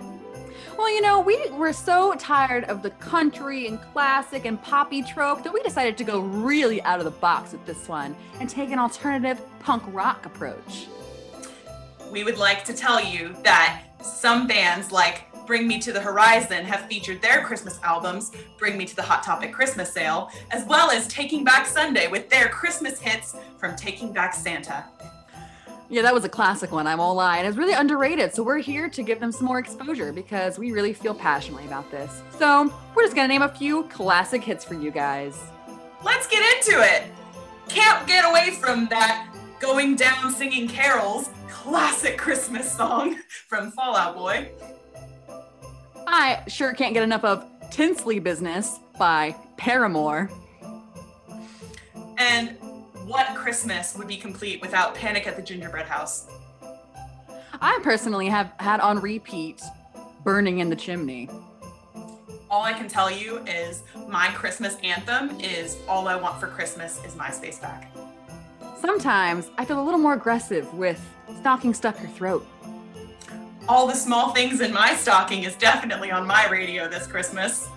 Well, 0.77 0.93
you 0.93 1.01
know, 1.01 1.19
we 1.19 1.49
were 1.51 1.71
so 1.71 2.15
tired 2.15 2.63
of 2.65 2.81
the 2.81 2.89
country 2.91 3.67
and 3.67 3.79
classic 3.93 4.45
and 4.45 4.61
poppy 4.61 5.03
trope 5.03 5.43
that 5.43 5.53
we 5.53 5.61
decided 5.61 5.97
to 5.97 6.03
go 6.03 6.19
really 6.19 6.81
out 6.81 6.99
of 6.99 7.05
the 7.05 7.11
box 7.11 7.51
with 7.51 7.63
this 7.65 7.87
one 7.87 8.15
and 8.39 8.49
take 8.49 8.71
an 8.71 8.79
alternative 8.79 9.39
punk 9.59 9.83
rock 9.87 10.25
approach. 10.25 10.87
we 12.11 12.23
would 12.23 12.37
like 12.37 12.63
to 12.65 12.73
tell 12.73 13.03
you 13.03 13.35
that 13.43 13.83
some 14.01 14.47
bands 14.47 14.91
like 14.91 15.25
Bring 15.45 15.67
Me 15.67 15.79
to 15.79 15.91
the 15.91 15.99
Horizon 16.01 16.63
have 16.65 16.87
featured 16.87 17.21
their 17.21 17.41
Christmas 17.43 17.79
albums, 17.83 18.31
Bring 18.57 18.77
Me 18.77 18.85
to 18.85 18.95
the 18.95 19.01
Hot 19.01 19.23
Topic 19.23 19.51
Christmas 19.51 19.91
Sale, 19.91 20.29
as 20.51 20.65
well 20.65 20.89
as 20.89 21.07
Taking 21.07 21.43
Back 21.43 21.65
Sunday 21.65 22.07
with 22.07 22.29
their 22.29 22.47
Christmas 22.47 22.99
hits 22.99 23.35
from 23.57 23.75
Taking 23.75 24.13
Back 24.13 24.33
Santa. 24.33 24.85
Yeah, 25.89 26.01
that 26.01 26.13
was 26.13 26.25
a 26.25 26.29
classic 26.29 26.71
one, 26.71 26.87
I 26.87 26.95
won't 26.95 27.17
lie. 27.17 27.37
And 27.37 27.47
it's 27.47 27.57
really 27.57 27.73
underrated. 27.73 28.33
So 28.33 28.41
we're 28.43 28.57
here 28.57 28.89
to 28.89 29.03
give 29.03 29.19
them 29.19 29.31
some 29.31 29.45
more 29.45 29.59
exposure 29.59 30.11
because 30.11 30.57
we 30.57 30.71
really 30.71 30.93
feel 30.93 31.13
passionately 31.13 31.65
about 31.65 31.89
this. 31.91 32.21
So 32.39 32.73
we're 32.95 33.03
just 33.03 33.15
going 33.15 33.27
to 33.27 33.33
name 33.33 33.41
a 33.41 33.49
few 33.49 33.83
classic 33.83 34.43
hits 34.43 34.63
for 34.65 34.73
you 34.73 34.91
guys. 34.91 35.37
Let's 36.03 36.27
get 36.27 36.43
into 36.55 36.81
it. 36.81 37.03
Can't 37.67 38.07
get 38.07 38.25
away 38.25 38.51
from 38.51 38.87
that 38.87 39.33
going 39.59 39.95
down 39.95 40.33
singing 40.33 40.67
carols 40.67 41.29
classic 41.47 42.17
Christmas 42.17 42.69
song 42.69 43.19
from 43.47 43.71
Fall 43.71 43.95
Out 43.95 44.15
Boy. 44.15 44.49
I 46.07 46.43
sure 46.47 46.73
can't 46.73 46.93
get 46.93 47.03
enough 47.03 47.23
of 47.23 47.45
Tinsley 47.71 48.19
Business 48.19 48.79
by 48.99 49.35
Paramore. 49.57 50.29
And 52.17 52.57
what 53.05 53.35
Christmas 53.35 53.95
would 53.97 54.07
be 54.07 54.17
complete 54.17 54.61
without 54.61 54.95
Panic 54.95 55.27
at 55.27 55.35
the 55.35 55.41
Gingerbread 55.41 55.85
House? 55.85 56.27
I 57.61 57.79
personally 57.83 58.27
have 58.29 58.53
had 58.59 58.79
on 58.79 58.99
repeat 58.99 59.61
Burning 60.23 60.59
in 60.59 60.69
the 60.69 60.75
Chimney. 60.75 61.29
All 62.49 62.63
I 62.63 62.73
can 62.73 62.87
tell 62.87 63.09
you 63.09 63.39
is 63.45 63.83
my 64.07 64.27
Christmas 64.29 64.77
anthem 64.83 65.39
is 65.39 65.77
All 65.87 66.07
I 66.07 66.15
Want 66.15 66.39
for 66.39 66.47
Christmas 66.47 67.03
is 67.03 67.15
My 67.15 67.29
Space 67.29 67.59
Back. 67.59 67.91
Sometimes 68.79 69.49
I 69.57 69.65
feel 69.65 69.81
a 69.81 69.83
little 69.83 69.99
more 69.99 70.13
aggressive 70.13 70.71
with 70.73 71.01
Stocking 71.39 71.73
Stuck 71.73 71.99
Your 71.99 72.11
Throat. 72.11 72.45
All 73.67 73.87
the 73.87 73.95
small 73.95 74.33
things 74.33 74.61
in 74.61 74.73
my 74.73 74.93
stocking 74.93 75.43
is 75.43 75.55
definitely 75.55 76.11
on 76.11 76.27
my 76.27 76.47
radio 76.49 76.89
this 76.89 77.07
Christmas. 77.07 77.67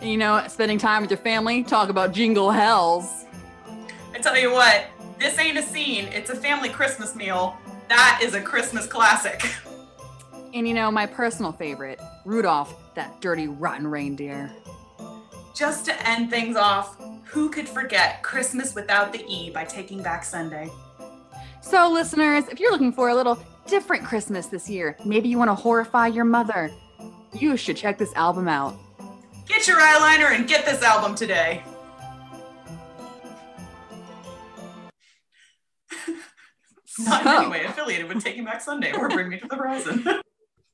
You 0.00 0.16
know, 0.16 0.44
spending 0.48 0.78
time 0.78 1.02
with 1.02 1.10
your 1.10 1.18
family, 1.18 1.64
talk 1.64 1.88
about 1.88 2.12
jingle 2.12 2.50
hells. 2.50 3.23
I 4.14 4.18
tell 4.18 4.38
you 4.38 4.52
what, 4.52 4.86
this 5.18 5.38
ain't 5.38 5.58
a 5.58 5.62
scene, 5.62 6.04
it's 6.06 6.30
a 6.30 6.36
family 6.36 6.68
Christmas 6.68 7.16
meal. 7.16 7.56
That 7.88 8.20
is 8.22 8.34
a 8.34 8.40
Christmas 8.40 8.86
classic. 8.86 9.42
And 10.54 10.68
you 10.68 10.72
know, 10.74 10.88
my 10.90 11.04
personal 11.04 11.50
favorite, 11.50 12.00
Rudolph, 12.24 12.94
that 12.94 13.20
dirty, 13.20 13.48
rotten 13.48 13.88
reindeer. 13.88 14.52
Just 15.52 15.84
to 15.86 16.08
end 16.08 16.30
things 16.30 16.56
off, 16.56 16.96
who 17.24 17.50
could 17.50 17.68
forget 17.68 18.22
Christmas 18.22 18.74
Without 18.74 19.12
the 19.12 19.24
E 19.26 19.50
by 19.50 19.64
Taking 19.64 20.00
Back 20.00 20.24
Sunday? 20.24 20.70
So, 21.60 21.90
listeners, 21.90 22.46
if 22.48 22.60
you're 22.60 22.70
looking 22.70 22.92
for 22.92 23.08
a 23.08 23.14
little 23.14 23.36
different 23.66 24.04
Christmas 24.04 24.46
this 24.46 24.70
year, 24.70 24.96
maybe 25.04 25.28
you 25.28 25.38
want 25.38 25.48
to 25.48 25.54
horrify 25.56 26.06
your 26.06 26.24
mother, 26.24 26.70
you 27.32 27.56
should 27.56 27.76
check 27.76 27.98
this 27.98 28.14
album 28.14 28.46
out. 28.46 28.78
Get 29.48 29.66
your 29.66 29.80
eyeliner 29.80 30.36
and 30.36 30.46
get 30.46 30.64
this 30.64 30.82
album 30.82 31.16
today. 31.16 31.64
Not 36.98 37.22
in 37.22 37.28
any 37.28 37.48
way 37.48 37.64
affiliated 37.64 38.08
with 38.08 38.22
Taking 38.22 38.44
Back 38.44 38.60
Sunday 38.60 38.92
or 38.92 39.08
Bring 39.08 39.28
Me 39.28 39.38
to 39.38 39.46
the 39.48 39.56
Horizon. 39.56 40.04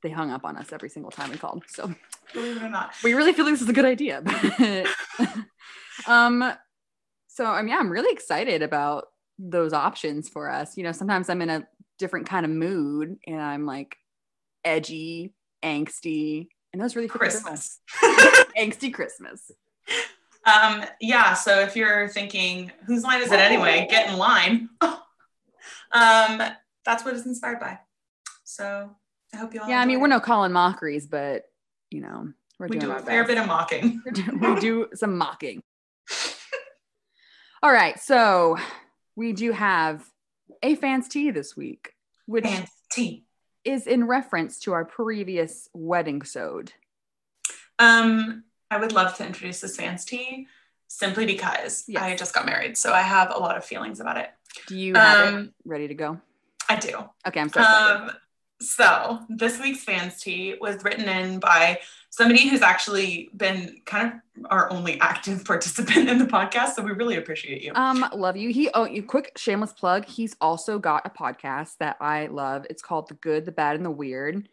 They 0.03 0.09
hung 0.09 0.31
up 0.31 0.45
on 0.45 0.57
us 0.57 0.73
every 0.73 0.89
single 0.89 1.11
time 1.11 1.29
we 1.29 1.37
called. 1.37 1.63
So, 1.67 1.93
Believe 2.33 2.57
it 2.57 2.63
or 2.63 2.69
not. 2.69 2.95
we 3.03 3.13
really 3.13 3.33
feel 3.33 3.45
this 3.45 3.61
is 3.61 3.69
a 3.69 3.73
good 3.73 3.85
idea. 3.85 4.23
um, 6.07 6.53
so 7.27 7.45
I 7.45 7.61
mean, 7.61 7.69
yeah, 7.69 7.77
I'm 7.77 7.91
really 7.91 8.11
excited 8.11 8.63
about 8.63 9.09
those 9.37 9.73
options 9.73 10.27
for 10.27 10.49
us. 10.49 10.75
You 10.75 10.85
know, 10.85 10.91
sometimes 10.91 11.29
I'm 11.29 11.43
in 11.43 11.51
a 11.51 11.67
different 11.99 12.27
kind 12.27 12.47
of 12.47 12.51
mood 12.51 13.17
and 13.27 13.39
I'm 13.39 13.67
like 13.67 13.95
edgy, 14.65 15.35
angsty, 15.63 16.47
and 16.73 16.81
those 16.81 16.95
really 16.95 17.07
fit 17.07 17.13
the 17.13 17.19
bill. 17.19 17.29
Christmas. 17.29 17.79
angsty 18.57 18.91
Christmas. 18.91 19.51
Um, 20.45 20.83
yeah, 20.99 21.33
so 21.35 21.59
if 21.59 21.75
you're 21.75 22.07
thinking, 22.09 22.71
whose 22.87 23.03
line 23.03 23.21
is 23.21 23.31
it 23.31 23.39
anyway? 23.39 23.87
Get 23.87 24.09
in 24.09 24.17
line. 24.17 24.69
Um, 25.93 26.41
that's 26.85 27.03
what 27.05 27.15
it's 27.15 27.25
inspired 27.25 27.59
by. 27.59 27.79
So 28.43 28.89
I 29.33 29.37
hope 29.37 29.53
you 29.53 29.61
all. 29.61 29.69
Yeah, 29.69 29.79
I 29.79 29.85
mean, 29.85 29.99
we're 29.99 30.07
no 30.07 30.19
Colin 30.19 30.51
Mochries, 30.51 31.09
but 31.09 31.45
you 31.89 32.01
know, 32.01 32.31
we're 32.59 32.67
we 32.67 32.77
doing 32.79 32.91
do 32.93 32.97
a 32.97 32.99
fair 33.01 33.23
best. 33.23 33.27
bit 33.29 33.37
of 33.37 33.47
mocking. 33.47 34.01
We're 34.41 34.55
do- 34.59 34.89
some 34.93 35.17
mocking. 35.17 35.61
All 37.63 37.71
right, 37.71 37.99
so 37.99 38.57
we 39.15 39.33
do 39.33 39.51
have 39.51 40.03
a 40.63 40.75
fans 40.75 41.07
tea 41.07 41.29
this 41.31 41.55
week, 41.55 41.93
which 42.25 42.45
And 42.45 42.65
tea. 42.91 43.25
is 43.63 43.85
in 43.85 44.07
reference 44.07 44.57
to 44.61 44.73
our 44.73 44.83
previous 44.83 45.69
wedding 45.73 46.23
sode. 46.23 46.73
Um, 47.77 48.45
I 48.71 48.77
would 48.77 48.91
love 48.93 49.15
to 49.17 49.25
introduce 49.25 49.61
this 49.61 49.75
fans 49.75 50.05
tea 50.05 50.47
simply 50.87 51.25
because 51.25 51.83
Yes. 51.87 52.01
I 52.01 52.15
just 52.15 52.33
got 52.33 52.45
married, 52.47 52.77
so 52.77 52.93
I 52.93 53.01
have 53.01 53.31
a 53.33 53.37
lot 53.37 53.57
of 53.57 53.63
feelings 53.65 53.99
about 53.99 54.17
it. 54.17 54.29
Do 54.67 54.77
you 54.77 54.93
have 54.95 55.27
it 55.27 55.33
Um, 55.33 55.53
ready 55.65 55.87
to 55.87 55.93
go? 55.93 56.19
I 56.69 56.75
do. 56.77 56.97
Okay, 57.27 57.39
I'm 57.39 57.49
so. 57.49 57.61
Um, 57.61 58.11
so 58.61 59.19
this 59.27 59.59
week's 59.59 59.83
fans 59.83 60.21
tea 60.21 60.55
was 60.61 60.83
written 60.83 61.09
in 61.09 61.39
by 61.39 61.79
somebody 62.11 62.47
who's 62.47 62.61
actually 62.61 63.29
been 63.35 63.81
kind 63.85 64.07
of 64.13 64.45
our 64.51 64.71
only 64.71 64.99
active 65.01 65.43
participant 65.45 66.07
in 66.09 66.19
the 66.19 66.25
podcast. 66.25 66.73
So 66.73 66.83
we 66.83 66.91
really 66.91 67.17
appreciate 67.17 67.63
you. 67.63 67.71
Um, 67.73 68.05
love 68.13 68.37
you. 68.37 68.49
He 68.51 68.69
oh, 68.73 68.85
you 68.85 69.03
quick 69.03 69.31
shameless 69.35 69.73
plug. 69.73 70.05
He's 70.05 70.35
also 70.39 70.77
got 70.77 71.05
a 71.05 71.09
podcast 71.09 71.77
that 71.79 71.97
I 71.99 72.27
love. 72.27 72.67
It's 72.69 72.81
called 72.83 73.09
The 73.09 73.15
Good, 73.15 73.45
the 73.45 73.51
Bad, 73.51 73.75
and 73.75 73.85
the 73.85 73.91
Weird. 73.91 74.47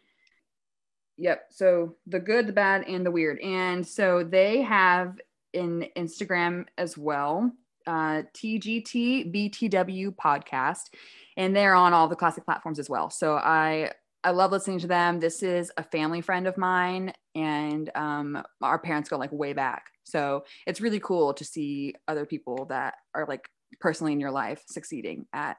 Yep. 1.17 1.47
So 1.51 1.95
the 2.07 2.19
good, 2.19 2.47
the 2.47 2.53
bad, 2.53 2.85
and 2.87 3.05
the 3.05 3.11
weird. 3.11 3.39
And 3.41 3.85
so 3.85 4.23
they 4.23 4.61
have 4.61 5.19
an 5.53 5.85
Instagram 5.97 6.65
as 6.77 6.97
well, 6.97 7.51
uh, 7.89 8.21
TGT 8.35 9.33
BTW 9.33 10.15
podcast, 10.15 10.93
and 11.35 11.55
they're 11.55 11.73
on 11.73 11.91
all 11.91 12.07
the 12.07 12.15
classic 12.15 12.45
platforms 12.45 12.77
as 12.77 12.87
well. 12.87 13.09
So 13.09 13.35
I 13.35 13.91
I 14.23 14.31
love 14.31 14.51
listening 14.51 14.79
to 14.79 14.87
them. 14.87 15.19
This 15.19 15.41
is 15.41 15.71
a 15.75 15.83
family 15.83 16.21
friend 16.21 16.45
of 16.45 16.55
mine, 16.55 17.13
and 17.33 17.89
um, 17.95 18.43
our 18.61 18.77
parents 18.77 19.09
go 19.09 19.17
like 19.17 19.31
way 19.31 19.53
back. 19.53 19.87
So 20.03 20.43
it's 20.67 20.81
really 20.81 20.99
cool 20.99 21.33
to 21.33 21.43
see 21.43 21.95
other 22.07 22.25
people 22.27 22.65
that 22.65 22.93
are 23.15 23.25
like 23.27 23.49
personally 23.79 24.13
in 24.13 24.19
your 24.19 24.31
life 24.31 24.61
succeeding 24.67 25.25
at 25.33 25.57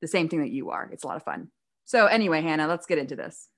the 0.00 0.08
same 0.08 0.28
thing 0.28 0.42
that 0.42 0.50
you 0.50 0.70
are. 0.70 0.88
It's 0.92 1.02
a 1.02 1.08
lot 1.08 1.16
of 1.16 1.24
fun. 1.24 1.48
So 1.86 2.06
anyway, 2.06 2.42
Hannah, 2.42 2.68
let's 2.68 2.86
get 2.86 2.98
into 2.98 3.16
this. 3.16 3.48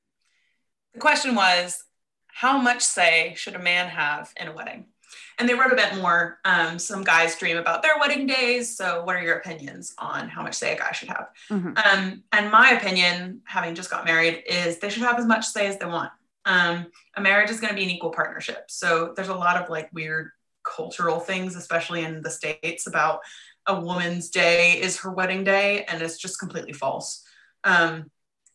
the 0.94 1.00
question 1.00 1.34
was, 1.34 1.84
how 2.28 2.58
much 2.58 2.82
say 2.82 3.34
should 3.36 3.56
a 3.56 3.58
man 3.58 3.88
have 3.88 4.32
in 4.40 4.48
a 4.48 4.52
wedding? 4.52 4.86
And 5.38 5.48
they 5.48 5.54
wrote 5.54 5.72
a 5.72 5.76
bit 5.76 5.94
more. 5.96 6.38
Um, 6.44 6.78
some 6.78 7.04
guys 7.04 7.36
dream 7.38 7.56
about 7.58 7.82
their 7.82 7.98
wedding 7.98 8.26
days. 8.26 8.76
So, 8.76 9.04
what 9.04 9.16
are 9.16 9.22
your 9.22 9.36
opinions 9.36 9.94
on 9.98 10.28
how 10.28 10.42
much 10.42 10.54
say 10.54 10.74
a 10.74 10.78
guy 10.78 10.92
should 10.92 11.08
have? 11.08 11.28
Mhm. 11.50 11.76
Um, 11.86 12.22
and 12.32 12.50
my 12.50 12.70
opinion, 12.70 13.42
having 13.44 13.74
just 13.74 13.90
got 13.90 14.04
married, 14.04 14.42
is 14.46 14.78
they 14.78 14.88
should 14.90 15.02
have 15.02 15.18
as 15.18 15.26
much 15.26 15.44
say 15.46 15.66
as 15.66 15.78
they 15.78 15.86
want. 15.86 16.10
Um, 16.44 16.86
a 17.16 17.20
marriage 17.20 17.50
is 17.50 17.60
going 17.60 17.70
to 17.70 17.76
be 17.76 17.84
an 17.84 17.90
equal 17.90 18.10
partnership. 18.10 18.70
So 18.70 19.12
there's 19.14 19.28
a 19.28 19.34
lot 19.34 19.60
of 19.62 19.68
like 19.68 19.90
weird 19.92 20.30
cultural 20.64 21.20
things, 21.20 21.56
especially 21.56 22.02
in 22.04 22.22
the 22.22 22.30
States, 22.30 22.86
about 22.86 23.20
a 23.66 23.78
woman's 23.80 24.30
day 24.30 24.80
is 24.80 24.98
her 24.98 25.10
wedding 25.10 25.42
day, 25.44 25.84
and 25.84 26.00
it's 26.00 26.16
just 26.18 26.38
completely 26.38 26.72
false. 26.72 27.24
Um, 27.64 28.10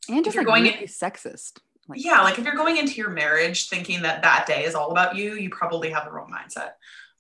And 0.10 0.24
just 0.24 0.36
you're 0.36 0.44
going 0.46 0.64
really 0.64 0.82
in- 0.84 0.88
sexist. 0.88 1.60
Like, 1.92 2.04
yeah, 2.04 2.22
like 2.22 2.40
if 2.40 2.46
you're 2.46 2.56
going 2.56 2.78
into 2.78 2.96
your 2.96 3.10
marriage 3.10 3.70
thinking 3.70 4.02
that 4.02 4.24
that 4.24 4.46
day 4.48 4.66
is 4.66 4.76
all 4.76 4.92
about 4.92 5.16
you, 5.16 5.36
you 5.36 5.50
probably 5.50 5.90
have 5.92 6.06
the 6.06 6.12
wrong 6.12 6.32
mindset. 6.32 6.72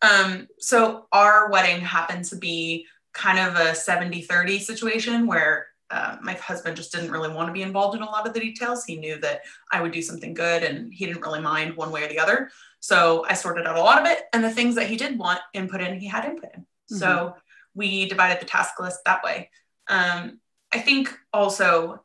Um, 0.01 0.47
so 0.59 1.07
our 1.11 1.49
wedding 1.51 1.81
happened 1.81 2.25
to 2.25 2.35
be 2.35 2.87
kind 3.13 3.39
of 3.39 3.55
a 3.55 3.75
70 3.75 4.21
30 4.21 4.59
situation 4.59 5.27
where 5.27 5.67
uh, 5.91 6.17
my 6.21 6.33
husband 6.33 6.77
just 6.77 6.91
didn't 6.93 7.11
really 7.11 7.33
want 7.33 7.47
to 7.49 7.53
be 7.53 7.61
involved 7.61 7.95
in 7.95 8.01
a 8.01 8.09
lot 8.09 8.25
of 8.25 8.33
the 8.33 8.39
details. 8.39 8.85
He 8.85 8.95
knew 8.95 9.17
that 9.19 9.41
I 9.71 9.81
would 9.81 9.91
do 9.91 10.01
something 10.01 10.33
good 10.33 10.63
and 10.63 10.93
he 10.93 11.05
didn't 11.05 11.21
really 11.21 11.41
mind 11.41 11.75
one 11.75 11.91
way 11.91 12.05
or 12.05 12.07
the 12.07 12.19
other. 12.19 12.49
So 12.79 13.25
I 13.27 13.33
sorted 13.33 13.67
out 13.67 13.75
a 13.75 13.81
lot 13.81 13.99
of 13.99 14.07
it. 14.07 14.23
And 14.31 14.43
the 14.43 14.49
things 14.49 14.75
that 14.75 14.87
he 14.87 14.95
did 14.95 15.19
want 15.19 15.41
input 15.53 15.81
in, 15.81 15.99
he 15.99 16.07
had 16.07 16.25
input 16.25 16.51
in. 16.55 16.65
So 16.87 17.35
we 17.73 18.07
divided 18.07 18.41
the 18.41 18.45
task 18.45 18.79
list 18.79 18.99
that 19.05 19.23
way. 19.23 19.49
Um, 19.87 20.39
I 20.73 20.79
think 20.79 21.13
also, 21.33 22.01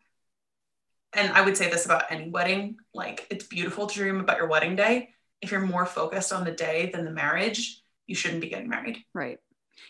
and 1.16 1.32
I 1.32 1.40
would 1.40 1.56
say 1.56 1.70
this 1.70 1.84
about 1.86 2.04
any 2.10 2.28
wedding, 2.28 2.76
like 2.94 3.26
it's 3.30 3.44
beautiful 3.44 3.86
to 3.86 3.94
dream 3.94 4.20
about 4.20 4.38
your 4.38 4.48
wedding 4.48 4.76
day. 4.76 5.10
If 5.40 5.50
you're 5.50 5.60
more 5.60 5.86
focused 5.86 6.32
on 6.32 6.44
the 6.44 6.50
day 6.52 6.90
than 6.92 7.04
the 7.04 7.10
marriage, 7.10 7.82
you 8.06 8.14
shouldn't 8.14 8.40
be 8.40 8.48
getting 8.48 8.68
married. 8.68 9.04
Right. 9.12 9.38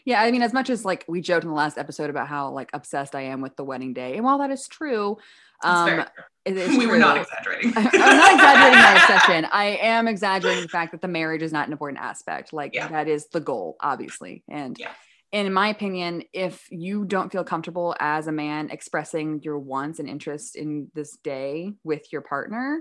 Yeah, 0.04 0.20
I 0.22 0.30
mean, 0.30 0.42
as 0.42 0.52
much 0.52 0.70
as 0.70 0.84
like 0.84 1.04
we 1.08 1.20
joked 1.20 1.44
in 1.44 1.50
the 1.50 1.56
last 1.56 1.78
episode 1.78 2.10
about 2.10 2.28
how 2.28 2.50
like 2.50 2.70
obsessed 2.72 3.14
I 3.14 3.22
am 3.22 3.40
with 3.40 3.56
the 3.56 3.64
wedding 3.64 3.92
day, 3.92 4.14
and 4.16 4.24
while 4.24 4.38
that 4.38 4.50
is 4.50 4.66
true, 4.66 5.16
um, 5.62 6.04
it 6.44 6.56
is 6.56 6.68
true. 6.70 6.78
we 6.80 6.86
were 6.86 6.98
not 6.98 7.16
exaggerating. 7.16 7.72
I'm 7.76 7.84
not 7.84 8.32
exaggerating 8.34 8.78
my 8.78 8.92
obsession. 9.14 9.46
I 9.52 9.78
am 9.82 10.08
exaggerating 10.08 10.62
the 10.62 10.68
fact 10.68 10.92
that 10.92 11.02
the 11.02 11.08
marriage 11.08 11.42
is 11.42 11.52
not 11.52 11.66
an 11.66 11.72
important 11.72 12.02
aspect. 12.02 12.52
Like 12.52 12.74
Yeah. 12.74 12.88
that 12.88 13.08
is 13.08 13.26
the 13.28 13.40
goal, 13.40 13.76
obviously. 13.80 14.42
And 14.48 14.76
Yeah. 14.78 14.90
And 15.36 15.46
in 15.46 15.52
my 15.52 15.68
opinion, 15.68 16.22
if 16.32 16.66
you 16.70 17.04
don't 17.04 17.30
feel 17.30 17.44
comfortable 17.44 17.94
as 18.00 18.26
a 18.26 18.32
man 18.32 18.70
expressing 18.70 19.42
your 19.42 19.58
wants 19.58 19.98
and 19.98 20.08
interests 20.08 20.54
in 20.54 20.90
this 20.94 21.18
day 21.18 21.74
with 21.84 22.10
your 22.10 22.22
partner, 22.22 22.80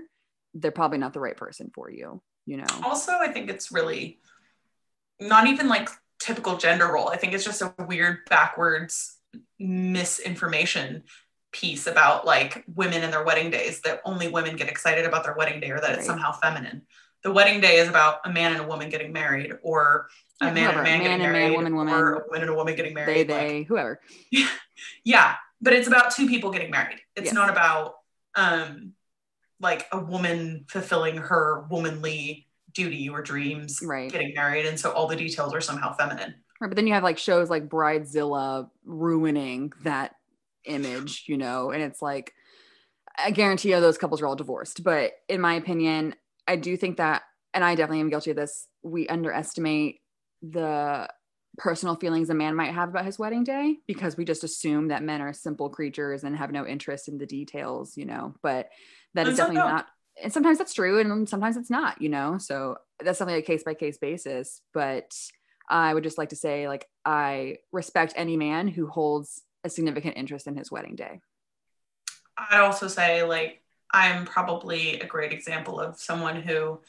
they're 0.54 0.70
probably 0.70 0.96
not 0.96 1.12
the 1.12 1.20
right 1.20 1.36
person 1.36 1.70
for 1.74 1.90
you. 1.90 2.22
You 2.46 2.58
know. 2.58 2.66
also 2.84 3.10
i 3.10 3.32
think 3.32 3.50
it's 3.50 3.72
really 3.72 4.20
not 5.20 5.48
even 5.48 5.66
like 5.66 5.88
typical 6.20 6.56
gender 6.58 6.86
role 6.86 7.08
i 7.08 7.16
think 7.16 7.32
it's 7.32 7.44
just 7.44 7.60
a 7.60 7.74
weird 7.88 8.18
backwards 8.30 9.18
misinformation 9.58 11.02
piece 11.50 11.88
about 11.88 12.24
like 12.24 12.64
women 12.72 13.02
and 13.02 13.12
their 13.12 13.24
wedding 13.24 13.50
days 13.50 13.80
that 13.80 14.00
only 14.04 14.28
women 14.28 14.54
get 14.54 14.68
excited 14.68 15.04
about 15.04 15.24
their 15.24 15.34
wedding 15.34 15.58
day 15.58 15.72
or 15.72 15.80
that 15.80 15.98
it's 15.98 16.06
somehow 16.06 16.30
feminine 16.30 16.82
the 17.24 17.32
wedding 17.32 17.60
day 17.60 17.78
is 17.78 17.88
about 17.88 18.20
a 18.24 18.32
man 18.32 18.52
and 18.52 18.60
a 18.60 18.68
woman 18.68 18.88
getting 18.90 19.12
married 19.12 19.52
or 19.62 20.06
a 20.40 20.52
man 20.52 20.70
and 20.70 20.80
a 20.80 20.82
man 20.82 20.84
Man 20.84 21.00
getting 21.02 21.22
and 21.22 21.32
man, 21.32 21.52
woman, 21.54 21.76
woman. 21.76 21.94
or 21.94 22.12
a 22.14 22.24
woman 22.26 22.42
and 22.42 22.50
a 22.50 22.54
woman 22.54 22.74
getting 22.76 22.94
married 22.94 23.28
They, 23.28 23.34
like- 23.34 23.48
they, 23.48 23.62
whoever. 23.64 24.00
yeah 25.04 25.34
but 25.60 25.72
it's 25.72 25.88
about 25.88 26.10
two 26.10 26.26
people 26.28 26.50
getting 26.50 26.70
married 26.70 26.98
it's 27.14 27.26
Yes. 27.26 27.34
not 27.34 27.48
about 27.50 27.94
um 28.34 28.92
like 29.60 29.86
a 29.92 29.98
woman 29.98 30.66
fulfilling 30.68 31.16
her 31.16 31.66
womanly 31.70 32.46
duty 32.72 33.08
or 33.08 33.22
dreams 33.22 33.80
Right. 33.82 34.10
getting 34.10 34.34
married 34.34 34.66
and 34.66 34.78
so 34.78 34.90
all 34.92 35.06
the 35.06 35.16
details 35.16 35.54
are 35.54 35.60
somehow 35.60 35.94
feminine 35.96 36.34
Right, 36.60 36.68
but 36.68 36.76
then 36.76 36.86
you 36.86 36.94
have 36.94 37.02
like 37.02 37.18
shows 37.18 37.50
like 37.50 37.68
Bridezilla 37.68 38.70
ruining 38.86 39.74
that 39.84 40.14
image, 40.64 41.24
you 41.26 41.36
know, 41.36 41.70
and 41.70 41.82
it's 41.82 42.00
like 42.00 42.32
I 43.18 43.30
guarantee 43.30 43.70
you 43.72 43.80
those 43.80 43.98
couples 43.98 44.22
are 44.22 44.26
all 44.26 44.36
divorced. 44.36 44.82
But 44.82 45.12
in 45.28 45.40
my 45.42 45.52
opinion, 45.54 46.14
I 46.48 46.56
do 46.56 46.76
think 46.78 46.96
that, 46.96 47.24
and 47.52 47.62
I 47.62 47.74
definitely 47.74 48.00
am 48.00 48.08
guilty 48.08 48.30
of 48.30 48.36
this, 48.38 48.68
we 48.82 49.06
underestimate 49.06 50.00
the 50.42 51.08
personal 51.58 51.96
feelings 51.96 52.28
a 52.28 52.34
man 52.34 52.54
might 52.54 52.72
have 52.72 52.90
about 52.90 53.04
his 53.06 53.18
wedding 53.18 53.44
day 53.44 53.78
because 53.86 54.16
we 54.16 54.24
just 54.24 54.44
assume 54.44 54.88
that 54.88 55.02
men 55.02 55.22
are 55.22 55.32
simple 55.32 55.70
creatures 55.70 56.22
and 56.22 56.36
have 56.36 56.52
no 56.52 56.66
interest 56.66 57.08
in 57.08 57.18
the 57.18 57.26
details, 57.26 57.96
you 57.96 58.04
know. 58.04 58.34
But 58.42 58.68
that 59.14 59.26
is 59.26 59.36
definitely 59.36 59.62
don't. 59.62 59.86
and 60.22 60.32
sometimes 60.32 60.58
that's 60.58 60.74
true 60.74 61.00
and 61.00 61.28
sometimes 61.28 61.56
it's 61.56 61.70
not, 61.70 62.00
you 62.02 62.08
know. 62.08 62.38
So 62.38 62.76
that's 63.00 63.18
definitely 63.18 63.40
a 63.40 63.46
case 63.46 63.62
by 63.64 63.74
case 63.74 63.98
basis. 63.98 64.60
But 64.74 65.14
I 65.68 65.94
would 65.94 66.04
just 66.04 66.18
like 66.18 66.28
to 66.28 66.36
say, 66.36 66.68
like, 66.68 66.86
I 67.04 67.56
respect 67.72 68.12
any 68.16 68.36
man 68.36 68.68
who 68.68 68.86
holds 68.86 69.42
a 69.64 69.70
significant 69.70 70.16
interest 70.16 70.46
in 70.46 70.56
his 70.56 70.70
wedding 70.70 70.94
day. 70.94 71.20
i'd 72.38 72.60
also 72.60 72.86
say 72.86 73.22
like 73.24 73.62
i'm 73.92 74.24
probably 74.24 75.00
a 75.00 75.06
great 75.06 75.32
example 75.32 75.80
of 75.80 75.98
someone 75.98 76.40
who 76.40 76.80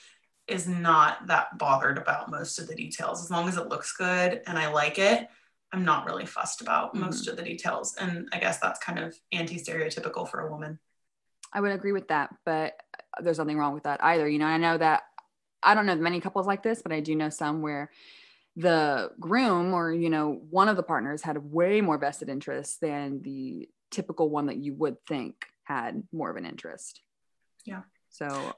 is 0.48 0.68
not 0.68 1.28
that 1.28 1.58
bothered 1.58 1.98
about 1.98 2.32
most 2.32 2.60
of 2.60 2.68
the 2.68 2.76
details 2.76 3.24
as 3.24 3.30
long 3.32 3.48
as 3.48 3.58
it 3.58 3.68
looks 3.70 3.92
good 3.96 4.42
and 4.48 4.58
i 4.58 4.72
like 4.72 4.98
it 4.98 5.28
i'm 5.74 5.84
not 5.86 6.06
really 6.06 6.26
fussed 6.26 6.62
about 6.62 6.94
Mhm. 6.94 7.02
most 7.02 7.28
of 7.28 7.36
the 7.36 7.44
details 7.44 7.96
and 7.98 8.28
i 8.34 8.40
guess 8.40 8.60
that's 8.60 8.80
kind 8.80 9.00
of 9.00 9.16
anti-stereotypical 9.32 10.28
for 10.30 10.42
a 10.42 10.52
woman 10.52 10.80
I 11.54 11.62
would 11.62 11.72
agree 11.72 11.94
with 11.94 12.10
that, 12.10 12.36
but 12.46 12.74
there's 13.22 13.38
nothing 13.38 13.58
wrong 13.58 13.74
with 13.74 13.84
that 13.84 14.04
either. 14.04 14.28
You 14.28 14.38
know, 14.38 14.46
I 14.46 14.58
know 14.58 14.78
that 14.78 15.04
I 15.64 15.76
don't 15.76 15.86
know 15.86 15.96
many 15.96 16.20
couples 16.20 16.46
like 16.46 16.62
this, 16.62 16.82
but 16.82 16.92
I 16.92 17.00
do 17.00 17.16
know 17.16 17.30
some 17.30 17.62
where 17.62 17.90
the 18.58 19.12
groom 19.18 19.74
or, 19.74 19.94
you 19.94 20.10
know, 20.10 20.42
one 20.50 20.68
of 20.68 20.76
the 20.76 20.84
partners 20.84 21.22
had 21.22 21.38
way 21.38 21.80
more 21.80 21.98
vested 21.98 22.28
interest 22.28 22.82
than 22.82 23.22
the 23.22 23.70
typical 23.92 24.30
one 24.30 24.48
that 24.48 24.58
you 24.58 24.74
would 24.74 24.98
think 25.08 25.46
had 25.64 26.04
more 26.12 26.30
of 26.30 26.36
an 26.36 26.46
interest. 26.46 27.02
Yeah. 27.64 27.84
So, 28.10 28.54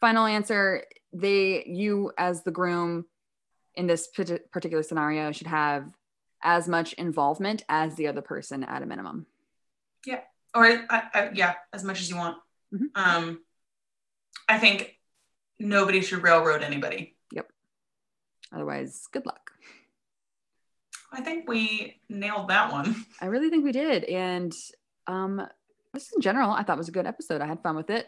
final 0.00 0.26
answer 0.26 0.84
they, 1.14 1.64
you 1.66 2.12
as 2.18 2.42
the 2.42 2.50
groom 2.50 3.06
in 3.74 3.86
this 3.86 4.06
particular 4.06 4.82
scenario 4.82 5.32
should 5.32 5.46
have 5.46 5.86
as 6.42 6.68
much 6.68 6.92
involvement 6.94 7.64
as 7.68 7.94
the 7.94 8.06
other 8.08 8.20
person 8.20 8.64
at 8.64 8.82
a 8.82 8.86
minimum. 8.86 9.26
Yeah 10.06 10.20
or 10.54 10.66
I, 10.66 11.02
I, 11.12 11.30
yeah, 11.34 11.54
as 11.72 11.82
much 11.82 12.00
as 12.00 12.08
you 12.08 12.16
want. 12.16 12.38
Mhm. 12.72 12.90
Um, 12.94 13.40
I 14.48 14.58
think 14.58 14.98
nobody 15.58 16.00
should 16.00 16.22
railroad 16.22 16.62
anybody. 16.62 17.16
Yep 17.32 17.50
otherwise, 18.54 19.06
good 19.12 19.26
luck. 19.26 19.50
I 21.12 21.20
think 21.20 21.48
we 21.48 22.00
nailed 22.08 22.48
that 22.48 22.72
one. 22.72 23.04
I 23.20 23.26
really 23.26 23.50
think 23.50 23.64
we 23.64 23.72
did. 23.72 24.04
And 24.04 24.52
um, 25.06 25.46
just 25.94 26.14
in 26.14 26.20
general, 26.20 26.50
I 26.50 26.62
thought 26.62 26.74
it 26.74 26.78
was 26.78 26.88
a 26.88 26.92
good 26.92 27.06
episode. 27.06 27.40
I 27.40 27.46
had 27.46 27.62
fun 27.62 27.76
with 27.76 27.90
it. 27.90 28.06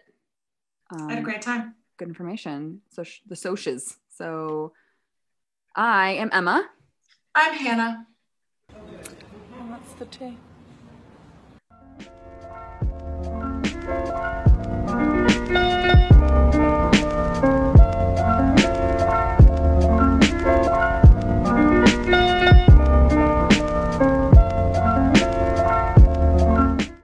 Um, 0.91 1.09
I 1.09 1.13
had 1.15 1.19
a 1.21 1.25
great 1.25 1.43
time. 1.43 1.75
Good 1.97 2.09
information. 2.09 2.81
So 2.91 3.05
the 3.27 3.35
socias. 3.35 3.97
So 4.17 4.73
I 5.75 6.13
am 6.13 6.31
Emma. 6.33 6.69
I'm 7.35 7.55
Hannah. 7.55 8.07
Oh, 8.75 8.77
What's 9.69 9.93
the 9.95 10.07
tea? 10.07 10.37